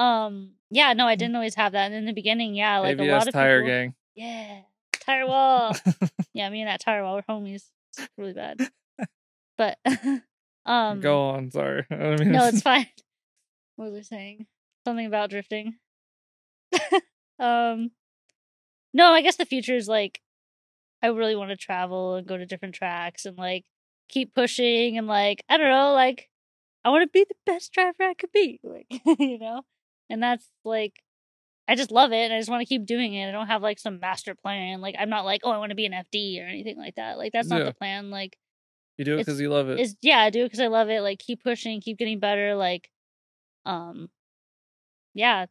[0.00, 1.86] um, yeah, no, I didn't always have that.
[1.86, 3.94] And in the beginning, yeah, like a lot of tire people, gang.
[4.14, 4.60] yeah,
[4.94, 5.76] tire wall.
[6.32, 7.64] yeah, me and that tire wall, we're homies.
[7.96, 8.68] It's really bad.
[9.58, 9.76] But
[10.64, 11.84] um, Go on, sorry.
[11.90, 12.86] I mean no, it's fine.
[13.76, 14.46] What was I saying?
[14.86, 15.74] Something about drifting.
[17.38, 17.90] um,
[18.94, 20.22] no, I guess the future is like,
[21.02, 23.66] I really want to travel and go to different tracks and like
[24.08, 26.30] keep pushing and like I don't know, like
[26.82, 28.86] I want to be the best driver I could be, like
[29.18, 29.60] you know,
[30.10, 30.94] and that's like.
[31.68, 33.28] I just love it and I just want to keep doing it.
[33.28, 34.80] I don't have like some master plan.
[34.80, 37.16] Like I'm not like, oh, I want to be an FD or anything like that.
[37.16, 37.66] Like that's not Yeah.
[37.66, 38.10] the plan.
[38.10, 38.36] Like
[38.98, 39.78] you do it because you love it.
[39.78, 41.00] is yeah, I do it because I love it.
[41.00, 42.56] Like keep pushing, keep getting better.
[42.56, 42.90] Like,
[43.66, 44.08] um,
[45.14, 45.46] yeah,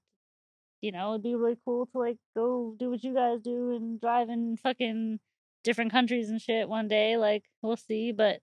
[0.82, 4.02] you know, it'd be really cool to like go do what you guys do and
[4.02, 5.20] drive in fucking
[5.64, 7.16] different countries and shit one day.
[7.16, 8.42] Like we'll see, but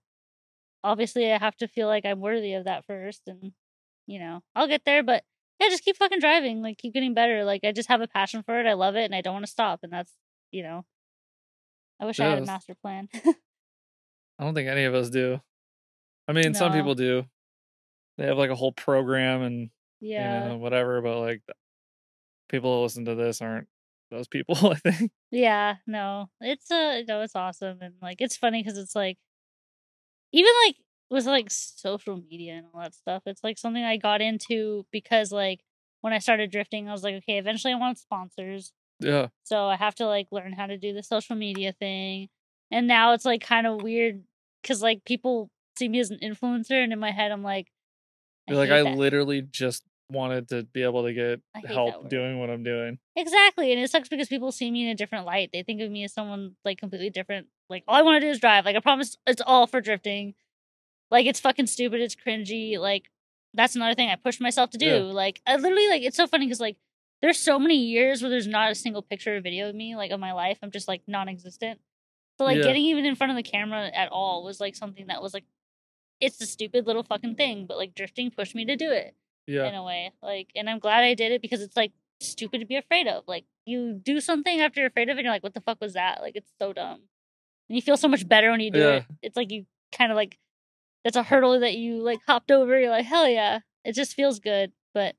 [0.83, 3.51] obviously I have to feel like I'm worthy of that first, and
[4.07, 5.03] you know I'll get there.
[5.03, 5.23] But
[5.59, 6.61] yeah, just keep fucking driving.
[6.61, 7.43] Like keep getting better.
[7.43, 8.65] Like I just have a passion for it.
[8.67, 9.79] I love it, and I don't want to stop.
[9.83, 10.11] And that's
[10.51, 10.85] you know,
[11.99, 13.09] I wish I had a master plan.
[14.39, 15.41] I don't think any of us do.
[16.27, 17.25] I mean, some people do.
[18.17, 19.69] they have like a whole program and
[19.99, 20.43] Yeah.
[20.43, 21.41] you know whatever, but like
[22.49, 23.67] people who listen to this aren't
[24.11, 24.55] those people.
[24.71, 25.11] I think.
[25.31, 29.17] Yeah, no, it's uh, no, it's awesome, and like it's funny because it's like,
[30.33, 30.75] even like
[31.09, 35.31] with like social media and all that stuff, it's like something I got into because
[35.31, 35.61] like
[36.01, 39.75] when I started drifting, I was like, okay, eventually I want sponsors, Yeah, so I
[39.75, 42.29] have to like learn how to do the social media thing,
[42.71, 44.23] and now it's like kind of weird
[44.61, 47.67] because like people see me as an influencer, and in my head I'm like,
[48.47, 48.97] I You're like I that.
[48.97, 52.63] literally just wanted to be able to get I hate that help doing what I'm
[52.63, 52.99] doing.
[53.15, 55.49] Exactly, and it sucks because people see me in a different light.
[55.51, 57.47] They think of me as someone like completely different.
[57.69, 58.65] Like all I want to do is drive.
[58.65, 60.35] Like I promise, it's all for drifting.
[61.11, 62.01] Like it's fucking stupid.
[62.01, 62.77] It's cringy.
[62.77, 63.09] Like
[63.53, 64.85] that's another thing I pushed myself to do.
[64.85, 64.99] Yeah.
[65.01, 66.77] Like I literally like it's so funny because like
[67.21, 70.11] there's so many years where there's not a single picture or video of me like
[70.11, 70.59] of my life.
[70.61, 71.79] I'm just like non-existent.
[72.37, 72.63] So like Yeah.
[72.63, 75.45] getting even in front of the camera at all was like something that was like
[76.19, 79.15] it's a stupid little fucking thing, but like drifting pushed me to do it
[79.45, 80.11] Yeah, in a way.
[80.21, 83.23] Like, and I'm glad I did it because it's like stupid to be afraid of.
[83.27, 85.79] Like, you do something after you're afraid of it, and you're like, what the fuck
[85.79, 86.21] was that?
[86.21, 87.01] Like, it's so dumb.
[87.69, 88.95] And you feel so much better when you do Yeah.
[88.95, 89.05] it.
[89.21, 90.39] It's like you kind of like,
[91.03, 92.79] that's a hurdle that you like hopped over.
[92.79, 93.59] You're like, hell yeah.
[93.83, 94.71] It just feels good.
[94.93, 95.15] But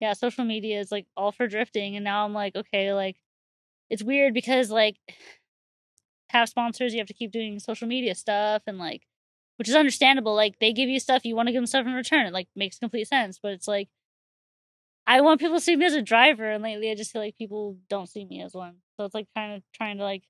[0.00, 1.96] yeah, social media is like all for drifting.
[1.96, 3.16] And now I'm like, okay, like,
[3.90, 4.96] it's weird because like,
[6.30, 9.02] have sponsors, you have to keep doing social media stuff and like,
[9.56, 10.34] which is understandable.
[10.34, 12.26] Like they give you stuff, you want to give them stuff in return.
[12.26, 13.38] It like makes complete sense.
[13.42, 13.88] But it's like
[15.06, 17.36] I want people to see me as a driver, and lately I just feel like
[17.36, 18.76] people don't see me as one.
[18.96, 20.22] So it's like kind of trying to like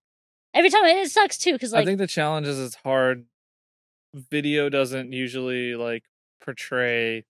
[0.55, 3.27] every time it, it sucks too because like I think the challenge is it's hard.
[4.14, 6.05] Video doesn't usually like
[6.40, 7.24] portray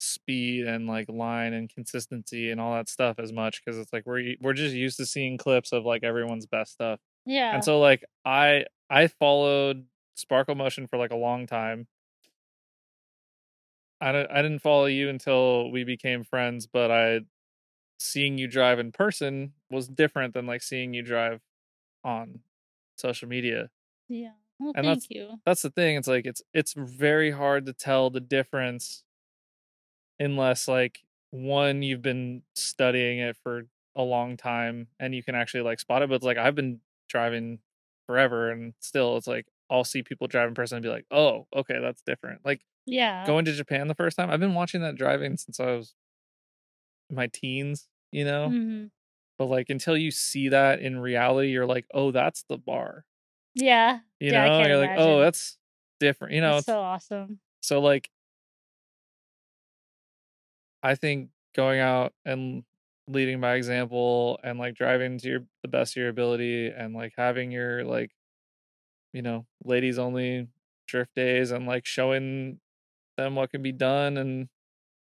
[0.00, 4.04] speed and like line and consistency and all that stuff as much because it's like
[4.04, 6.98] we're we're just used to seeing clips of like everyone's best stuff.
[7.24, 11.86] yeah And so like I I followed Sparkle Motion for like a long time.
[14.00, 17.20] I don't, I didn't follow you until we became friends, but I
[17.98, 21.40] seeing you drive in person was different than like seeing you drive
[22.02, 22.40] on
[22.96, 23.70] social media.
[24.08, 24.32] yeah.
[24.58, 25.40] Well, and thank that's- you.
[25.44, 25.96] That's the thing.
[25.96, 29.02] It's like it's it's very hard to tell the difference
[30.18, 31.00] unless like
[31.30, 33.62] one you've been studying it for
[33.96, 36.08] a long time and you can actually like spot it.
[36.08, 37.58] But it's like I've been driving
[38.06, 41.46] forever and still it's like I'll see people drive in person and be like, oh,
[41.54, 42.40] okay, that's different.
[42.44, 45.72] Like Yeah, going to Japan the first time, I've been watching that driving since I
[45.72, 45.94] was
[47.10, 48.50] in my teens, you know?
[48.50, 48.84] hmm
[49.38, 53.04] But like until you see that in reality, you're like, oh, that's the bar.
[53.54, 54.00] Yeah.
[54.20, 55.58] You Yeah, know, you're like, oh, that's
[56.00, 56.34] different.
[56.34, 57.40] You know, it's, so awesome.
[57.60, 58.10] so like
[60.82, 62.64] I think going out and
[63.08, 67.14] leading by example and like driving to your the best of your ability and like
[67.16, 68.10] having your like
[69.12, 70.48] you know, ladies only
[70.86, 72.60] drift days and like showing
[73.16, 74.48] them what can be done and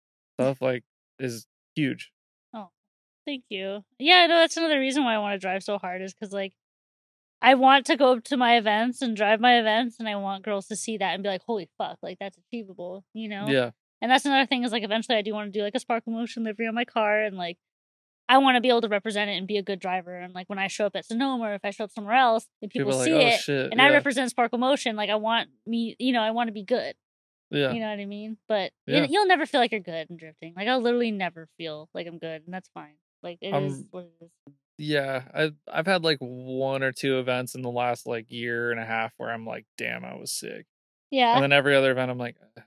[0.40, 0.84] stuff like
[1.18, 2.12] is huge.
[2.54, 2.70] Oh,
[3.26, 3.84] thank you.
[3.98, 6.54] Yeah, no, that's another reason why I want to drive so hard is because like
[7.42, 10.66] I want to go to my events and drive my events, and I want girls
[10.68, 13.46] to see that and be like, "Holy fuck, like that's achievable," you know?
[13.48, 13.70] Yeah.
[14.02, 16.12] And that's another thing is like eventually I do want to do like a sparkle
[16.12, 17.58] motion livery on my car and like
[18.30, 20.16] I want to be able to represent it and be a good driver.
[20.16, 22.46] And like when I show up at Sonoma or if I show up somewhere else
[22.62, 23.68] and people, like, see oh it shit.
[23.72, 26.62] and I represent sparkle motion, like I want me, you know, I want to be
[26.62, 26.94] good.
[27.50, 27.72] yeah.
[27.72, 28.36] You know what I mean?
[28.48, 29.00] But Yeah.
[29.02, 30.54] you, you'll never feel like you're good in drifting.
[30.56, 32.94] Like I'll literally never feel like I'm good, and that's fine.
[33.22, 34.54] Like it is Um, what it is.
[34.82, 38.80] Yeah, I've I've had like one or two events in the last like year and
[38.80, 40.66] a half where I'm like, damn, I was sick.
[41.10, 42.64] Yeah, And then every other event, I'm like, "Ugh."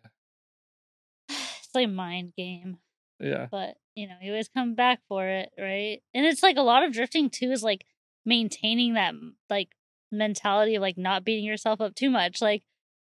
[1.30, 2.78] it's like a mind game.
[3.20, 6.62] yeah, but you know you always come back for it right and it's like a
[6.62, 7.86] lot of drifting too is like
[8.26, 9.14] maintaining that
[9.50, 9.70] like
[10.12, 12.64] mentality of like not beating yourself up too much like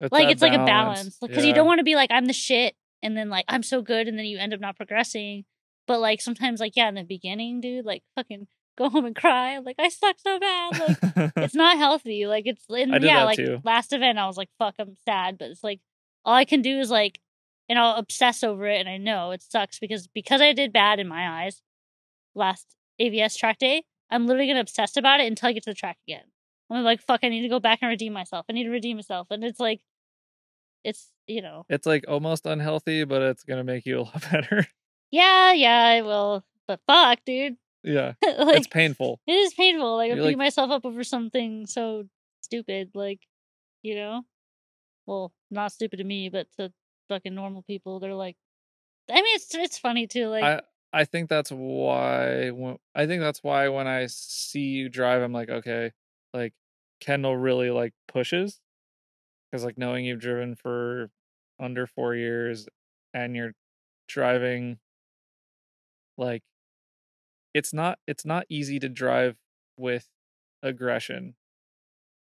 [0.02, 2.34] like that it's like a balance because you don't want to be like i'm the
[2.34, 5.44] shit and then like i'm so good and then you end up not progressing
[5.88, 8.48] but like sometimes like yeah in the beginning dude like fucking
[8.82, 9.60] go home and cry.
[9.60, 10.80] Like i suck so bad.
[10.80, 12.26] Like it's not healthy.
[12.28, 13.60] Like it's and I yeah like too.
[13.64, 15.38] last event i was like fuck i'm sad.
[15.38, 15.80] But it's like
[16.26, 17.20] all i can do is like
[17.70, 21.00] and i'll obsess over it and i know it sucks because because i did bad
[21.00, 21.62] in my eyes
[22.36, 25.76] last avs track day i'm literally gonna obsess about it until i get to the
[25.76, 26.24] track again.
[26.70, 28.46] I'm like fuck i need to go back and redeem myself.
[28.50, 29.28] I need to redeem myself.
[29.32, 29.82] And it's like
[30.84, 31.66] it's you know.
[31.70, 34.68] It's like almost unhealthy, but it's gonna make you a lot better.
[35.12, 36.44] yeah yeah i will.
[36.68, 39.20] But fuck dude yeah, like it's painful.
[39.28, 39.96] It is painful.
[39.98, 42.06] Like I'm You're beating like- myself up over something so
[42.42, 42.92] stupid.
[42.94, 43.20] Like,
[43.82, 44.22] you know,
[45.06, 46.72] well, not stupid to me, but to
[47.10, 48.36] fucking normal people, they're like.
[49.10, 50.28] I mean, it's it's funny too.
[50.28, 50.62] Like, I
[50.94, 55.34] I think that's why when, I think that's why when I see you drive, I'm
[55.34, 55.92] like, okay,
[56.34, 56.54] like
[57.02, 58.60] Kendal really like pushes
[59.52, 61.10] because like knowing you've driven for
[61.60, 62.68] under four years
[63.14, 63.54] and you're
[64.08, 64.78] driving
[66.18, 66.44] like
[67.54, 69.36] it's not it's not easy to drive
[69.78, 70.08] with
[70.64, 71.36] aggression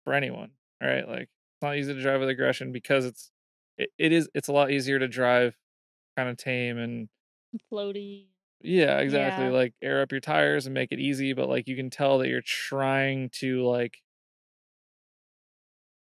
[0.04, 0.50] for anyone
[0.82, 3.30] right like it's not easy to drive with aggression because it's
[3.78, 5.56] it, it is it's a lot easier to drive
[6.16, 7.08] kind of tame and
[7.72, 8.26] Floaty.
[8.62, 9.50] yeah exactly Yeah.
[9.52, 12.28] like air up your tires and make it easy but like you can tell that
[12.28, 13.98] you're trying to like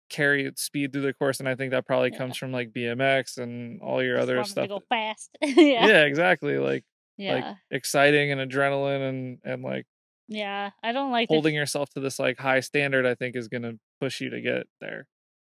[0.08, 2.18] carry speed through the course and i think that probably Yeah.
[2.18, 5.30] comes from like bmx and all your Just other stuff To go fast.
[5.42, 5.86] yeah.
[5.86, 6.84] yeah exactly like
[7.16, 7.54] Yeah.
[7.70, 9.86] exciting and adrenaline and and like
[10.28, 10.70] yeah.
[10.82, 13.62] I don't like the holding yourself to this like high standard i think is going
[13.62, 15.06] to push you to get there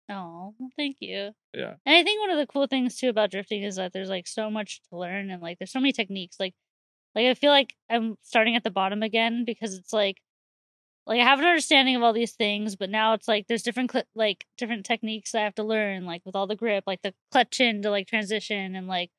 [0.09, 1.31] Oh, thank you.
[1.53, 1.73] Yeah.
[1.85, 4.27] And I think one of the cool things too about drifting is that there's like
[4.27, 6.37] so much to learn and like there's so many techniques.
[6.39, 6.53] Like
[7.15, 10.21] like I feel like I'm starting at the bottom again because it's like
[11.07, 13.91] like I have an understanding of all these things, but now it's like there's different
[13.91, 17.13] cl- like different techniques I have to learn, like with all the grip, like the
[17.31, 19.09] clutch in to like transition and like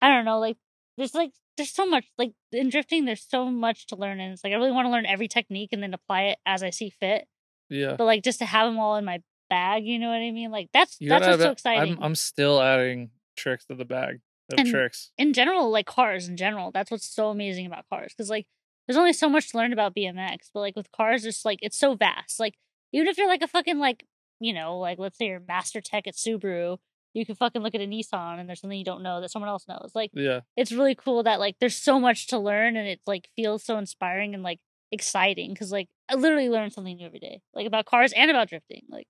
[0.00, 0.58] I don't know, like
[0.98, 4.44] there's like there's so much like in drifting there's so much to learn and it's
[4.44, 6.90] like I really want to learn every technique and then apply it as I see
[6.90, 7.26] fit.
[7.70, 10.30] yeah But like just to have them all in my bag, you know what I
[10.30, 10.50] mean?
[10.50, 11.94] Like that's You that's what's so exciting.
[11.94, 14.20] I'm, I'm still adding tricks to the bag
[14.52, 18.12] of And- tricks in general, like cars in general, that's what's so amazing about cars.
[18.14, 18.46] Because like
[18.86, 21.78] there's only so much to learn about BMX, but like with cars, it's like it's
[21.78, 22.38] so vast.
[22.40, 22.54] Like
[22.92, 24.04] even if you're like a fucking like
[24.40, 26.78] you know like let's say you're master tech at Subaru,
[27.18, 29.48] you can fucking look at a Nissan and there's something you don't know that someone
[29.48, 29.92] else knows.
[29.94, 33.28] Like yeah it's really cool that like there's so much to learn and it like
[33.36, 34.60] feels so inspiring and like
[34.92, 38.48] exciting because like I literally learn something new every day, like about cars and about
[38.48, 38.84] drifting.
[38.88, 39.08] Like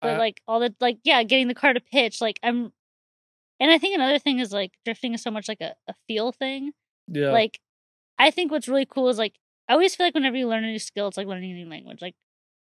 [0.00, 2.20] but I- like all the like yeah, getting the car to pitch.
[2.20, 2.72] Like I'm,
[3.58, 6.32] and I think another thing is like drifting is so much like a, a feel
[6.32, 6.72] thing.
[7.08, 7.58] yeah Like
[8.18, 9.34] I think what's really cool is like
[9.68, 11.68] I always feel like whenever you learn a new skill, it's like learning a new
[11.68, 12.00] language.
[12.02, 12.14] Like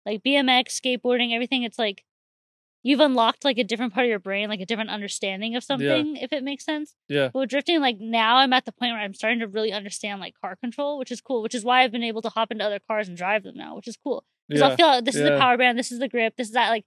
[0.06, 1.64] like BMX, skateboarding, everything.
[1.64, 2.04] It's like
[2.88, 6.16] you've unlocked like a different part of your brain, like a different understanding of something,
[6.18, 6.94] if it makes sense.
[7.10, 9.72] yeah But with drifting, like now I'm at the point where I'm starting to really
[9.74, 11.41] understand like car control, which is cool.
[11.41, 13.76] Which is why I've been able to hop into other cars and drive them now,
[13.76, 14.24] which is cool.
[14.48, 16.53] Because yeah I'll feel this is the power band, this is the grip, this is
[16.53, 16.70] that.
[16.70, 16.86] Like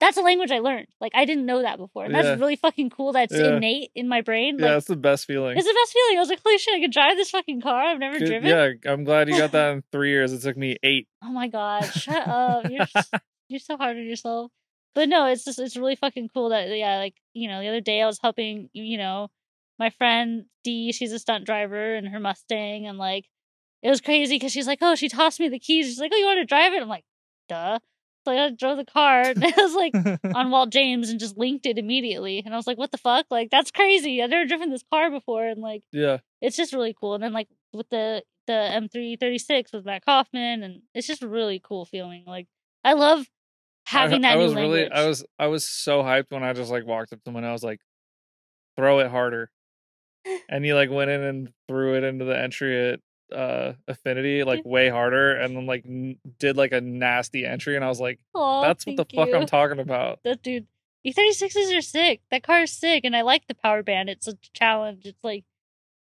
[0.00, 0.86] that's a language I learned.
[1.00, 2.34] Like I didn't know that before, and that's Yeah.
[2.34, 3.12] really fucking cool.
[3.12, 3.56] That's Yeah.
[3.56, 4.56] innate in my brain.
[4.58, 6.18] yeah Like it's the best feeling it's the best feeling.
[6.18, 7.80] I was like, holy shit, I could drive this fucking car.
[7.80, 8.48] I've never driven.
[8.48, 11.46] yeah i'm glad you got that in three years it took me eight Oh my
[11.48, 12.68] god, shut up.
[12.70, 13.10] You're s-
[13.48, 14.50] you're so hard on yourself.
[14.98, 17.80] But no, it's just it's really fucking cool that yeah, like you know, the other
[17.80, 19.28] day I was helping you know
[19.78, 20.90] my friend Dee.
[20.90, 23.26] She's a stunt driver in her Mustang, and like
[23.80, 25.86] it was crazy because she's like, oh, she tossed me the keys.
[25.86, 26.82] She's like, oh, you want to drive it?
[26.82, 27.04] I'm like,
[27.48, 27.78] duh.
[28.24, 29.94] So I drove the car, and I was like
[30.34, 33.26] on Walt James and just linked it immediately, and I was like, what the fuck?
[33.30, 34.20] Like that's crazy.
[34.20, 37.14] I've never driven this car before, and like yeah it's just really cool.
[37.14, 41.60] And then like with the the M336 with Matt Kaufman, and it's just a really
[41.62, 42.24] cool feeling.
[42.26, 42.48] Like
[42.82, 43.28] I love
[43.88, 44.88] having I, that I was language.
[44.88, 47.36] really i was i was so hyped when i just like walked up to him
[47.36, 47.80] and i was like
[48.76, 49.50] throw it harder
[50.48, 53.00] and he like went in and threw it into the entry at
[53.34, 57.84] uh affinity like way harder and then like n- did like a nasty entry and
[57.84, 60.66] i was like Aw, that's what the fuck i'm talking about That dude,
[61.06, 62.20] E36s are sick.
[62.30, 64.10] That car is sick, and I like the power band.
[64.10, 65.06] It's a challenge.
[65.06, 65.44] It's like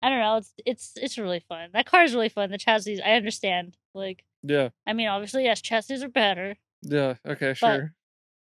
[0.02, 0.38] I don't know.
[0.38, 1.70] It's it's it's really fun.
[1.74, 2.52] That car is really fun.
[2.52, 3.76] The chassis, I understand.
[3.94, 6.56] Like yeah I mean, obviously, yes, chassis are better.
[6.88, 7.94] Yeah okay sure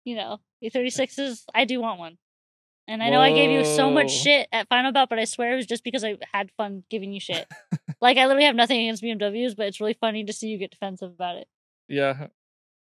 [0.04, 1.44] You know, E36s.
[1.54, 2.18] I do want one.
[2.86, 5.54] And I know I gave you so much shit at Final Bout, but I swear
[5.54, 7.46] it was just because I had fun giving you shit.
[8.02, 10.70] like I literally have nothing against BMWs, but it's really funny to see you get
[10.70, 11.48] defensive about it.
[11.88, 12.26] yeah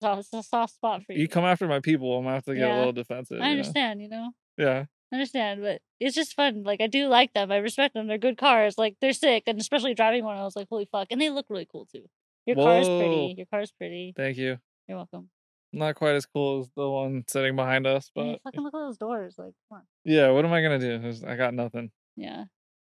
[0.01, 1.19] So it's a soft spot for you.
[1.23, 2.77] you come after my people i'm gonna have to get Yeah.
[2.77, 3.59] a little defensive I you know?
[3.59, 4.31] understand, you know.
[4.57, 6.63] yeah I understand, but it's just fun.
[6.63, 7.51] Like I do like them.
[7.51, 8.05] I respect them.
[8.07, 8.77] They're good cars.
[8.77, 11.07] Like they're sick, and especially driving one, I was like, holy fuck!
[11.09, 12.05] And they look really cool too.
[12.45, 13.33] Your car is pretty.
[13.35, 14.13] Your car is pretty.
[14.15, 15.29] thank you You're welcome.
[15.71, 18.73] Not quite as cool as the one sitting behind us I mean, but fucking look
[18.73, 19.35] at those doors.
[19.37, 19.81] Like, come on.
[20.03, 22.45] yeah what am i gonna do i got nothing Yeah.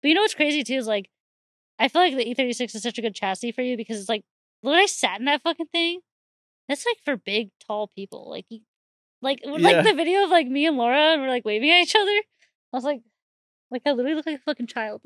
[0.02, 1.10] But you know what's crazy too is like,
[1.80, 4.24] I feel like the E36 is such a good chassis for you because it's like,
[4.62, 6.02] when I sat in that fucking thing,
[6.68, 8.30] that's like for big, tall people.
[8.30, 8.60] Like, you,
[9.22, 9.52] like, Yeah.
[9.54, 12.12] like the video of like me and Laura and we're like waving at each other.
[12.12, 13.02] I was like,
[13.72, 15.02] like I literally look like a fucking child.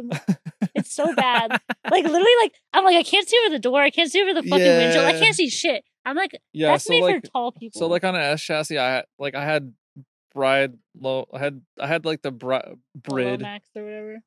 [0.76, 1.52] It's so bad.
[1.92, 3.82] like literally, like I'm like I can't see over the door.
[3.82, 5.06] I can't see over the fucking windshield.
[5.06, 5.84] I can't see shit.
[6.08, 7.80] I'm like, yeah that's so made like for tall people.
[7.80, 9.74] So like on an S chassis, I had like I had
[10.34, 11.28] bride low.
[11.34, 12.62] I had I had like the bri-
[12.96, 14.18] The Bride Lowmax or whatever.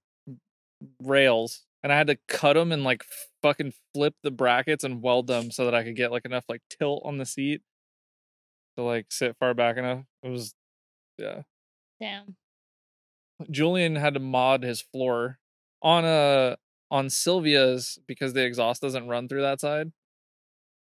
[1.02, 3.04] rails, and I had to cut them and like
[3.42, 6.60] fucking flip the brackets and weld them so that I could get like enough like
[6.68, 7.62] tilt on the seat
[8.76, 10.04] to like sit far back enough.
[10.22, 10.54] It was
[11.18, 11.42] yeah.
[11.98, 12.36] Damn.
[13.50, 15.38] Julian had to mod his floor
[15.82, 16.58] on a
[16.90, 19.92] on Silvia's because the exhaust doesn't run through that side.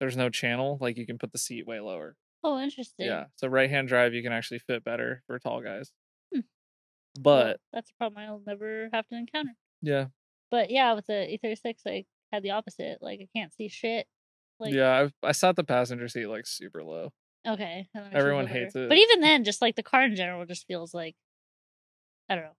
[0.00, 2.16] There's no channel, like you can put the seat way lower.
[2.44, 3.06] Oh, interesting.
[3.06, 3.24] Yeah.
[3.36, 5.90] So right hand drive you can actually fit better for tall guys.
[6.32, 6.40] Hmm.
[7.20, 9.54] Well, But that's a problem I'll never have to encounter.
[9.82, 10.06] yeah,
[10.50, 11.12] But yeah, with the
[11.42, 12.98] E36, I had the opposite.
[13.00, 14.06] Like I can't see shit.
[14.60, 17.12] Like yeah, I, I sat the passenger seat like super low.
[17.46, 18.88] okay, that makes me Everyone hates it.
[18.88, 21.16] But even then, just like the car in general, just feels like
[22.28, 22.56] I don't know,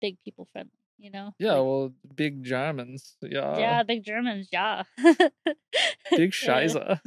[0.00, 0.72] big people friendly.
[0.98, 1.34] You know?
[1.38, 3.16] Yeah, Like, well, big Germans.
[3.22, 3.58] Yeah.
[3.58, 4.48] yeah, big Germans.
[4.50, 4.84] Yeah.
[4.96, 5.16] Big
[6.10, 6.26] Yeah.
[6.30, 6.98] Scheiße.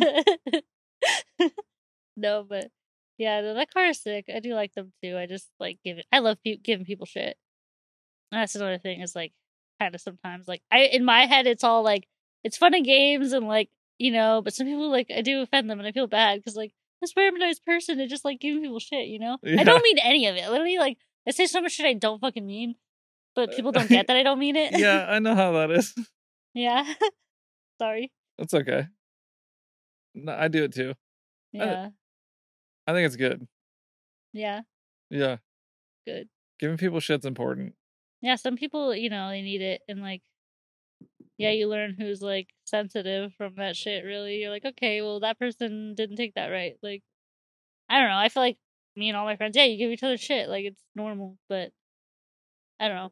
[2.15, 2.67] no, but
[3.17, 4.25] yeah, no, that car is sick.
[4.33, 5.17] I do like them too.
[5.17, 6.05] I just like give it.
[6.11, 7.37] I love pe- giving people shit.
[8.31, 9.01] And that's another thing.
[9.01, 9.33] Is like
[9.79, 12.07] kind of sometimes like I in my head it's all like
[12.43, 15.69] it's fun and games and like you know, but some people like I do offend
[15.69, 18.25] them and I feel bad because like I swear I'm a nice person and just
[18.25, 19.07] like giving people shit.
[19.07, 20.49] You know, I don't mean any of it.
[20.49, 20.97] Literally, like
[21.27, 22.75] I say so much shit I don't fucking mean,
[23.35, 24.77] but people don't get that I don't mean it.
[24.77, 25.93] yeah, I know how that is.
[26.53, 26.85] yeah.
[27.81, 28.11] Sorry.
[28.37, 28.87] That's okay.
[30.15, 30.93] No, I do it too.
[31.53, 31.89] Yeah.
[32.87, 33.47] I think it's good.
[34.33, 34.61] Yeah.
[35.09, 35.37] Yeah.
[36.05, 36.27] Good.
[36.59, 37.73] Giving people shit's important.
[38.21, 40.21] yeah some people you know they need it and like
[41.37, 45.39] yeah you learn who's like sensitive from that shit really you're like okay well that
[45.39, 47.01] person didn't take that right like
[47.89, 48.57] i don't know i feel like
[48.97, 51.71] me and all my friends yeah you give each other shit like it's normal but
[52.77, 53.11] i don't know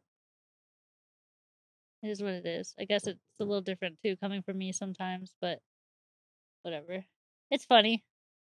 [2.07, 4.71] it is what it is i guess it's a little different too coming from me
[4.71, 5.59] sometimes but
[6.63, 7.05] whatever
[7.51, 8.03] it's funny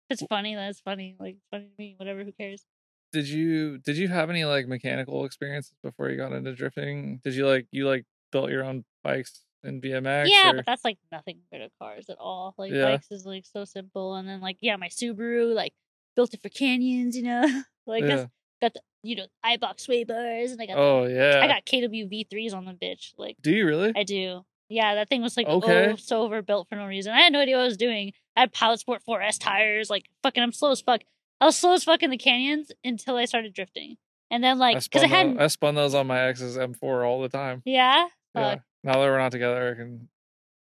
[0.08, 2.64] if it's funny That's funny like it's funny to me whatever who cares
[3.12, 7.20] Did you did you have any like mechanical experiences before you got into drifting?
[7.24, 10.28] Did you like you like built your own bikes in BMX?
[10.30, 12.54] yeah, or- but that's like nothing compared to cars at all.
[12.58, 12.84] Like Yeah.
[12.84, 15.72] bikes is like so simple, and then like yeah, my Subaru like
[16.16, 17.42] built it for canyons, you know,
[17.86, 18.16] like yeah.
[18.16, 21.40] that's got the you know iBox sway bars, and I got the- Oh yeah.
[21.42, 23.12] I got KW V3s on the bitch.
[23.16, 23.92] Like Do you really?
[23.96, 24.42] I do.
[24.68, 25.92] Yeah, that thing was like Okay.
[25.92, 27.12] oh so overbuilt for no reason.
[27.12, 28.12] I had no idea what I was doing.
[28.36, 29.88] I had Pilot Sport 4S tires.
[29.88, 31.00] Like fucking, I'm slow as fuck.
[31.40, 33.96] I was slow as fuck in the canyons until I started drifting,
[34.30, 35.40] and then like I because I spun, hadn't.
[35.40, 37.62] I spun those on my ex's M4 all the time.
[37.64, 38.08] yeah.
[38.34, 38.56] Yeah.
[38.84, 40.08] Now that we're not together, I can.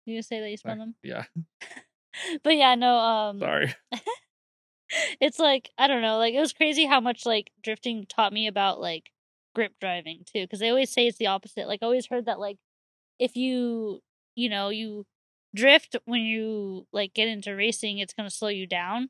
[0.07, 1.25] You say that you spun them, Yeah.
[2.43, 2.97] but yeah, no.
[2.99, 3.75] Um, Sorry.
[5.21, 8.47] it's like I don't know, like it was crazy how much like drifting taught me
[8.47, 9.11] about like
[9.55, 11.67] grip driving too, because they always say it's the opposite.
[11.69, 12.59] Like I always heard that like
[13.19, 14.01] if you
[14.35, 15.07] you know you
[15.55, 19.09] drift when you like get into racing, it's gonna slow you down.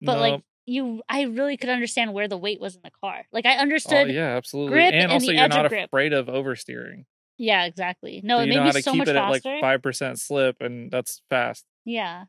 [0.00, 3.24] But like you, I really could understand where the weight was in the car.
[3.32, 4.08] Like I Oh, understood.
[4.08, 4.14] yeah.
[4.14, 4.72] yeah, absolutely.
[4.74, 7.04] grip and and also, you're edge of not afraid of oversteering.
[7.38, 8.20] Yeah, exactly.
[8.22, 9.42] No, so it you made know me how to so keep much it at like
[9.42, 9.58] faster.
[9.60, 11.64] five percent slip, and that's fast.
[11.84, 12.24] yeah.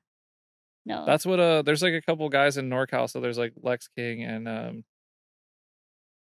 [0.90, 1.06] No.
[1.06, 4.24] That's what uh there's like a couple guys in NorCal, so there's like Lex King
[4.24, 4.84] and um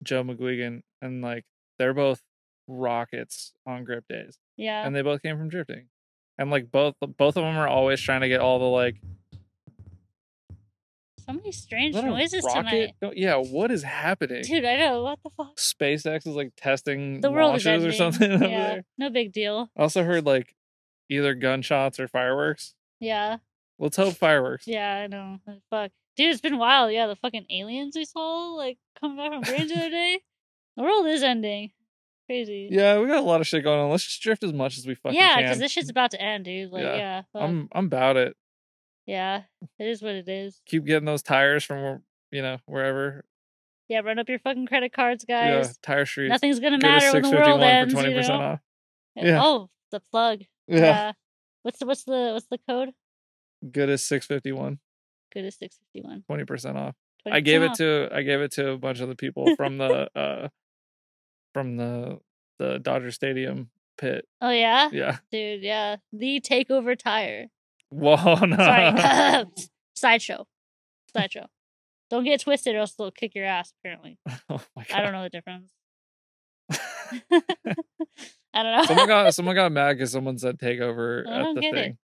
[0.03, 1.45] Joe McGuigan, and like
[1.79, 2.23] they're both
[2.69, 4.39] rockets on grip days.
[4.57, 4.87] yeah.
[4.87, 5.89] And they both came from drifting.
[6.39, 8.97] And like both both of them are always trying to get all the like
[11.27, 12.95] so many strange is that a noises rocket?
[13.01, 14.43] tonight, Yeah, what is happening?
[14.43, 14.65] dude.
[14.65, 15.57] I know what the fuck.
[15.57, 18.39] SpaceX is like testing The world is launches or ending.
[18.39, 18.81] something yeah.
[18.99, 19.71] No big deal.
[19.77, 20.55] I also heard like
[21.09, 22.75] either gunshots or fireworks.
[22.99, 23.37] Yeah.
[23.79, 24.67] Let's hope fireworks.
[24.67, 25.39] Yeah, I know.
[25.71, 25.91] Fuck.
[26.17, 26.93] Dude, it's been wild.
[26.93, 30.21] Yeah, the fucking aliens we saw, like, coming back from Grange the other day.
[30.77, 31.71] The world is ending.
[32.27, 32.69] Crazy.
[32.71, 33.91] Yeah, we got a lot of shit going on.
[33.91, 35.43] Let's just drift as much as we fucking Yeah, can.
[35.45, 36.71] because this shit's about to end, dude.
[36.71, 36.95] Like, Yeah.
[36.97, 37.23] yeah.
[37.33, 37.43] fuck.
[37.43, 38.37] I'm I'm about it.
[39.07, 39.43] yeah.
[39.79, 40.61] It is what it is.
[40.67, 43.25] Keep getting those tires from you know wherever.
[43.89, 45.67] Yeah, run up your fucking credit cards, guys.
[45.67, 45.73] Yeah.
[45.83, 46.29] Tire Street.
[46.29, 47.93] Nothing's gonna matter when the world ends.
[47.93, 48.47] for twenty you percent know?
[48.47, 48.61] off.
[49.17, 49.41] Yeah.
[49.43, 50.43] Oh, the plug.
[50.69, 51.13] Yeah.
[51.63, 52.91] What's the what's the what's the code?
[53.71, 54.79] Goodest six fifty one.
[55.33, 56.23] Goodest six fifty one.
[56.27, 56.95] Twenty percent off.
[57.31, 60.09] I gave it to I gave it to a bunch of the people from the
[60.17, 60.49] uh
[61.53, 62.19] from the
[62.59, 64.27] the Dodger Stadium pit.
[64.41, 64.89] Oh yeah?
[64.93, 65.19] Yeah.
[65.31, 65.97] Dude, yeah.
[66.13, 67.47] The takeover tire.
[67.91, 68.57] Whoa no.
[68.57, 69.45] Sorry.
[69.95, 70.47] Sideshow.
[71.15, 71.47] Sideshow.
[72.11, 74.19] Don't get twisted or else they'll kick your ass, apparently.
[74.51, 74.99] oh my god.
[74.99, 75.73] I don't know the difference.
[78.55, 78.85] I don't know.
[78.85, 81.97] someone got someone got mad because someone said takeover at the get it.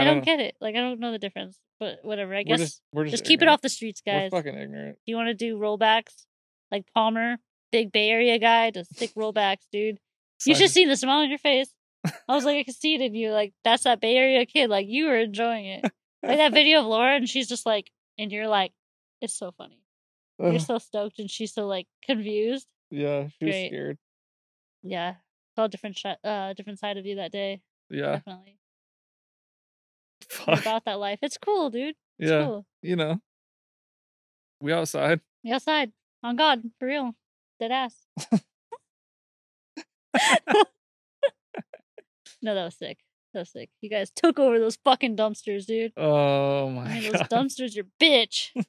[0.00, 0.24] I don't know.
[0.24, 0.56] get it.
[0.60, 1.58] Like I don't know the difference.
[1.80, 2.34] But whatever.
[2.34, 4.30] I We're guess just, just, we're just, keep it off the streets, guys.
[4.32, 4.96] We're fucking ignorant.
[5.06, 6.26] Do you want to do rollbacks?
[6.72, 7.36] Like Palmer,
[7.70, 9.98] big Bay Area guy, does sick rollbacks, dude.
[10.44, 11.72] You should see the smile on your face.
[12.04, 13.32] I was like, I could see it in you.
[13.32, 14.70] Like, that's that Bay Area kid.
[14.70, 15.84] Like, you were enjoying it.
[16.22, 18.72] Like that video of Laura, and she's just like, and you're like,
[19.20, 19.80] it's so funny.
[20.40, 22.66] You're so stoked, and she's so like confused.
[22.90, 23.68] yeah, she was Great.
[23.70, 23.98] scared.
[24.82, 25.14] Yeah,
[25.56, 27.60] saw a different sh- uh, different side of you that day.
[27.90, 28.16] Yeah.
[28.16, 28.58] Definitely
[30.30, 30.60] Fuck.
[30.60, 31.18] about that life.
[31.22, 31.94] It's cool, dude.
[32.18, 32.44] It's Yeah.
[32.44, 32.66] cool.
[32.82, 33.20] You know.
[34.60, 35.20] We outside.
[35.44, 35.92] We outside
[36.22, 37.14] on God for real.
[37.60, 37.94] Dead ass.
[42.42, 42.98] no, that was sick.
[43.34, 43.70] That was sick.
[43.80, 45.92] You guys took over those fucking dumpsters, dude.
[45.96, 48.50] Oh my mean, those dumpsters, your bitch.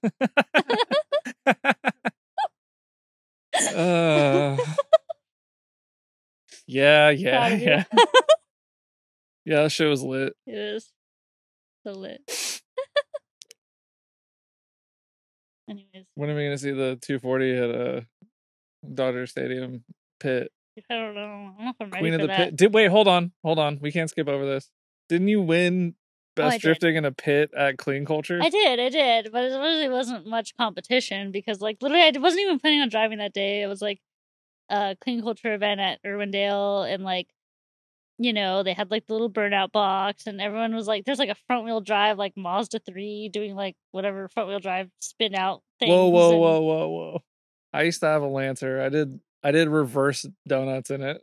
[3.76, 4.58] uh,
[6.68, 7.66] Yeah, yeah, Proud of you.
[7.68, 7.84] yeah.
[9.46, 10.34] yeah, that shit was lit.
[10.46, 10.92] It is
[11.84, 12.22] so lit.
[15.70, 18.02] Anyways, When are we gonna see the 240 at uh
[18.94, 19.84] Dodger Stadium
[20.20, 20.52] pit?
[20.90, 21.22] I don't know.
[21.22, 22.38] I don't know if I'm ready Queen of the that.
[22.38, 22.56] pit.
[22.56, 23.80] Did wait, hold on, hold on.
[23.82, 24.70] We can't skip over this.
[25.10, 25.96] Didn't you win
[26.38, 26.62] Oh, best did.
[26.62, 28.40] drifting in a pit at Clean Culture?
[28.42, 32.44] I did, I did, but it really wasn't much competition because, like, literally, I wasn't
[32.44, 33.62] even planning on driving that day.
[33.62, 34.00] It was like
[34.70, 37.28] a clean culture event at Irwindale, and like,
[38.20, 41.30] you know, they had like the little burnout box, and everyone was like, "There's like
[41.30, 45.64] a front wheel drive, like Mazda three, doing like whatever front wheel drive spin out
[45.80, 47.24] thing." whoa, whoa, whoa, whoa, whoa.
[47.74, 48.82] I used to have a Lancer.
[48.82, 51.22] I did I did reverse donuts in it.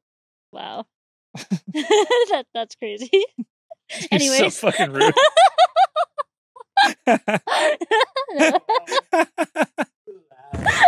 [0.52, 0.86] Wow,
[1.34, 3.10] that that's crazy.
[4.10, 5.14] You're so fucking rude.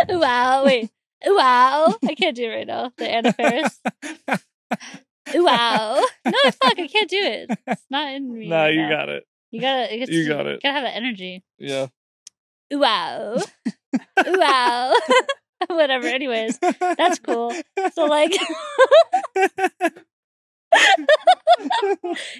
[0.09, 0.89] wow, wait,
[1.23, 2.91] wow, I can't do it right now.
[2.97, 3.79] The Anna Faris.
[5.35, 6.01] Ooh, wow.
[6.25, 7.59] No, fuck, I can't do it.
[7.67, 8.47] It's not in me.
[8.49, 8.89] no, right you now.
[8.89, 9.23] got it.
[9.51, 10.01] You gotta.
[10.01, 10.61] It's, you got it.
[10.61, 11.43] Gotta have that energy.
[11.57, 11.87] Yeah.
[12.71, 13.37] Wow.
[14.25, 14.93] wow.
[15.67, 16.07] Whatever.
[16.07, 17.53] Anyways, that's cool.
[17.93, 18.31] So like,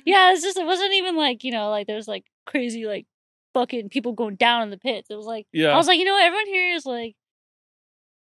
[0.06, 3.06] yeah, it's just it wasn't even like you know like there's like crazy like
[3.54, 5.10] fucking people going down in the pits.
[5.10, 5.70] It was like yeah.
[5.70, 6.24] I was like, you know, what?
[6.24, 7.16] everyone here is like,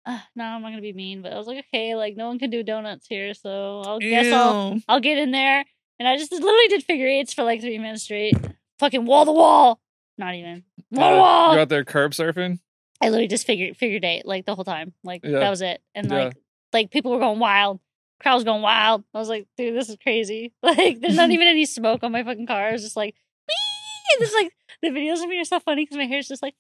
[0.07, 2.39] uh, no, I'm not gonna be mean, but I was like, okay, like no one
[2.39, 5.65] can do donuts here, so I'll guess I'll I'll get in there.
[5.99, 8.37] And I just literally did figure eights for like three minutes straight.
[8.79, 9.81] Fucking wall to wall.
[10.19, 11.53] Not even wall to wall.
[11.53, 12.59] You're out there curb surfing?
[13.01, 14.93] I literally just figured figured eight like the whole time.
[15.05, 15.39] Like Yeah.
[15.41, 15.81] that was it.
[15.95, 16.25] And Yeah.
[16.25, 16.37] like
[16.73, 17.81] like people were going wild.
[18.21, 19.03] Crowd was going wild.
[19.15, 20.53] I was like, dude, this is crazy.
[20.63, 22.71] Like there's not even any smoke on my fucking car.
[22.71, 23.15] It's just like,
[23.49, 24.21] wee!
[24.21, 24.53] This like
[24.83, 26.55] the videos of me are so funny because my hair's just like,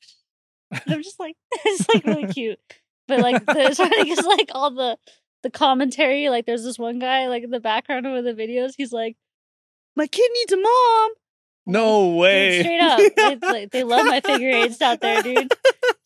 [0.70, 2.58] and I'm just like, it's like really cute.
[3.16, 4.96] But like the, it's funny because like all the
[5.42, 8.72] the commentary, like there's this one guy like in the background of the videos.
[8.76, 9.16] He's like,
[9.96, 11.10] my kid needs a mom.
[11.66, 12.62] No Dude, way.
[12.62, 15.52] straight up, they, like, they love my figure eights out there, dude.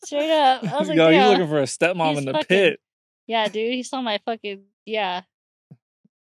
[0.05, 1.21] Straight up, I was like, Yo, yeah.
[1.29, 2.79] he's looking for a stepmom He's in the fucking- pit.
[3.25, 5.21] Yeah, dude, he saw my fucking yeah,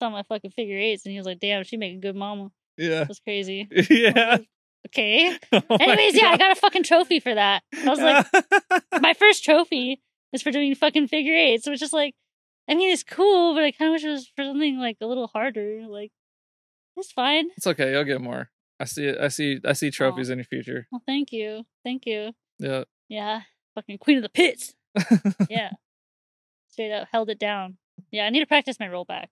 [0.02, 2.50] saw my fucking figure eights, and he was like, "Damn, she make a good mama."
[2.76, 3.04] Yeah.
[3.04, 3.68] That's crazy.
[3.90, 4.38] yeah.
[4.88, 5.36] Okay.
[5.52, 7.62] Oh Anyways, yeah, I got a fucking trophy for that.
[7.74, 8.26] I was like,
[9.00, 10.00] my first trophy
[10.32, 12.14] is for doing fucking figure eights, which is like,
[12.68, 15.06] I mean, it's cool, but I kind of wish it was for something like a
[15.06, 15.84] little harder.
[15.88, 16.12] Like,
[16.96, 17.48] it's fine.
[17.56, 17.92] it's okay.
[17.92, 18.50] You'll get more.
[18.78, 19.18] I see it.
[19.20, 19.60] I see.
[19.64, 19.90] I see oh.
[19.90, 20.86] trophies in your future.
[20.90, 22.32] Well, thank you, thank you.
[22.58, 22.84] Yeah.
[23.08, 23.42] Yeah,
[23.74, 24.74] fucking queen of the pits.
[25.48, 25.70] Yeah,
[26.68, 27.76] straight up held it down.
[28.10, 29.28] Yeah, I need to practice my rollbacks.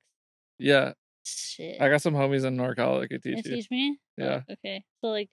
[0.58, 0.92] yeah.
[1.24, 1.80] Shit.
[1.80, 3.56] I got some homies in NorCal that could teach you you.
[3.56, 3.98] teach me?
[4.18, 4.40] Oh, yeah.
[4.48, 4.84] Oh, okay.
[5.02, 5.28] So like,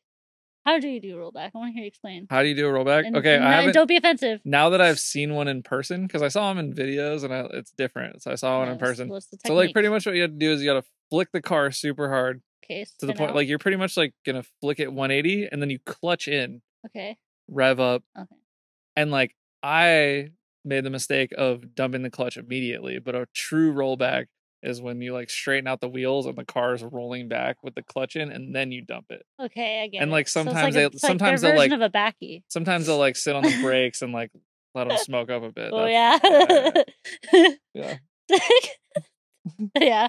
[0.65, 1.51] how do you do a rollback?
[1.53, 2.27] I want to hear you explain.
[2.29, 3.05] How do you do a rollback?
[3.05, 3.73] And- okay, and I haven't.
[3.73, 4.41] Don't be offensive.
[4.43, 7.47] Now that I've seen one in person, because I saw them in videos and I,
[7.53, 8.23] it's different.
[8.23, 9.09] So I saw one in person.
[9.09, 10.87] What's the So like pretty much what you have to do is you got to
[11.09, 13.35] flick the car super hard okay, to the point out.
[13.35, 17.17] like you're pretty much like gonna flick it 180 and then you clutch in, okay,
[17.47, 18.35] rev up, okay,
[18.95, 20.29] and like I
[20.63, 22.99] made the mistake of dumping the clutch immediately.
[22.99, 24.25] But a true rollback
[24.65, 27.75] is when you like straighten out the wheels and the car is rolling back with
[27.75, 29.25] the clutch in, and then you dump it.
[29.41, 29.83] okay.
[29.83, 30.13] I get And, it.
[30.13, 32.43] like, So sometimes a- they- it's like sometimes their they'll, like- of a backy.
[32.49, 34.31] Sometimes they'll like sit on the brakes and like
[34.73, 35.69] let them smoke up a bit.
[35.71, 36.83] Oh That's-
[37.33, 37.97] yeah, yeah.
[39.79, 40.07] yeah.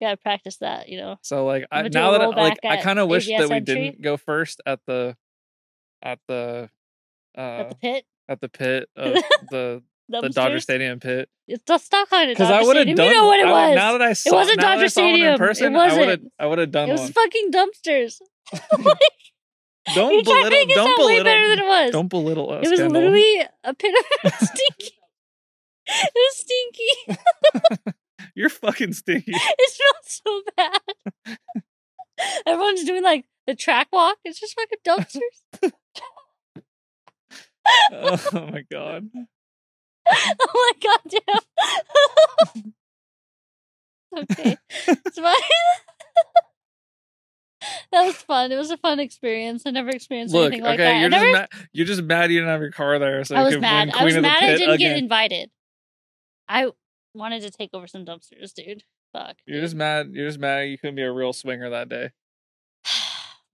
[0.00, 1.16] Gotta practice that, you know.
[1.22, 3.74] So like I, now that I, like I kind of wish ABS that we entry.
[3.74, 5.16] didn't go first at the
[6.02, 6.68] at the
[7.36, 9.14] uh At the pit, at the pit of
[9.50, 10.34] the the dumpsters.
[10.34, 13.26] Dodger Stadium pit It's just stop calling it because I would have done You know
[13.26, 13.76] what it I- was.
[13.76, 15.28] now that I saw it wasn't I Dodger one Stadium.
[15.28, 16.32] in It person I would have wasn't.
[16.38, 17.12] I would have done it was one.
[17.12, 18.20] fucking dumpsters.
[19.94, 21.90] Don't You're trying to belittle it don't sound way better than it was.
[21.92, 22.66] don't belittle us.
[22.66, 22.92] it was Kendal.
[23.02, 24.90] literally a pit of stinky.
[25.86, 27.20] it was stinky.
[28.34, 29.30] You're fucking stinky.
[29.32, 31.38] It smelled so bad.
[32.46, 34.16] Everyone's doing like the track walk.
[34.24, 35.72] It's just fucking dumpsters.
[37.92, 39.08] oh my god.
[40.40, 41.00] oh my god,
[42.54, 42.72] damn.
[44.22, 44.56] okay,
[44.86, 45.34] it's fine.
[47.92, 48.52] that was fun.
[48.52, 49.64] It was a fun experience.
[49.66, 51.00] I never experienced Look, anything like okay, that.
[51.00, 51.48] You're just never- mad.
[51.72, 53.90] You're just mad you didn't have your car there, so I you was mad.
[53.94, 55.50] I was mad I didn't get invited.
[56.48, 56.70] I
[57.14, 58.84] wanted to take over some dumpsters, dude.
[59.12, 59.36] Fuck.
[59.46, 59.64] You're dude.
[59.64, 60.10] just mad.
[60.12, 62.10] You're just mad you couldn't be a real swinger that day.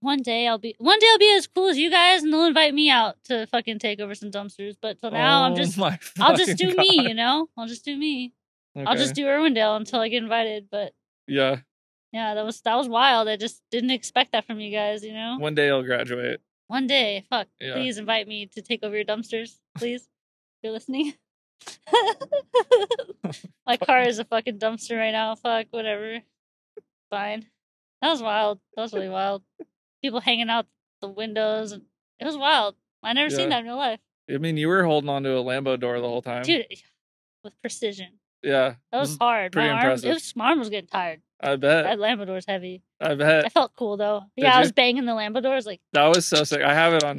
[0.02, 2.44] One day I'll be one day I'll be as cool as you guys and they'll
[2.44, 4.76] invite me out to fucking take over some dumpsters.
[4.80, 5.78] But till now I'm Oh just
[6.18, 7.48] I'll just do fucking me, you know?
[7.56, 8.32] I'll just do me.
[8.76, 10.68] I'll just do Irwindale until I get invited.
[10.70, 10.92] But
[11.26, 11.60] Yeah.
[12.12, 13.28] yeah, that was that was wild.
[13.28, 15.36] I just didn't expect that from you guys, you know?
[15.38, 16.40] One day I'll graduate.
[16.66, 17.48] One day, fuck.
[17.60, 17.74] Yeah.
[17.74, 20.02] Please invite me to take over your dumpsters, please.
[20.02, 20.08] If
[20.64, 21.14] you're listening.
[23.66, 25.34] My car is a fucking dumpster right now.
[25.36, 26.20] Fuck, whatever.
[27.10, 27.46] Fine.
[28.00, 28.58] That was wild.
[28.74, 29.42] That was really wild.
[30.02, 30.66] People hanging out
[31.00, 31.72] the windows.
[31.72, 31.84] and
[32.20, 32.76] It was wild.
[33.02, 33.36] I never Yeah.
[33.36, 34.00] seen that in real life,
[34.32, 36.42] I mean, you were holding on to a Lambo door the whole time.
[36.44, 36.66] dude.
[37.42, 38.20] With precision.
[38.42, 39.54] Yeah, That was this- hard.
[39.54, 40.10] My pretty arm, impressive.
[40.10, 41.22] it was, my arm was getting tired.
[41.40, 41.84] I bet.
[41.84, 42.82] That Lambo door's heavy.
[43.00, 43.44] I bet.
[43.44, 44.24] I felt cool though.
[44.36, 46.62] Did Yeah, I was banging the Lambo doors like That was so sick.
[46.62, 47.18] I have it on.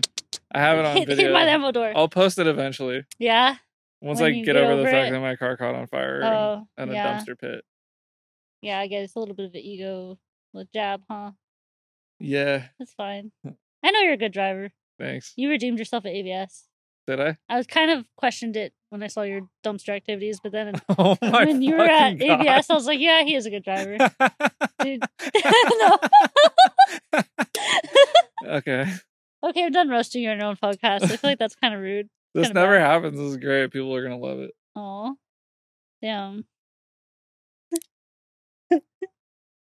[0.54, 1.26] I have it on hit, video.
[1.28, 1.92] hit my Lambo door.
[1.96, 3.58] I'll post it eventually Yeah.
[4.02, 5.12] once When I get, get over, the fact it.
[5.12, 7.20] that my car caught on fire and, Oh, and a yeah.
[7.20, 7.66] dumpster pit.
[8.62, 10.18] Yeah, I guess it's a little bit of an ego
[10.54, 11.32] with jab, huh?
[12.24, 13.32] Yeah, That's fine.
[13.84, 14.72] I know you're a good driver.
[15.00, 15.34] thanks.
[15.36, 16.64] You redeemed yourself at AVS.
[17.06, 17.36] Did I?
[17.50, 21.18] I was kind of questioned it when I saw your dumpster activities, but then Oh
[21.22, 22.40] when you were at God.
[22.40, 23.98] AVS, I was like, yeah, he is a good driver.
[24.82, 25.04] Dude.
[25.80, 25.98] no.
[28.46, 28.86] okay.
[29.44, 31.04] Okay, I'm done roasting you on your own podcast.
[31.04, 32.08] I feel like that's kind of rude.
[32.34, 32.90] This Kinda never bad.
[32.90, 33.18] happens.
[33.18, 33.72] This is great.
[33.72, 34.52] People are gonna love it.
[34.78, 35.16] Oh,
[36.02, 36.46] damn.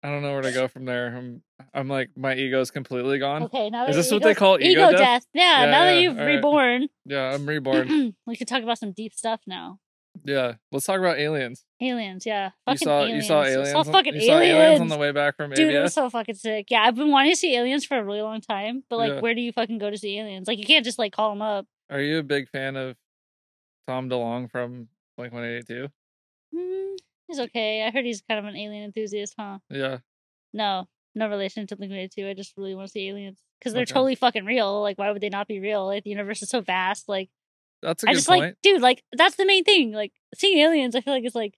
[0.05, 1.07] I don't know where to go from there.
[1.17, 1.41] I'm,
[1.73, 3.43] I'm like, my ego's completely gone.
[3.43, 5.25] Okay, now Is this what they call ego death?
[5.33, 6.25] Yeah, Yeah, now that you've right.
[6.35, 8.15] reborn, Yeah, I'm reborn.
[8.27, 9.79] we could talk about some deep stuff now.
[10.23, 11.65] yeah, let's talk about aliens.
[11.81, 12.45] Aliens, yeah.
[12.45, 13.15] You Fucking saw, aliens.
[13.23, 13.71] you saw I aliens.
[13.71, 16.35] saw fucking you saw aliens on the way back from Dude, it was so fucking
[16.35, 16.67] sick.
[16.69, 19.19] Yeah, I've been wanting to see aliens for a really long time, but like, Yeah.
[19.21, 20.47] where do you fucking go to see aliens?
[20.47, 21.65] Like, you can't just like call them up.
[21.89, 22.95] Are you a big fan of
[23.87, 24.87] Tom DeLonge from
[25.17, 25.89] Blink 182?
[26.55, 26.95] Hmm,
[27.27, 27.83] he's okay.
[27.83, 29.59] I heard he's kind of an alien enthusiast, huh?
[29.69, 29.99] Yeah,
[30.53, 32.27] No, no relation to Blink 182.
[32.29, 33.93] I just really want to see aliens because they're Okay.
[33.93, 34.81] totally fucking real.
[34.81, 35.85] Like, why would they not be real?
[35.85, 37.07] Like, the universe is so vast.
[37.09, 37.29] Like,
[37.81, 38.41] that's a I just point.
[38.41, 39.91] like, dude, like that's the main thing.
[39.91, 41.57] Like, seeing aliens, I feel like it's like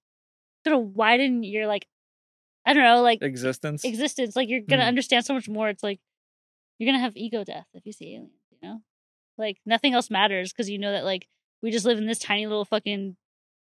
[0.65, 1.87] gonna widen your like,
[2.65, 3.83] I don't know, like Existence.
[3.85, 4.35] existence.
[4.35, 4.87] Like, you're gonna Mhm.
[4.87, 5.69] understand so much more.
[5.69, 5.99] It's like
[6.77, 8.31] you're gonna have ego death if you see aliens.
[8.51, 8.81] You know,
[9.37, 11.27] like nothing else matters because you know that like
[11.61, 13.15] we just live in this tiny little fucking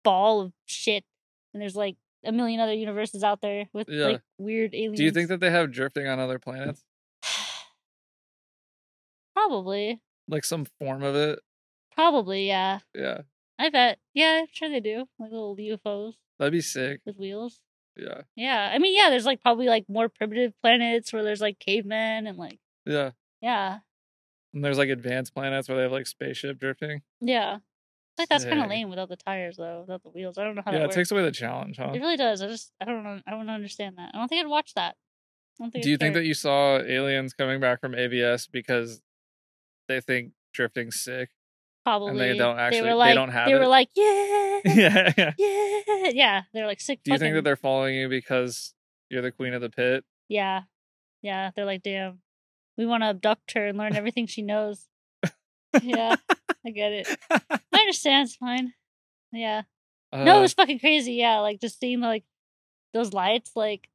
[0.05, 1.05] ball of shit,
[1.53, 4.05] and there's like a million other universes out there with Yeah.
[4.07, 4.97] like weird aliens.
[4.97, 6.85] Do you think that they have drifting on other planets?
[9.35, 10.01] Probably.
[10.29, 11.41] Like some form of it?
[11.95, 12.79] Probably, yeah.
[12.95, 13.23] Yeah,
[13.59, 13.99] I bet.
[14.15, 15.07] Yeah, I'm sure they do.
[15.19, 17.01] Like little UFOs that'd be sick.
[17.05, 17.61] with wheels.
[17.97, 18.70] Yeah, Yeah.
[18.73, 22.39] I mean, yeah, there's like probably like more primitive planets where there's like cavemen and
[22.39, 23.11] like, yeah.
[23.43, 23.79] yeah.
[24.55, 27.03] And there's like advanced planets where they have like spaceship drifting.
[27.20, 27.59] Yeah.
[28.16, 30.36] Think that's kind of lame without the tires though, without the wheels.
[30.39, 30.97] I don't know how Yeah, that it works.
[30.97, 31.93] takes away the challenge, huh?
[31.94, 32.43] It really does.
[32.43, 33.20] I just, I don't know.
[33.26, 34.10] I don't understand that.
[34.14, 34.97] I don't think I'd watch that.
[35.59, 39.01] I don't think Do you think that you saw aliens coming back from AVS because
[39.89, 41.30] they think drifting's sick?
[41.84, 43.66] probably And they don't actually- They they were like, don't have They were it?
[43.68, 45.32] like, yeah, yeah, yeah.
[45.36, 46.43] yeah, yeah.
[46.52, 47.01] They're like sick.
[47.02, 48.72] Do you think that they're following you because
[49.10, 50.05] you're the queen of the pit?
[50.28, 50.62] Yeah.
[51.22, 51.51] Yeah.
[51.56, 52.20] They're like, damn,
[52.78, 54.86] we want to abduct her and learn everything she knows.
[55.82, 56.16] Yeah.
[56.66, 57.09] I get it.
[57.31, 58.27] I understand.
[58.28, 58.73] It's fine.
[59.32, 59.62] Yeah.
[60.12, 61.15] no, it Uh, was fucking crazy.
[61.15, 61.39] Yeah.
[61.39, 62.24] Like just seeing like
[62.93, 63.53] those lights.
[63.57, 63.89] Like,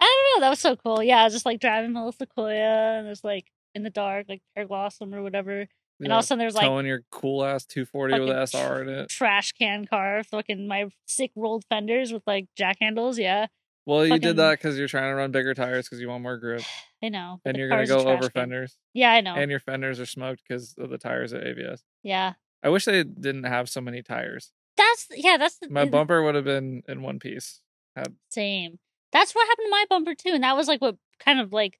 [0.00, 0.44] I don't know.
[0.46, 1.02] That was so cool.
[1.02, 1.20] Yeah.
[1.20, 4.42] I was just like driving little Sequoia and it was like in the dark, like
[4.56, 5.60] Pearblossom or whatever.
[6.00, 8.50] And yeah, all of a sudden there was like towing your cool ass 240 with
[8.50, 9.08] SR in it.
[9.08, 13.18] trash can car, fucking my sick rolled fenders with like jack handles.
[13.18, 13.46] Yeah.
[13.86, 16.38] Well, you did that because you're trying to run bigger tires because you want more
[16.38, 16.62] grip,
[17.02, 17.40] I know.
[17.44, 18.30] and you're gonna go over can.
[18.30, 19.10] fenders, Yeah.
[19.12, 19.34] I know.
[19.34, 21.80] and your fenders are smoked because of the tires at AVS.
[22.02, 22.34] yeah.
[22.62, 24.52] I wish they didn't have so many tires.
[24.78, 27.60] That's, yeah, that's the My bumper would have been in one piece.
[27.94, 28.78] Had Same.
[29.12, 31.78] That's what happened to my bumper too, and that was like what kind of like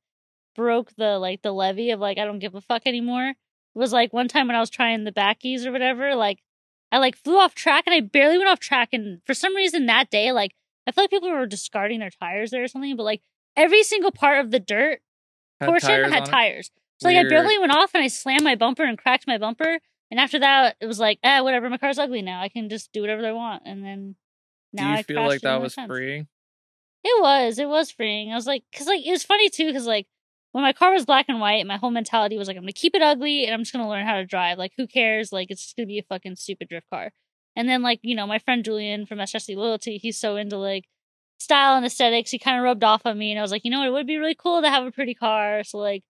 [0.55, 3.31] broke the like the levy of like I don't give a fuck anymore.
[3.31, 3.36] It
[3.78, 6.40] was like one time when I was trying the backies or whatever, like
[6.93, 9.86] I like flew off track and I barely went off track, and for some reason
[9.86, 10.52] that day, like
[10.86, 13.23] I feel like people were discarding their tires there or something, but like
[13.56, 15.01] every single part of the dirt
[15.61, 16.31] had portion tires had on it?
[16.31, 16.70] tires.
[17.01, 19.78] So like I barely went off and I slammed my bumper and cracked my bumper.
[20.11, 21.69] And after that, it was like, ah, whatever.
[21.69, 22.40] My car's ugly now.
[22.40, 23.62] I can just do whatever I want.
[23.66, 24.16] And then
[24.74, 26.28] Do now you I feel like that was freeing?
[27.02, 27.59] It was.
[27.59, 28.31] It was freeing.
[28.32, 30.06] I was like, because like it was funny too, because like
[30.52, 32.94] when my car was black and white, my whole mentality was like, I'm gonna keep
[32.94, 34.56] it ugly and I'm just gonna learn how to drive.
[34.56, 35.32] Like, who cares?
[35.32, 37.12] Like, it's just gonna be a fucking stupid drift car.
[37.56, 40.85] And then like you know, my friend Julian from SSC Loyalty, he's so into like
[41.39, 42.31] style and aesthetics.
[42.31, 43.89] He kind of rubbed off on me, and I was like, you know what?
[43.89, 45.62] It would be really cool to have a pretty car.
[45.64, 46.02] So like,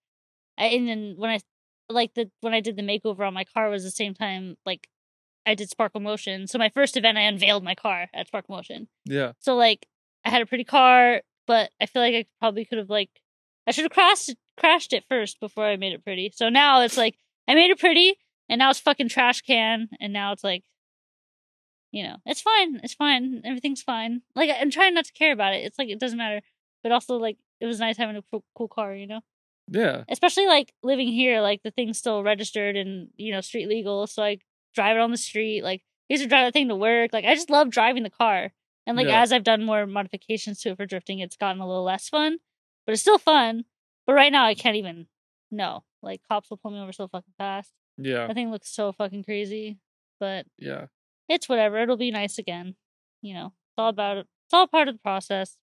[0.58, 1.40] I, and then when I
[1.88, 4.88] like the when I did the makeover on my car was the same time like
[5.46, 6.46] I did Sparkle Motion.
[6.46, 8.88] So my first event, I unveiled my car at Sparkle Motion.
[9.04, 9.32] Yeah.
[9.40, 9.86] So like
[10.24, 13.10] I had a pretty car, but I feel like I probably could have like
[13.66, 16.32] I should have crashed crashed it first before I made it pretty.
[16.34, 17.16] So now it's like
[17.46, 18.18] I made it pretty,
[18.48, 20.64] and now it's fucking trash can, and now it's like,
[21.94, 24.22] you know, it's fine, it's fine, everything's fine.
[24.34, 25.64] Like I'm trying not to care about it.
[25.64, 26.40] It's like it doesn't matter,
[26.82, 28.22] but also like it was nice having a
[28.56, 29.20] cool, car, you know.
[29.70, 30.02] Yeah.
[30.08, 34.22] Especially like living here, like the thing's still registered and you know street legal, so
[34.24, 34.38] I
[34.74, 35.62] drive it on the street.
[35.62, 37.12] Like I used to drive that thing to work.
[37.12, 38.52] Like I just love driving the car.
[38.86, 39.22] And like Yeah.
[39.22, 42.38] as I've done more modifications to it for drifting, it's gotten a little less fun.
[42.86, 43.64] But it's still fun.
[44.06, 45.06] But right now I can't even
[45.50, 45.84] no.
[46.02, 47.72] Like cops will pull me over so fucking fast.
[47.96, 48.26] Yeah.
[48.26, 49.78] That thing looks so fucking crazy.
[50.20, 50.86] But Yeah.
[51.28, 51.78] It's whatever.
[51.78, 52.74] It'll be nice again.
[53.22, 53.46] You know.
[53.46, 54.26] It's all about it.
[54.46, 55.56] It's all part of the process.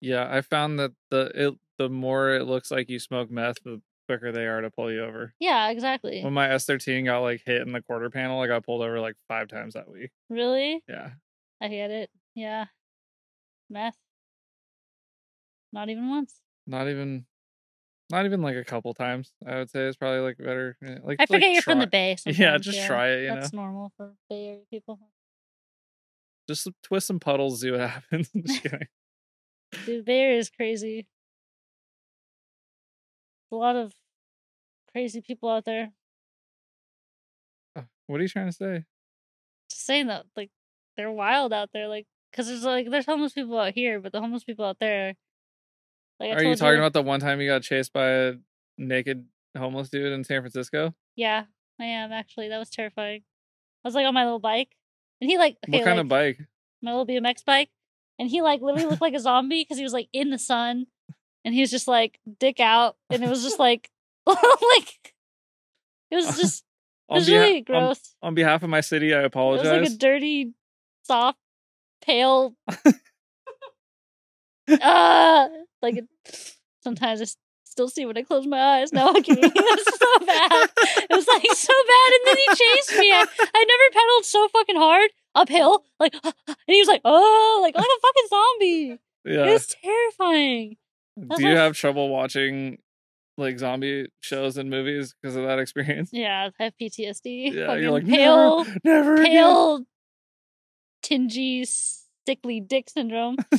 [0.00, 0.28] Yeah.
[0.30, 4.32] I found that the it the more it looks like you smoke meth, the quicker
[4.32, 5.32] they are to pull you over.
[5.38, 6.22] Yeah, exactly.
[6.22, 9.14] When my S13 got like hit in the quarter panel, I got pulled over like
[9.28, 10.10] five times that week.
[10.28, 10.82] really?
[10.88, 11.10] Yeah.
[11.60, 12.10] I get it.
[12.34, 12.66] Yeah.
[13.70, 13.96] Meth.
[15.72, 16.34] Not even once.
[16.66, 17.24] Not even
[18.12, 19.32] not even like a couple times.
[19.44, 20.76] I would say it's probably like better.
[20.84, 22.16] eh, Like I forget like you're from the try- Bay.
[22.32, 23.34] Yeah, just try it, you know.
[23.36, 25.00] That's normal for Bay Area people.
[26.48, 28.30] Just twist some puddles, see what happens.
[28.46, 28.86] Just kidding.
[29.86, 31.06] Dude, Bay Area is crazy.
[33.50, 33.92] A lot of
[34.92, 35.92] crazy people out there.
[38.06, 38.84] What are you trying to say?
[39.70, 40.50] Just saying that, like,
[40.96, 41.88] they're wild out there.
[41.88, 45.14] Like, because there's like, there's homeless people out here, but the homeless people out there.
[46.22, 48.34] Like, Are you talking about the one time you got chased by a
[48.78, 49.26] naked
[49.58, 50.94] homeless dude in San Francisco?
[51.16, 51.44] Yeah,
[51.80, 52.48] I am actually.
[52.48, 53.22] That was terrifying.
[53.84, 54.76] I was like on my little bike,
[55.20, 56.38] and he like, okay, what kind like, of bike?
[56.80, 57.70] my little BMX bike,
[58.20, 60.86] and he like literally looked like a zombie because he was like in the sun,
[61.44, 63.90] and he was just like dick out, and it was just like,
[64.26, 65.14] like,
[66.12, 66.64] it was just
[67.10, 68.14] it On, was beha- really gross.
[68.22, 69.66] on behalf of my city, I apologize.
[69.66, 70.52] It was like a dirty,
[71.02, 71.38] soft,
[72.00, 72.54] pale.
[74.68, 75.48] uh
[75.80, 76.08] like it,
[76.82, 77.26] sometimes I
[77.64, 78.92] still see when I close my eyes.
[78.92, 79.50] No, I'm kidding.
[79.54, 80.68] It's so bad.
[81.10, 83.12] It was like so bad, and then he chased me.
[83.12, 86.34] I, I never pedaled so fucking hard uphill, like, and
[86.66, 88.98] he was like, oh, like like a fucking zombie.
[89.24, 89.48] yeah.
[89.48, 90.76] It was terrifying.
[91.38, 92.78] Do you have trouble watching
[93.38, 96.10] like zombie shows and movies because of that experience?
[96.12, 97.52] Yeah, I have PTSD.
[97.52, 99.84] Yeah, you're like pale, never, never again." pale,
[101.04, 101.66] tingy,
[102.26, 103.36] sickly dick syndrome.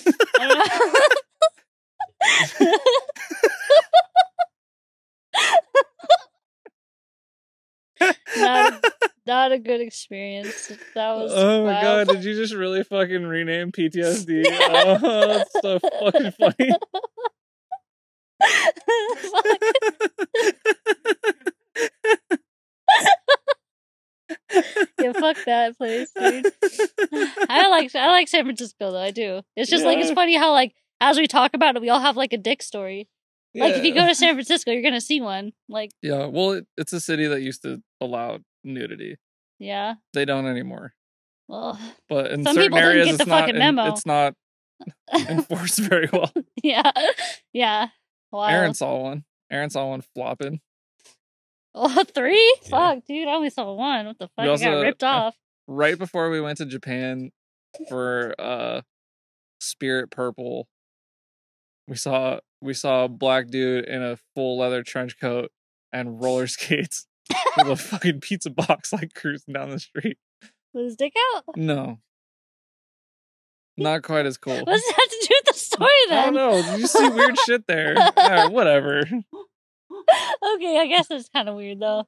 [8.38, 8.84] Not,
[9.26, 10.72] not a good experience.
[10.96, 11.32] That was.
[11.34, 11.82] Oh my wow.
[11.82, 14.44] god, did you just really fucking rename PTSD?
[14.50, 16.72] oh, that's so fucking funny.
[25.02, 26.46] yeah, fuck that place, dude.
[27.50, 28.98] I like I like San Francisco though.
[29.02, 29.42] I do.
[29.56, 32.16] It's just like it's funny how like as we talk about it, we all have
[32.18, 33.08] like a dick story.
[33.56, 35.54] Like if you go to San Francisco, you're gonna see one.
[35.70, 39.18] Like Yeah, well, it, it's a city that used to allow nudity.
[39.60, 40.94] yeah, They don't anymore.
[41.48, 43.42] well, But in Some certain areas, it's not.
[43.42, 43.92] fucking en- memo.
[43.92, 44.34] it's not
[45.30, 46.32] enforced very well.
[46.64, 46.92] yeah,
[47.54, 47.88] yeah.
[48.32, 48.46] Wow.
[48.48, 49.24] Aaron saw one.
[49.52, 50.60] Aaron saw one flopping.
[51.76, 52.58] Oh, three?
[52.64, 52.70] Yeah.
[52.70, 53.28] Fuck, dude.
[53.28, 54.06] I only saw one.
[54.06, 54.46] What the fuck?
[54.46, 55.36] I also- got ripped off.
[55.68, 57.32] right before we went to Japan
[57.90, 58.82] for uh
[59.60, 60.68] Spirit Purple,
[61.88, 65.52] we saw we saw a black dude in a full leather trench coat
[65.92, 67.08] and roller skates
[67.58, 70.18] with a fucking pizza box like cruising down the street.
[70.74, 71.44] Was his dick out?
[71.58, 72.00] No.
[73.78, 74.54] Not quite as cool.
[74.58, 76.18] What does that have to do with the story then?
[76.20, 76.62] I don't know.
[76.72, 77.96] Did you see weird shit there?
[78.18, 79.04] Yeah, whatever.
[80.56, 82.08] Okay, I guess it's kind of weird though.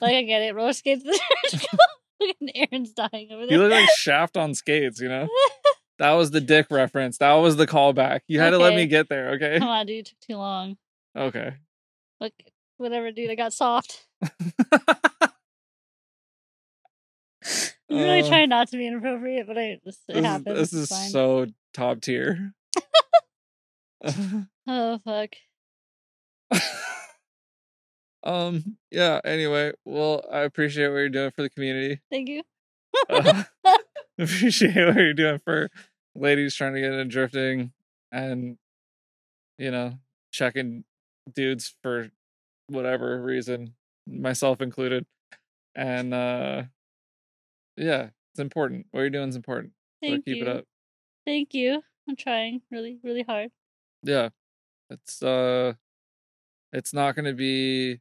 [0.00, 0.54] Like I get it.
[0.54, 1.04] Roller skates.
[2.20, 3.52] Look at Aaron's dying over there.
[3.52, 5.28] You look like Shaft on skates, you know?
[5.98, 7.16] That was the dick reference.
[7.18, 8.20] That was the callback.
[8.28, 9.58] You had to let me get there, okay?
[9.58, 10.00] Come on, dude.
[10.00, 10.76] It took too long.
[11.16, 11.54] Okay.
[12.20, 12.34] Look,
[12.76, 13.30] whatever, dude.
[13.30, 14.06] I got soft.
[14.22, 14.28] I'm
[17.90, 20.44] really Uh, trying not to be inappropriate, but I this, is, happens.
[20.58, 21.08] this It's is fine.
[21.10, 22.52] so top tier.
[24.68, 25.30] Oh fuck.
[28.26, 28.76] Um.
[28.90, 29.20] Yeah.
[29.24, 32.00] Anyway, well, I appreciate what you're doing for the community.
[32.10, 32.42] Thank you.
[33.08, 33.44] Uh,
[34.18, 35.70] appreciate what you're doing for
[36.14, 37.72] ladies trying to get into drifting,
[38.12, 38.58] and
[39.58, 39.98] you know,
[40.32, 40.84] checking
[41.34, 42.10] dudes for
[42.68, 43.74] whatever reason,
[44.06, 45.06] myself included.
[45.74, 46.64] And uh
[47.76, 48.86] yeah, it's important.
[48.90, 49.72] What you're doing is important.
[50.02, 50.42] So Thank keep you.
[50.42, 50.64] it up.
[51.26, 51.82] Thank you.
[52.08, 53.50] I'm trying really, really hard.
[54.02, 54.28] yeah
[54.90, 55.72] it's uh
[56.72, 58.00] it's not going to be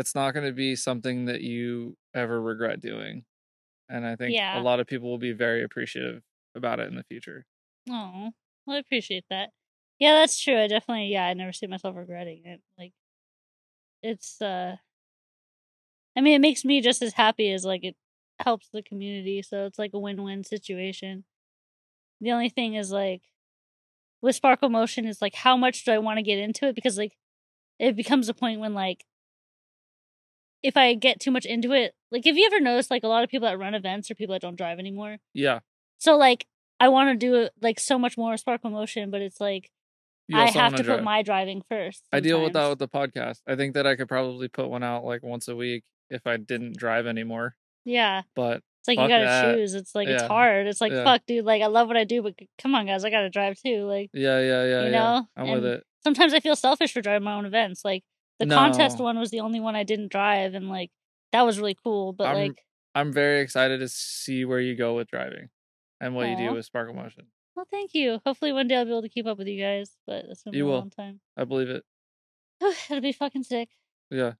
[0.00, 3.24] it's not going to be something that you ever regret doing
[3.90, 4.50] and i think Yeah.
[4.52, 6.22] a lot of people will be very appreciative
[6.56, 7.46] about it in the future
[7.88, 8.32] Oh,
[8.66, 9.52] well, I appreciate that.
[9.98, 10.58] Yeah, that's true.
[10.58, 12.62] I definitely, yeah, I never see myself regretting it.
[12.78, 12.92] Like,
[14.02, 14.76] it's, uh,
[16.16, 17.96] I mean, it makes me just as happy as, like, it
[18.40, 19.42] helps the community.
[19.42, 21.24] So it's like a win win situation.
[22.20, 23.22] The only thing is, like,
[24.22, 26.74] with Sparkle Motion, is like, how much do I want to get into it?
[26.74, 27.16] Because, like,
[27.78, 29.06] it becomes a point when, like,
[30.62, 33.24] if I get too much into it, like have you ever noticed like a lot
[33.24, 35.18] of people that run events are people that don't drive anymore.
[35.34, 35.60] Yeah.
[35.98, 36.46] So like
[36.78, 39.70] I want to do it like so much more sparkle motion, but it's like
[40.32, 40.98] I have wanna drive.
[40.98, 42.04] put my driving first.
[42.12, 43.40] I deal with that with the podcast.
[43.46, 46.36] I think that I could probably put one out like once a week if I
[46.36, 47.56] didn't drive anymore.
[47.84, 48.22] yeah.
[48.34, 49.54] But It's like you gotta that.
[49.56, 49.74] choose.
[49.74, 50.66] It's like it's hard.
[50.66, 51.04] It's like Yeah.
[51.04, 51.44] fuck, dude.
[51.44, 53.84] Like I love what I do, but come on, guys, I gotta drive too.
[53.84, 54.98] Like yeah, yeah, yeah, You yeah.
[54.98, 55.28] know?
[55.36, 55.84] I'm with it.
[56.04, 57.84] sometimes I feel selfish for driving my own events.
[57.84, 58.04] Like
[58.40, 60.90] the contest one was the only one I didn't drive, and like
[61.32, 62.12] that was really cool.
[62.12, 62.64] But I'm like,
[62.94, 65.48] I'm very excited to see where you go with driving
[66.00, 67.26] and what you do with Sparkle Motion.
[67.54, 68.20] well, thank you.
[68.24, 69.96] Hopefully one day I'll be able to keep up with you guys.
[70.06, 70.78] But that's gonna be You a will.
[70.78, 71.20] long time.
[71.36, 71.84] I believe it.
[72.90, 73.68] It'll be fucking sick,
[74.10, 74.32] Yeah.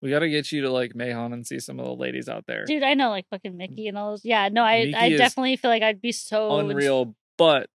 [0.00, 2.44] We got to get you to like Meihan and see some of the ladies out
[2.48, 2.64] there.
[2.64, 2.82] dude.
[2.82, 4.24] I know like fucking Miki and all those.
[4.24, 7.70] Yeah, no, I I Miki is definitely feel like I'd be so Unreal, but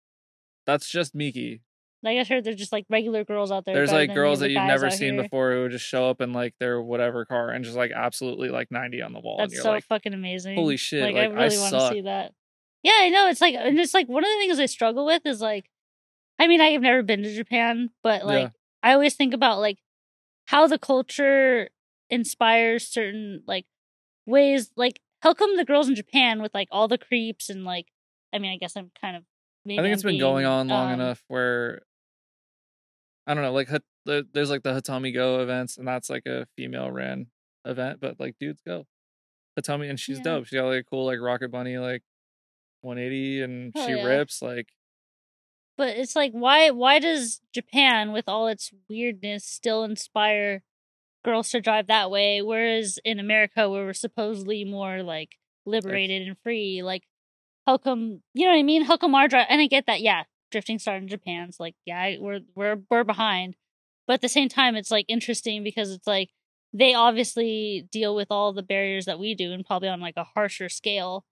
[0.65, 1.61] that's just Miki.
[2.03, 3.73] Like I heard, there's just like regular girls out there.
[3.73, 5.23] There's like girls that you've never seen here.
[5.23, 8.49] before who would just show up in like their whatever car and just like absolutely
[8.49, 9.39] like 90 on the wall.
[9.39, 10.55] and That's so like, fucking amazing.
[10.55, 12.33] holy shit, Like, like, I I really want to see that.
[12.83, 13.29] Yeah, I know.
[13.29, 15.69] It's like and it's like one of the things I struggle with is like
[16.37, 18.49] I mean, I have never been to Japan, but like Yeah.
[18.81, 19.79] I always think about like
[20.45, 21.69] how the culture
[22.09, 23.65] inspires certain like
[24.25, 27.87] ways like how come the girls in Japan with like all the creeps and like
[28.33, 29.23] I mean, I guess I'm kind of
[29.63, 31.83] maybe I think it's been going on long um, enough where
[33.25, 33.69] I don't know, like
[34.05, 37.27] there's like the Hatomi Go events, and that's like a female ran
[37.65, 38.85] event, but like dudes go
[39.59, 40.23] Hatomi, and she's Yeah.
[40.23, 40.47] dope.
[40.47, 42.03] She got like a cool like Rocket Bunny like
[42.81, 44.03] 180, and Hell she yeah.
[44.03, 44.69] rips like
[45.77, 50.63] But it's like why why does Japan with all its weirdness still inspire
[51.25, 56.37] girls to drive that way whereas in America where we're supposedly more like liberated and
[56.43, 57.03] free like
[57.65, 60.01] how come you know what I mean how come our drive and I get that
[60.01, 60.23] yeah
[60.53, 63.57] drifting started in Japan so like yeah we're we're we're behind
[64.07, 66.29] but at the same time it's like interesting because it's like
[66.71, 70.23] they obviously deal with all the barriers that we do and probably on like a
[70.23, 71.25] harsher scale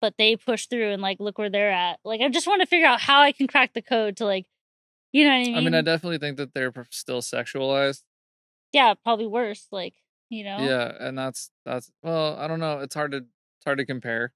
[0.00, 1.98] but they push through and like look where they're at.
[2.04, 4.46] Like I just want to figure out how I can crack the code to like,
[5.12, 5.56] you know what I mean?
[5.56, 8.02] I mean, I definitely think that they're still sexualized.
[8.72, 9.66] yeah, probably worse.
[9.72, 9.94] Like
[10.28, 12.80] you know, Yeah, and that's that's well, I don't know.
[12.80, 14.32] It's hard to it's hard to compare,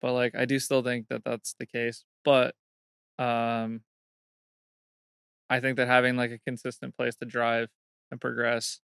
[0.00, 2.04] but like I do still think that that's the case.
[2.24, 2.54] But
[3.18, 3.82] um,
[5.50, 7.68] I think that having like a consistent place to drive
[8.10, 8.80] and progress,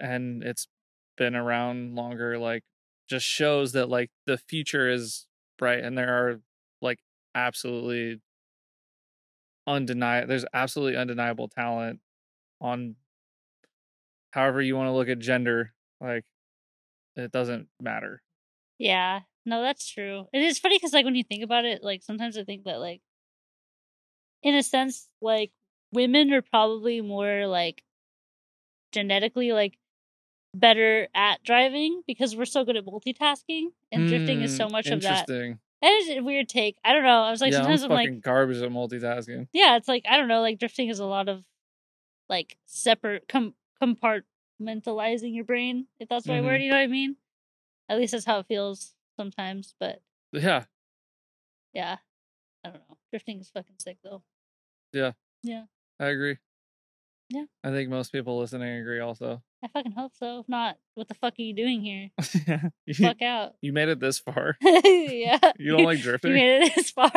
[0.00, 0.66] and it's
[1.16, 2.64] been around longer, like
[3.08, 5.26] just shows that like the future is
[5.58, 6.40] bright, and there are
[6.80, 6.98] like
[7.34, 8.20] absolutely
[9.66, 10.28] undeniable.
[10.28, 12.00] There's absolutely undeniable talent
[12.60, 12.96] on
[14.30, 16.24] however you want to look at gender like
[17.16, 18.22] it doesn't matter
[18.78, 19.22] yeah.
[19.44, 20.28] No, that's true.
[20.32, 22.78] It is funny because like when you think about it, like sometimes I think that
[22.78, 23.00] like,
[24.42, 25.50] in a sense, like
[25.92, 27.82] women are probably more like
[28.92, 29.78] genetically like
[30.54, 34.86] better at driving because we're so good at multitasking and drifting is so Hmm, much
[34.86, 35.28] of that.
[35.28, 36.76] interesting That is a weird take.
[36.84, 37.22] I don't know.
[37.22, 40.04] I was like yeah sometimes i'm I'm fucking like garbage at multitasking yeah, it's like
[40.08, 41.42] I don't know, like drifting is a lot of
[42.28, 46.46] like separate com- compartmentalizing your brain, if that's the right Mhm.
[46.46, 46.62] word.
[46.62, 47.16] You know what I mean?
[47.88, 49.74] At least that's how it feels sometimes.
[49.80, 50.00] But
[50.32, 50.64] yeah
[51.74, 51.96] yeah,
[52.64, 52.96] I don't know.
[53.10, 54.22] Drifting is fucking sick though.
[54.92, 55.12] Yeah.
[55.42, 55.64] Yeah.
[56.00, 56.36] I agree
[57.30, 57.44] Yeah.
[57.64, 60.40] i think most people listening agree also I fucking hope so.
[60.40, 62.10] If not, what the fuck are you doing here?
[62.84, 63.52] you, fuck out.
[63.60, 65.38] you made it this far yeah.
[65.58, 66.32] you don't like drifting?
[66.32, 67.10] You made it this far.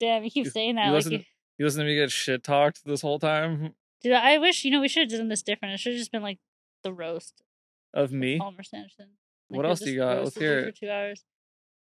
[0.00, 0.86] Damn, you keep You- saying that.
[0.86, 1.24] you like listen- you,
[1.58, 4.80] you listen to me get shit talked this whole time dude, I wish you know
[4.80, 5.74] we should have done this different.
[5.74, 6.38] It should have just been like
[6.82, 7.42] the roast.
[7.94, 9.10] of me Palmer Sanderson.
[9.56, 10.22] What else do you got?
[10.22, 10.64] Let's hear it.
[10.74, 11.24] For two hours.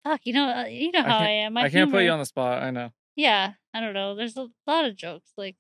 [0.05, 1.53] Fuck, you know, uh, you know how I, can't- am.
[1.55, 4.15] My i can't put you on the spot i know Yeah, I don't know.
[4.15, 5.33] There's a lot of jokes.
[5.37, 5.57] Like,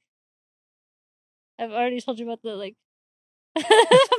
[1.58, 2.74] I've already told you about the like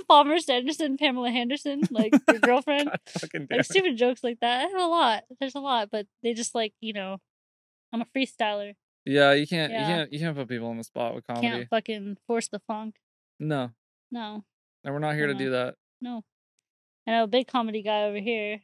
[0.08, 2.92] Palmer Sanderson, Pamela Henderson, like your girlfriend.
[3.34, 4.60] God like stupid jokes like that.
[4.66, 5.24] I have a lot.
[5.40, 7.18] There's a lot, but they just like you know,
[7.94, 8.74] I'm a freestyler.
[9.06, 9.80] yeah you can't Yeah.
[9.80, 12.60] you can't you can't put people on the spot with comedy Can't fucking force the
[12.68, 12.96] funk.
[13.40, 13.72] no
[14.12, 14.44] No,
[14.84, 15.40] and we're not here to Uh-huh.
[15.44, 16.24] do that no.
[17.08, 18.60] I know a big comedy guy over here.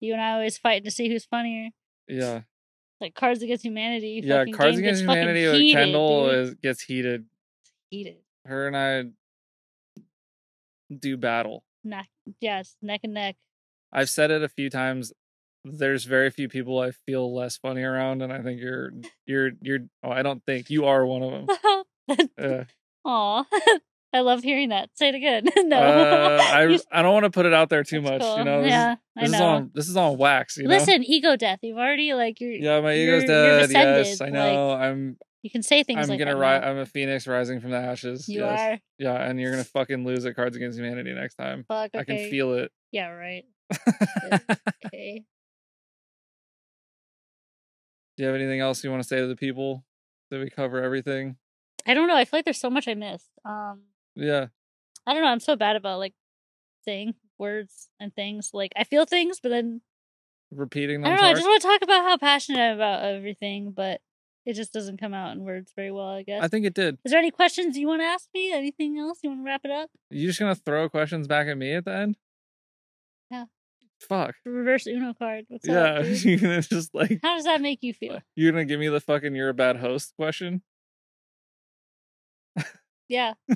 [0.00, 1.70] You and I always fighting to see who's funnier.
[2.08, 2.42] yeah
[3.00, 4.20] Like Cards Against Humanity.
[4.22, 7.24] Yeah, Cards Against Humanity with heated, Kendal is gets heated.
[7.90, 8.16] heated.
[8.44, 9.04] Her and I
[10.96, 11.64] do battle.
[11.82, 12.08] Neck,
[12.40, 13.36] yes, neck and neck.
[13.92, 15.12] I've said it a few times.
[15.64, 18.92] There's very few people I feel less funny around, and I think you're
[19.24, 19.80] you're you're.
[20.02, 21.46] Oh, I don't think you are one of
[22.08, 22.26] them.
[22.38, 22.64] Uh,
[23.04, 23.44] Aw,
[24.16, 24.88] I love hearing that.
[24.94, 25.44] Say it again.
[25.68, 28.22] no, uh, I I don't want to put it out there too that's much.
[28.22, 28.38] cool.
[28.38, 29.36] You know, this, yeah, this know.
[29.36, 30.56] is on this is on wax.
[30.56, 30.70] You know.
[30.70, 31.58] Listen, ego death.
[31.62, 32.52] You've already like you're.
[32.52, 33.70] Yeah, my ego's dead.
[33.70, 34.72] Yes, I know.
[34.72, 36.62] I'm You can say things I'm like gonna that rise.
[36.64, 38.28] I'm a phoenix rising from the ashes.
[38.28, 38.60] You yes.
[38.60, 38.78] are.
[38.98, 41.64] Yeah, and you're gonna fucking lose at Cards Against Humanity next time.
[41.68, 41.90] Fuck.
[41.94, 41.98] Okay.
[41.98, 42.72] I can feel it.
[42.92, 43.08] Yeah.
[43.10, 43.44] Right.
[44.86, 45.24] Okay.
[48.16, 49.84] Do you have anything else you want to say to the people?
[50.30, 51.36] Did we cover everything?
[51.86, 52.16] I don't know.
[52.16, 53.30] I feel like there's so much I missed.
[53.44, 53.82] Um.
[54.16, 54.46] Yeah.
[55.06, 55.28] I don't know.
[55.28, 56.14] I'm so bad about like
[56.84, 58.50] saying words and things.
[58.52, 59.82] Like I feel things, but then
[60.50, 61.16] Repeating I them.
[61.16, 61.30] don't know.
[61.30, 64.00] I just want to talk about how passionate I'm about everything, but
[64.44, 66.08] it just doesn't come out in words very well.
[66.08, 66.42] I guess.
[66.42, 66.98] I think it did.
[67.04, 68.52] Is there any questions you want to ask me?
[68.52, 69.90] Anything else you want to wrap it up?
[70.10, 72.16] You just gonna throw questions back at me at the end?
[73.30, 73.46] Yeah.
[74.00, 74.36] Fuck.
[74.44, 75.46] Reverse Uno card.
[75.48, 75.74] What's yeah.
[76.00, 76.04] up?
[76.06, 78.20] you're gonna just like How does that make you feel?
[78.36, 80.62] you're gonna give me the fucking you're a bad host question?
[83.08, 83.34] Yeah.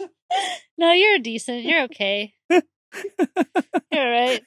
[0.78, 1.64] no, you're decent.
[1.64, 2.32] You're okay.
[2.50, 2.62] You're
[3.94, 4.42] alright.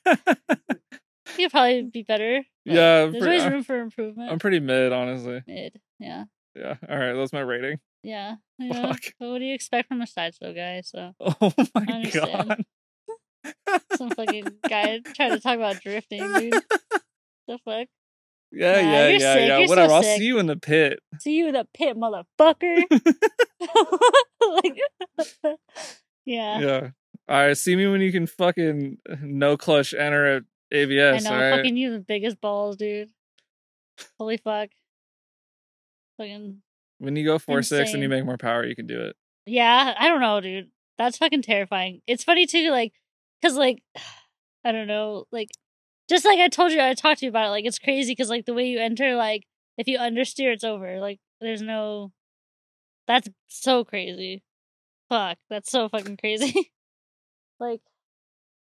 [1.38, 2.43] You could probably be better.
[2.65, 4.31] Yeah, There's always room for improvement.
[4.31, 5.41] I'm pretty mid, honestly.
[5.47, 5.80] Mid.
[5.99, 6.26] Yeah.
[6.55, 6.76] Yeah.
[6.89, 7.80] All right, that's my rating.
[8.03, 8.35] Yeah.
[8.59, 9.01] You know, Fuck.
[9.19, 10.81] but what do you expect from a sideshow guy?
[10.81, 12.63] So Oh my god.
[13.95, 16.53] some fucking guy trying to talk about drifting, dude.
[17.47, 17.88] The fuck?
[18.51, 19.47] Yeah, Nah, yeah, yeah, sick.
[19.47, 19.57] yeah.
[19.59, 19.93] You're so Whatever.
[19.93, 20.99] I'll see you in the pit.
[21.19, 22.84] See you in the pit, motherfucker.
[24.63, 24.79] like,
[26.25, 26.59] yeah.
[26.59, 26.89] Yeah.
[27.29, 27.57] All right.
[27.57, 30.43] See me when you can fucking no clutch enter at
[30.73, 31.13] AVS.
[31.27, 31.39] I know.
[31.39, 31.57] right.
[31.57, 33.09] Fucking you, the biggest balls, dude.
[34.17, 34.69] Holy fuck.
[36.17, 36.61] Fucking
[36.99, 39.15] When you go four six and you make more power, you can do it.
[39.45, 39.93] yeah.
[39.97, 40.69] I don't know, dude.
[40.97, 42.01] That's fucking terrifying.
[42.05, 42.93] It's funny too, like,
[43.43, 43.81] cause like,
[44.63, 45.49] I don't know, like,
[46.07, 47.49] just like I told you, I talked to you about it.
[47.49, 49.47] Like, it's crazy because like the way you enter, like,
[49.77, 50.99] if you understeer, it's over.
[50.99, 52.11] Like, there's no.
[53.07, 54.44] That's so crazy.
[55.10, 55.38] Fuck.
[55.49, 56.72] That's so fucking crazy.
[57.60, 57.82] like,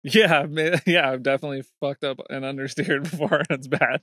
[0.03, 0.47] Yeah,
[0.87, 1.11] yeah.
[1.11, 4.01] I've definitely fucked up and understeered before, and it's bad.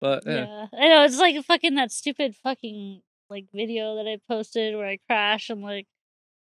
[0.00, 0.46] But yeah.
[0.46, 4.86] Yeah, I know it's like fucking that stupid fucking like video that I posted where
[4.86, 5.86] I crash and like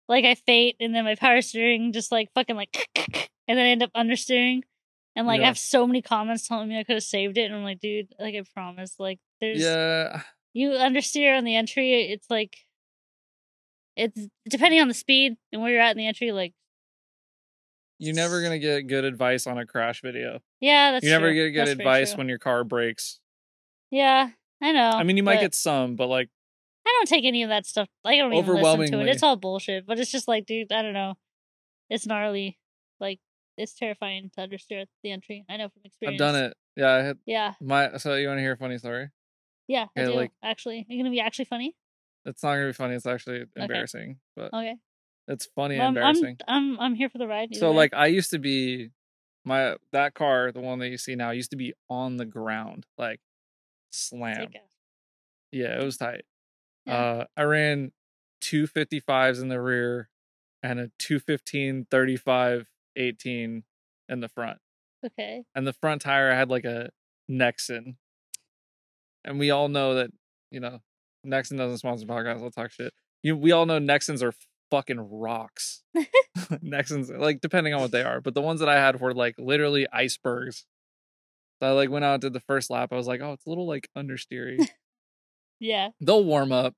[0.07, 2.89] like I faint and then my power steering just like fucking like
[3.47, 4.61] and then I end up understeering
[5.15, 7.55] and like I have so many comments telling me I could have saved it and
[7.55, 10.21] I'm like dude like I promise like there's yeah,
[10.53, 12.57] you understeer on the entry it's like
[13.95, 16.53] it's depending on the speed and where you're at in the entry like
[17.99, 20.39] you're never gonna get good advice on a crash video.
[20.59, 21.33] yeah that's you never true.
[21.35, 23.19] get good That's advice when your car breaks.
[23.91, 24.29] yeah
[24.61, 26.29] I know I mean, you might get some, but like,
[26.87, 27.89] I don't take any of that stuff.
[28.05, 29.09] I don't even listen to it.
[29.09, 29.85] It's all bullshit.
[29.85, 31.15] But it's just like, dude, I don't know.
[31.89, 32.57] It's gnarly.
[33.01, 33.19] Like,
[33.57, 35.43] it's terrifying to understeer at the entry.
[35.49, 36.21] I know from experience.
[36.21, 36.53] I've done it.
[36.77, 37.97] Yeah, I had Yeah, my.
[37.97, 39.09] So you want to hear a funny story?
[39.67, 39.87] yeah.
[39.97, 40.17] I Okay, do.
[40.17, 41.75] like- actually, are you gonna be actually funny?
[42.25, 42.95] It's not gonna be funny.
[42.95, 44.75] It's actually embarrassing, but Okay.
[45.27, 46.37] it's funny Well, and I'm, I'm embarrassing.
[46.47, 47.55] I'm I'm here for the ride.
[47.55, 47.77] So way.
[47.77, 48.91] like I used to be
[49.45, 52.85] my that car, the one that you see now, used to be on the ground,
[52.97, 53.19] like
[53.91, 54.47] slam.
[55.51, 56.23] Yeah, it was tight.
[56.85, 56.93] Yeah.
[56.97, 57.91] Uh I ran
[58.41, 60.09] two fifty fives in the rear
[60.61, 63.63] and a 215 35 18
[64.09, 64.59] in the front.
[65.05, 65.43] Okay.
[65.53, 66.89] And the front tire I had like a
[67.29, 67.95] Nexen.
[69.25, 70.11] And we all know that,
[70.51, 70.81] you know,
[71.25, 72.93] Nexen doesn't sponsor podcasts, I'll talk shit.
[73.21, 74.33] You we all know Nexens are
[74.71, 75.83] fucking rocks.
[76.37, 79.35] Nexens, like depending on what they are, but the ones that I had were like
[79.37, 80.65] literally icebergs.
[81.61, 82.91] So I like went out did the first lap.
[82.91, 84.67] I was like, oh, it's a little like understeery.
[85.59, 85.89] Yeah.
[86.01, 86.73] They'll warm up,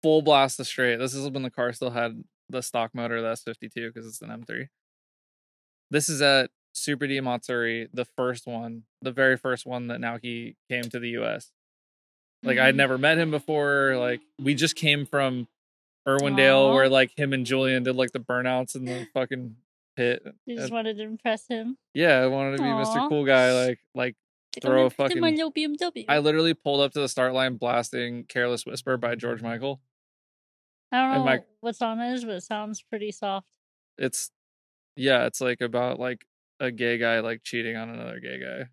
[0.00, 0.98] full blast the straight.
[1.00, 4.28] This is when the car still had the stock motor, the S52, because it's an
[4.28, 4.68] M3.
[5.90, 10.54] This is at Super D Matsuri, the first one, the very first one that Naoki
[10.70, 11.50] came to the US.
[12.42, 12.78] Like I'd Mhm.
[12.78, 13.96] never met him before.
[13.98, 15.48] Like we just came from
[16.06, 16.74] Irwindale, Aw.
[16.74, 19.56] where like him and Julian did like the burnouts in the fucking
[19.96, 20.22] pit.
[20.46, 21.76] You just And- wanted to impress him.
[21.94, 23.08] yeah, I wanted to be Mr.
[23.08, 23.52] Cool Guy.
[23.66, 24.16] Like like
[24.62, 26.04] Throw a gonna my fucking- little BMW.
[26.08, 29.80] I literally pulled up to the start line blasting "Careless Whisper" by George Michael.
[30.90, 33.46] I don't know my- what song it is, but it sounds pretty soft.
[33.98, 34.30] it's
[34.96, 36.24] yeah, it's like about like
[36.60, 38.68] a gay guy like cheating on another gay guy.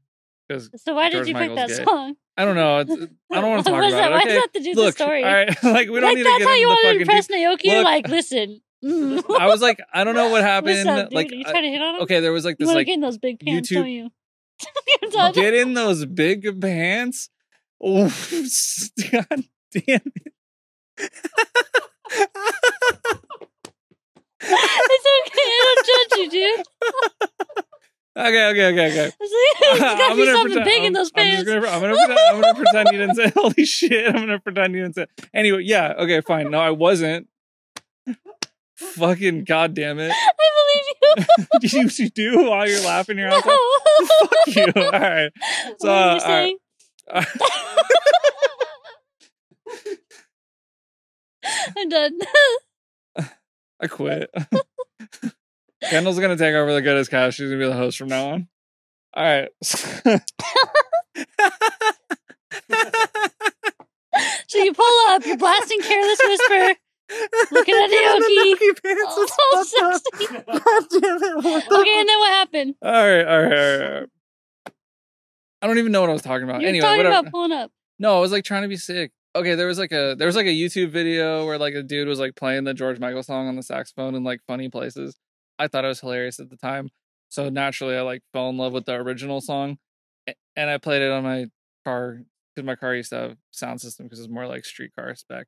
[0.78, 1.86] So why George did you pick Michael's that gay.
[1.86, 2.16] song?
[2.38, 2.92] I don't know, it's,
[3.32, 4.08] I don't want to talk about that?
[4.08, 4.12] it.
[4.12, 5.24] Why Okay, does that have to do look, the story?
[5.24, 7.28] all right, like we don't like need that's to get how you want to impress
[7.28, 7.60] Naoki.
[7.64, 7.86] You're Look.
[7.86, 8.62] like, listen.
[8.86, 9.40] mm.
[9.40, 10.88] I was like, I don't know what happened.
[10.88, 12.02] Up, like, you trying to hit on him?
[12.02, 14.12] okay, there was like this to like get in those big pants, YouTube- don't you?
[15.34, 17.30] Get in those big pants.
[17.84, 18.06] Oh,
[19.12, 19.44] god
[19.74, 20.34] damn it.
[24.42, 25.42] it's okay.
[25.42, 26.66] I don't judge you, dude.
[28.18, 29.12] Okay, okay, okay, okay.
[29.20, 31.96] There's gotta I'm be gonna something pretend- big I'm- those I'm just gonna, I'm gonna
[31.96, 34.08] pretend, I'm gonna pretend you didn't say holy shit.
[34.08, 35.06] I'm gonna pretend you didn't say.
[35.34, 36.50] Anyway, yeah, okay, fine.
[36.52, 37.28] No, I wasn't.
[38.78, 40.12] Fucking goddamn it!
[40.12, 40.32] I
[41.14, 41.26] believe
[41.64, 41.82] you.
[41.82, 43.46] you, you do while you're laughing your ass off.
[43.46, 44.08] no.
[44.08, 44.84] Fuck you.
[44.84, 45.32] All right.
[45.80, 46.58] So, what uh, are you
[47.14, 47.38] right.
[49.80, 49.98] saying?
[51.78, 52.20] I'm done.
[53.82, 54.30] I quit.
[55.90, 57.38] Kendal's gonna take over the Goodest Cast.
[57.38, 58.48] She's gonna be the host from now on.
[59.14, 59.50] All right.
[59.64, 60.20] so
[64.64, 66.76] you pull up, you're blasting Careless Whisper.
[67.52, 68.56] Looking at Naoki.
[69.08, 70.26] Oh, sexy.
[70.26, 72.76] Okay, and then what happened?
[72.82, 74.10] All right, all right, all right, all right.
[75.62, 76.62] I don't even know what I was talking about.
[76.62, 77.20] You're anyway, talking whatever.
[77.20, 77.72] about pulling up.
[78.00, 79.12] No, I was like trying to be sick.
[79.36, 82.08] Okay, there was like a there was like a YouTube video where like a dude
[82.08, 85.18] was like playing the George Michael song on the saxophone in like funny places.
[85.60, 86.90] I thought it was hilarious at the time.
[87.30, 89.78] So naturally I like fell in love with the original song.
[90.56, 91.48] And I played it on my
[91.84, 92.22] car
[92.56, 95.48] because my car used to have sound system because it's more like street car spec.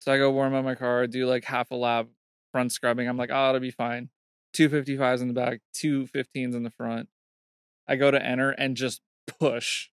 [0.00, 2.06] So I go warm up my car, do like half a lap
[2.52, 3.08] front scrubbing.
[3.08, 4.08] I'm like, oh, it'll be fine.
[4.56, 7.08] 255s in the back, two 15s in the front.
[7.86, 9.00] I go to enter and just
[9.38, 9.88] push.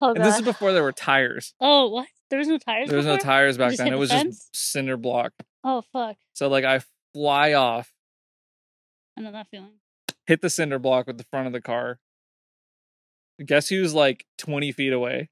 [0.00, 1.54] Oh, And this is before there were tires.
[1.60, 2.08] Oh, what?
[2.28, 3.86] There was no tires There was no tires back then.
[3.88, 4.38] hit It was fence?
[4.50, 5.32] just cinder block.
[5.62, 6.16] Oh, fuck.
[6.32, 6.80] So like I
[7.14, 7.92] fly off,
[9.16, 9.72] I know that feeling.
[10.26, 11.98] hit the cinder block with the front of the car.
[13.44, 15.28] Guess who's like 20 feet away?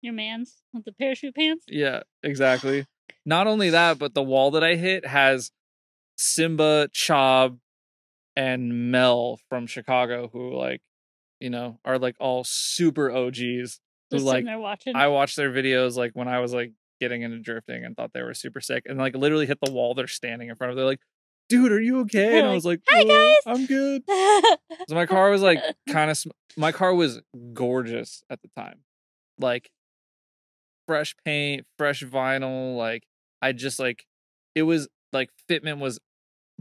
[0.00, 1.64] Your man's with the parachute pants?
[1.68, 2.82] Yeah, exactly.
[2.82, 5.50] Oh, Not only that, but the wall that I hit has
[6.16, 7.58] Simba, Chob,
[8.36, 10.80] and Mel from Chicago, who like,
[11.40, 13.80] you know, are like all super OGs.
[14.10, 14.94] Who Just like watching.
[14.94, 18.22] I watched their videos like when I was like getting into drifting and thought they
[18.22, 20.76] were super sick and like literally hit the wall they're standing in front of.
[20.76, 21.00] They're like,
[21.48, 22.38] dude, are you okay?
[22.38, 24.02] And I was like, "Hi, "Uh, guys." I'm good.
[24.88, 25.58] So my car was like
[25.88, 27.20] kind of, sm- my car was
[27.54, 28.80] gorgeous at the time.
[29.38, 29.70] Like
[30.86, 32.76] fresh paint, fresh vinyl.
[32.76, 33.04] Like
[33.42, 34.04] I just like,
[34.54, 35.98] it was like fitment was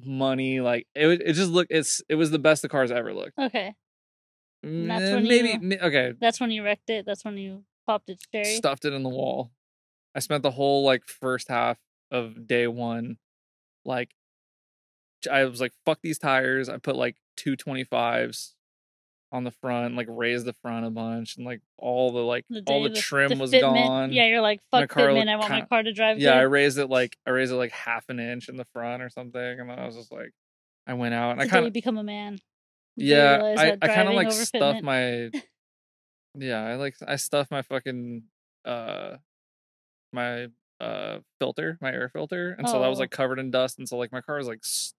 [0.03, 0.60] money.
[0.60, 3.38] Like it, it just looked, it's, it was the best the cars ever looked.
[3.40, 3.74] okay.
[4.64, 7.06] that's when maybe, you- okay, That's when you wrecked it.
[7.06, 8.20] That's when you popped it.
[8.32, 8.45] cherry.
[8.56, 9.52] stuffed it in the wall.
[10.16, 11.78] I spent the whole like first half
[12.10, 13.18] of day one,
[13.84, 14.12] like
[15.30, 16.70] I was like, fuck these tires.
[16.70, 18.56] I put like two twenty fives
[19.32, 22.64] on the front, like raised the front a bunch, and like all the like The
[22.68, 24.14] all day the trim the was fitment- gone.
[24.14, 25.16] Yeah, you're like, fuck car fitment.
[25.16, 27.56] looked I want my car to drive yeah, I raised it like I raised it
[27.56, 30.32] like half an inch in the front or something, and then I was just like,
[30.88, 32.40] I went out and I the kind of become a man.
[32.98, 35.32] The yeah, I, I kind of like stuff my
[36.38, 38.24] yeah, I like I stuff my fucking
[38.64, 39.18] uh
[40.16, 40.50] my
[40.82, 43.02] uh filter, my air filter, and so that was Oh.
[43.02, 44.96] like covered in dust, and so like my car was like s-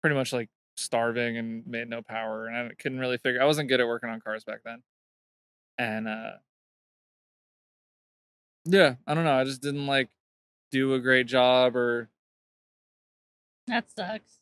[0.00, 3.42] pretty much like starving and made no power, and I couldn't really figure.
[3.42, 4.82] I wasn't good at working on cars back then,
[5.78, 6.32] and uh
[8.64, 9.38] yeah, I don't know.
[9.38, 10.10] I just didn't like
[10.70, 12.10] do a great job or
[13.68, 14.37] That sucks.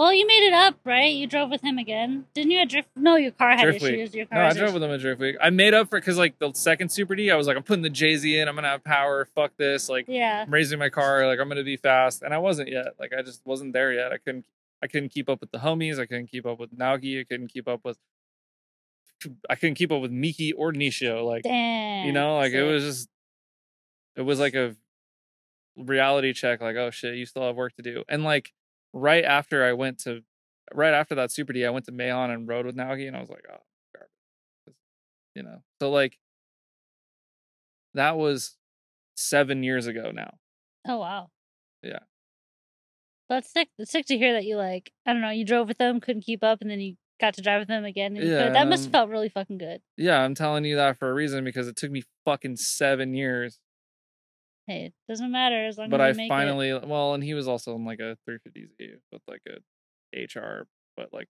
[0.00, 1.12] Well, you made it up, right?
[1.12, 2.24] You drove with him again.
[2.32, 2.58] Didn't you?
[2.60, 2.88] Have drift?
[2.96, 3.92] No, your car had Drift Week.
[3.96, 4.14] issues.
[4.14, 4.72] Your car No, I drove issues.
[4.72, 5.36] with him at Drift Week.
[5.42, 7.82] I made up for because like the second Super D, I was like, I'm putting
[7.82, 8.48] the JZ in.
[8.48, 9.26] I'm gonna have power.
[9.34, 9.90] Fuck this.
[9.90, 10.44] Like Yeah.
[10.46, 11.26] I'm raising my car.
[11.26, 12.94] Like I'm gonna be fast, and I wasn't yet.
[12.98, 14.10] Like I just wasn't there yet.
[14.10, 14.46] I couldn't.
[14.82, 15.98] I couldn't keep up with the homies.
[15.98, 17.20] I couldn't keep up with Naoki.
[17.20, 17.98] I couldn't keep up with.
[19.50, 21.26] I couldn't keep up with Miki or Nishio.
[21.26, 22.06] Like Damn.
[22.06, 23.08] you know, like it was just.
[24.16, 24.74] It was like a
[25.76, 26.62] reality check.
[26.62, 28.02] Like oh shit, you still have work to do.
[28.08, 28.54] And like
[28.92, 30.22] right after I went to,
[30.72, 33.20] right after that Super D, I went to Meihan and rode with Naoki, and I
[33.20, 33.62] was like, oh,
[33.94, 34.76] garbage.
[35.34, 36.18] You know, so like.
[37.94, 38.56] That was
[39.16, 40.34] seven years ago now.
[40.86, 41.30] Oh wow.
[41.82, 41.98] Yeah.
[43.28, 43.68] That's sick.
[43.80, 44.92] It's sick to hear that you like.
[45.04, 45.30] I don't know.
[45.30, 47.84] You drove with them, couldn't keep up, and then you got to drive with them
[47.84, 48.16] again.
[48.16, 48.54] And Yeah, could.
[48.54, 49.80] That must have felt really fucking good.
[49.96, 53.58] Yeah, I'm telling you that for a reason because it took me fucking seven years.
[54.70, 56.28] Hey, it doesn't matter as long But as I make it.
[56.28, 61.08] finally, well, and he was also in like a 350Z with like a HR, but
[61.12, 61.26] like,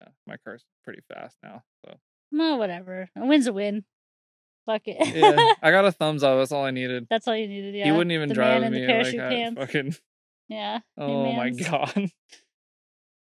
[0.00, 1.62] yeah, my car's pretty fast now.
[1.84, 1.94] So
[2.30, 3.10] No, whatever.
[3.16, 3.84] A win's a win.
[4.64, 4.96] Fuck it.
[5.14, 6.38] yeah, I got a thumbs up.
[6.38, 7.06] That's all I needed.
[7.10, 7.74] That's all you needed.
[7.74, 7.84] Yeah.
[7.84, 9.60] He wouldn't even the drive man in me the like parachute pants.
[9.60, 9.94] fucking.
[10.48, 10.80] Yeah.
[10.98, 11.92] Oh my god.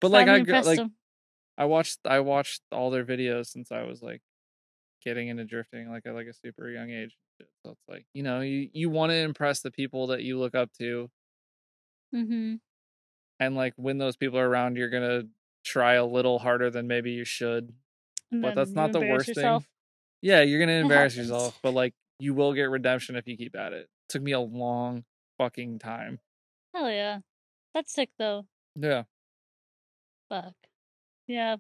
[0.01, 0.93] But like I like him.
[1.57, 4.21] I watched I watched all their videos since I was like
[5.03, 7.17] getting into drifting like at like a super young age.
[7.41, 10.55] So it's like you know you you want to impress the people that you look
[10.55, 11.11] up to,
[12.15, 12.55] Mm-hmm.
[13.41, 15.23] and like when those people are around, you're gonna
[15.65, 17.73] try a little harder than maybe you should.
[18.31, 19.65] But that's not the worst thing.
[20.23, 23.73] Yeah, you're gonna embarrass yourself, but like you will get redemption if you keep at
[23.73, 23.89] it.
[24.09, 25.05] Took me a long
[25.39, 26.21] fucking time.
[26.75, 27.21] Hell yeah.
[27.75, 28.47] That's sick though.
[28.77, 29.05] Yeah.
[30.29, 30.55] Fuck.
[31.27, 31.57] Yeah.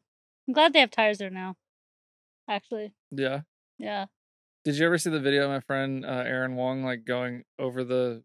[0.47, 1.57] I'm glad they have tires there now.
[2.49, 2.93] Actually.
[3.11, 3.41] Yeah.
[3.79, 4.07] Yeah.
[4.65, 7.85] Did you ever see the video of my friend uh, Aaron Wong like going over
[7.85, 8.23] the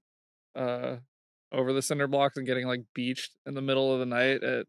[0.56, 0.98] uh
[1.52, 4.66] over the cinder blocks and getting like beached in the middle of the night at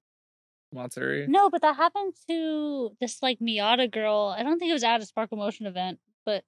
[0.72, 1.26] Matsuri?
[1.28, 4.34] No, but that happened to this like Miata girl.
[4.36, 6.42] I don't think it was at a Sparkle Motion event, but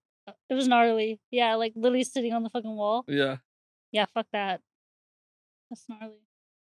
[0.48, 1.20] It was gnarly.
[1.30, 3.04] Yeah, like literally sitting on the fucking wall.
[3.06, 3.36] Yeah.
[3.92, 4.60] Yeah, fuck that.
[5.70, 6.16] That's gnarly.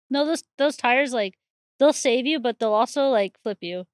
[0.09, 1.35] No, those those tires like
[1.79, 3.85] they'll save you, but they'll also like flip you.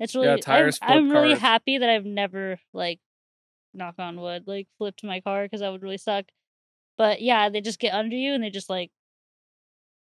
[0.00, 3.00] It's really Yeah, I'm- tires flip I'm, really happy that I've never like
[3.74, 6.26] knock on wood like flipped my car because that would really suck.
[6.98, 8.90] But yeah, they just get under you and they just like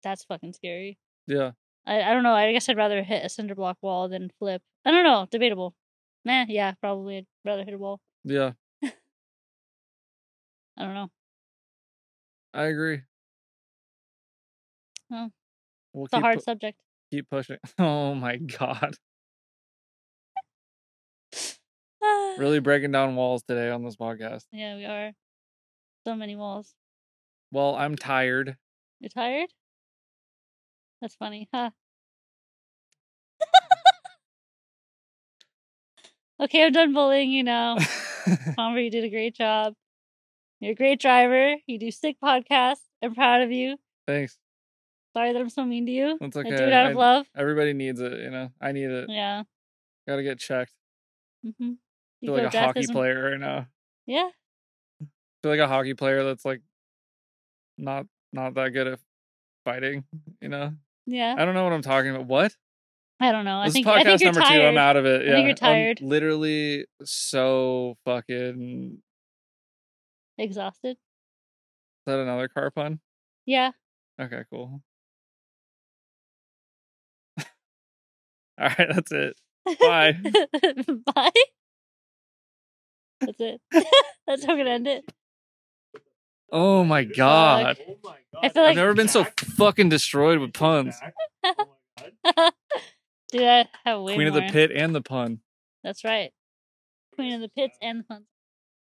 [0.02, 0.98] that's fucking scary.
[1.26, 1.52] Yeah.
[1.86, 2.34] I, I don't know.
[2.34, 4.62] I guess I'd rather hit a cinder block wall than flip.
[4.84, 5.26] I don't know.
[5.30, 5.74] Debatable.
[6.24, 8.00] Nah, yeah, probably I'd rather hit a wall.
[8.24, 8.52] Yeah.
[8.82, 8.90] I
[10.78, 11.10] don't know.
[12.54, 13.02] I agree.
[15.10, 15.30] Well,
[16.04, 16.80] It's a hard pu- subject.
[17.10, 17.58] keep pushing.
[17.78, 18.96] Oh my god.
[22.38, 24.44] Really breaking down walls today on this podcast.
[24.52, 25.12] Yeah, we are.
[26.06, 26.74] So many walls.
[27.52, 28.56] Well, I'm tired.
[29.00, 29.50] You're tired?
[31.00, 31.70] That's funny, huh?
[36.40, 37.78] okay, I'm done bullying you now.
[38.56, 39.74] Palmer, you did a great job.
[40.60, 41.56] You're a great driver.
[41.66, 42.82] You do sick podcasts.
[43.02, 43.76] I'm proud of you.
[44.06, 44.38] Thanks.
[45.16, 46.18] Sorry that I'm so mean to you.
[46.20, 46.56] That's I okay.
[46.56, 47.26] do it out of love.
[47.36, 48.50] Everybody needs it, you know.
[48.60, 49.06] I need it.
[49.08, 49.42] Yeah.
[50.06, 50.72] Gotta get checked.
[51.44, 51.72] Mm-hmm.
[52.20, 53.66] Feel like a hockey player right now.
[54.06, 54.28] Yeah.
[55.02, 55.06] I
[55.42, 56.60] feel like a hockey player that's like
[57.78, 58.98] not not that good at
[59.64, 60.04] fighting,
[60.40, 60.72] you know?
[61.06, 61.34] Yeah.
[61.38, 62.26] I don't know what I'm talking about.
[62.26, 62.54] What?
[63.20, 63.62] I don't know.
[63.64, 64.60] This I think is I podcast think you're number tired.
[64.60, 64.66] two.
[64.66, 65.22] I'm out of it.
[65.22, 65.30] I Yeah.
[65.34, 66.00] think you're I'm tired.
[66.00, 68.98] literally so fucking
[70.38, 70.92] exhausted.
[70.92, 70.96] is
[72.06, 73.00] that another car pun?
[73.46, 73.72] Yeah.
[74.20, 74.82] Okay, cool.
[77.38, 77.44] All
[78.58, 79.36] right, that's it.
[79.80, 80.18] Bye.
[81.14, 81.30] Bye.
[83.20, 83.60] That's it.
[84.26, 85.04] That's how we're gonna end it.
[86.52, 87.76] Oh my god.
[87.88, 88.44] Oh my god.
[88.44, 89.24] I feel like- I've never been so
[89.56, 90.96] fucking destroyed with puns.
[91.44, 91.54] Oh
[91.98, 92.52] my god.
[93.32, 94.42] Dude, I have way Queen of more.
[94.42, 95.40] the pit and the pun.
[95.84, 96.32] That's right.
[97.14, 98.26] Queen of the pits and the puns.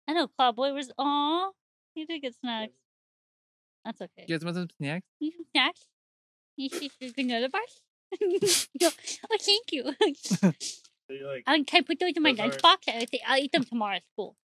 [0.09, 0.91] I know Clawboy was.
[0.99, 1.51] Aw,
[1.95, 2.73] he did get snacks.
[3.85, 4.25] That's okay.
[4.27, 5.07] You guys want some snacks?
[5.21, 5.87] You some snacks?
[6.57, 7.83] You see the granola bars?
[8.81, 9.93] Yo, oh, thank you.
[11.09, 12.89] So you're like, Um, can put those in my Those lunchbox?
[12.89, 14.37] I think I'll eat them tomorrow at school.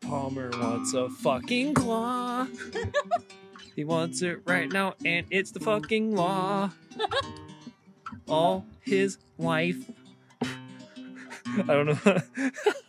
[0.00, 2.46] Palmer wants a fucking claw.
[3.76, 6.70] he wants it right now, and it's the fucking law.
[8.26, 9.90] All his life.
[10.42, 12.20] I don't know.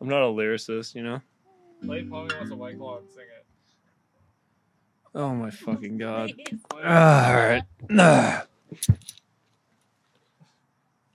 [0.00, 1.20] I'm not a lyricist, you know?
[1.84, 3.46] Play Polly wants a white claw and sing it.
[5.14, 6.32] Oh my fucking god.
[6.46, 6.60] Please.
[6.84, 7.62] Ah, alright.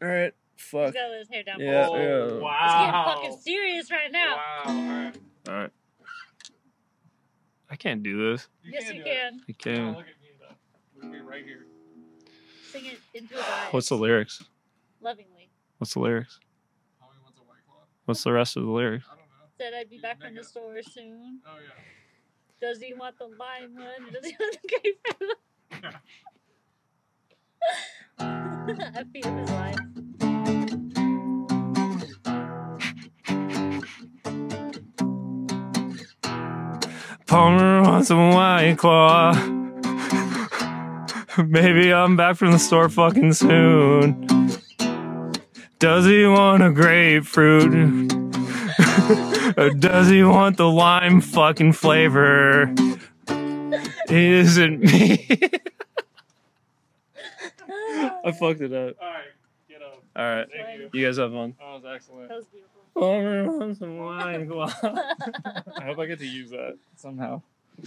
[0.03, 0.94] Alright, He's fuck.
[0.94, 1.60] got his hair down.
[1.60, 2.24] Yeah, oh, yeah.
[2.26, 4.36] It's getting fucking serious right now.
[4.36, 4.64] Wow.
[4.66, 5.18] All right.
[5.48, 5.72] Alright.
[7.70, 8.48] I can't do this.
[8.66, 9.41] yes, can you can.
[9.48, 9.98] I can't.
[9.98, 10.56] look at me though.
[10.95, 11.68] Look at me right here.
[12.72, 13.68] Sing it into his eyes.
[13.72, 14.44] What's the lyrics?
[14.99, 15.49] Lovingly.
[15.78, 16.40] What's the lyrics?
[16.99, 17.84] Polly wants a white claw.
[18.12, 19.06] What's the rest of the lyrics?
[19.10, 19.46] I don't know.
[19.58, 21.40] Said I'd be back from the store soon.
[21.46, 21.72] Oh yeah.
[22.60, 24.12] Does he want the lime one?
[24.12, 25.38] Does he want the grapefruit?
[29.00, 29.78] I feed him his lime.
[37.28, 39.32] Palmer wants a white claw.
[41.48, 44.40] Maybe I'm back from the store fucking soon.
[45.82, 47.74] Does he want a grapefruit?
[49.58, 52.72] or does he want the lime fucking flavor?
[54.08, 55.28] Is it me?
[58.24, 58.95] I fucked it up.
[59.02, 59.24] All right.
[59.68, 60.03] Get up.
[60.16, 60.48] All right.
[60.56, 60.90] Thank you.
[60.94, 61.56] You guys have fun.
[61.58, 62.30] That was excellent.
[62.30, 62.82] That was beautiful.
[62.94, 64.72] Palmer wants a white claw.
[65.80, 67.41] I hope I get to use that somehow.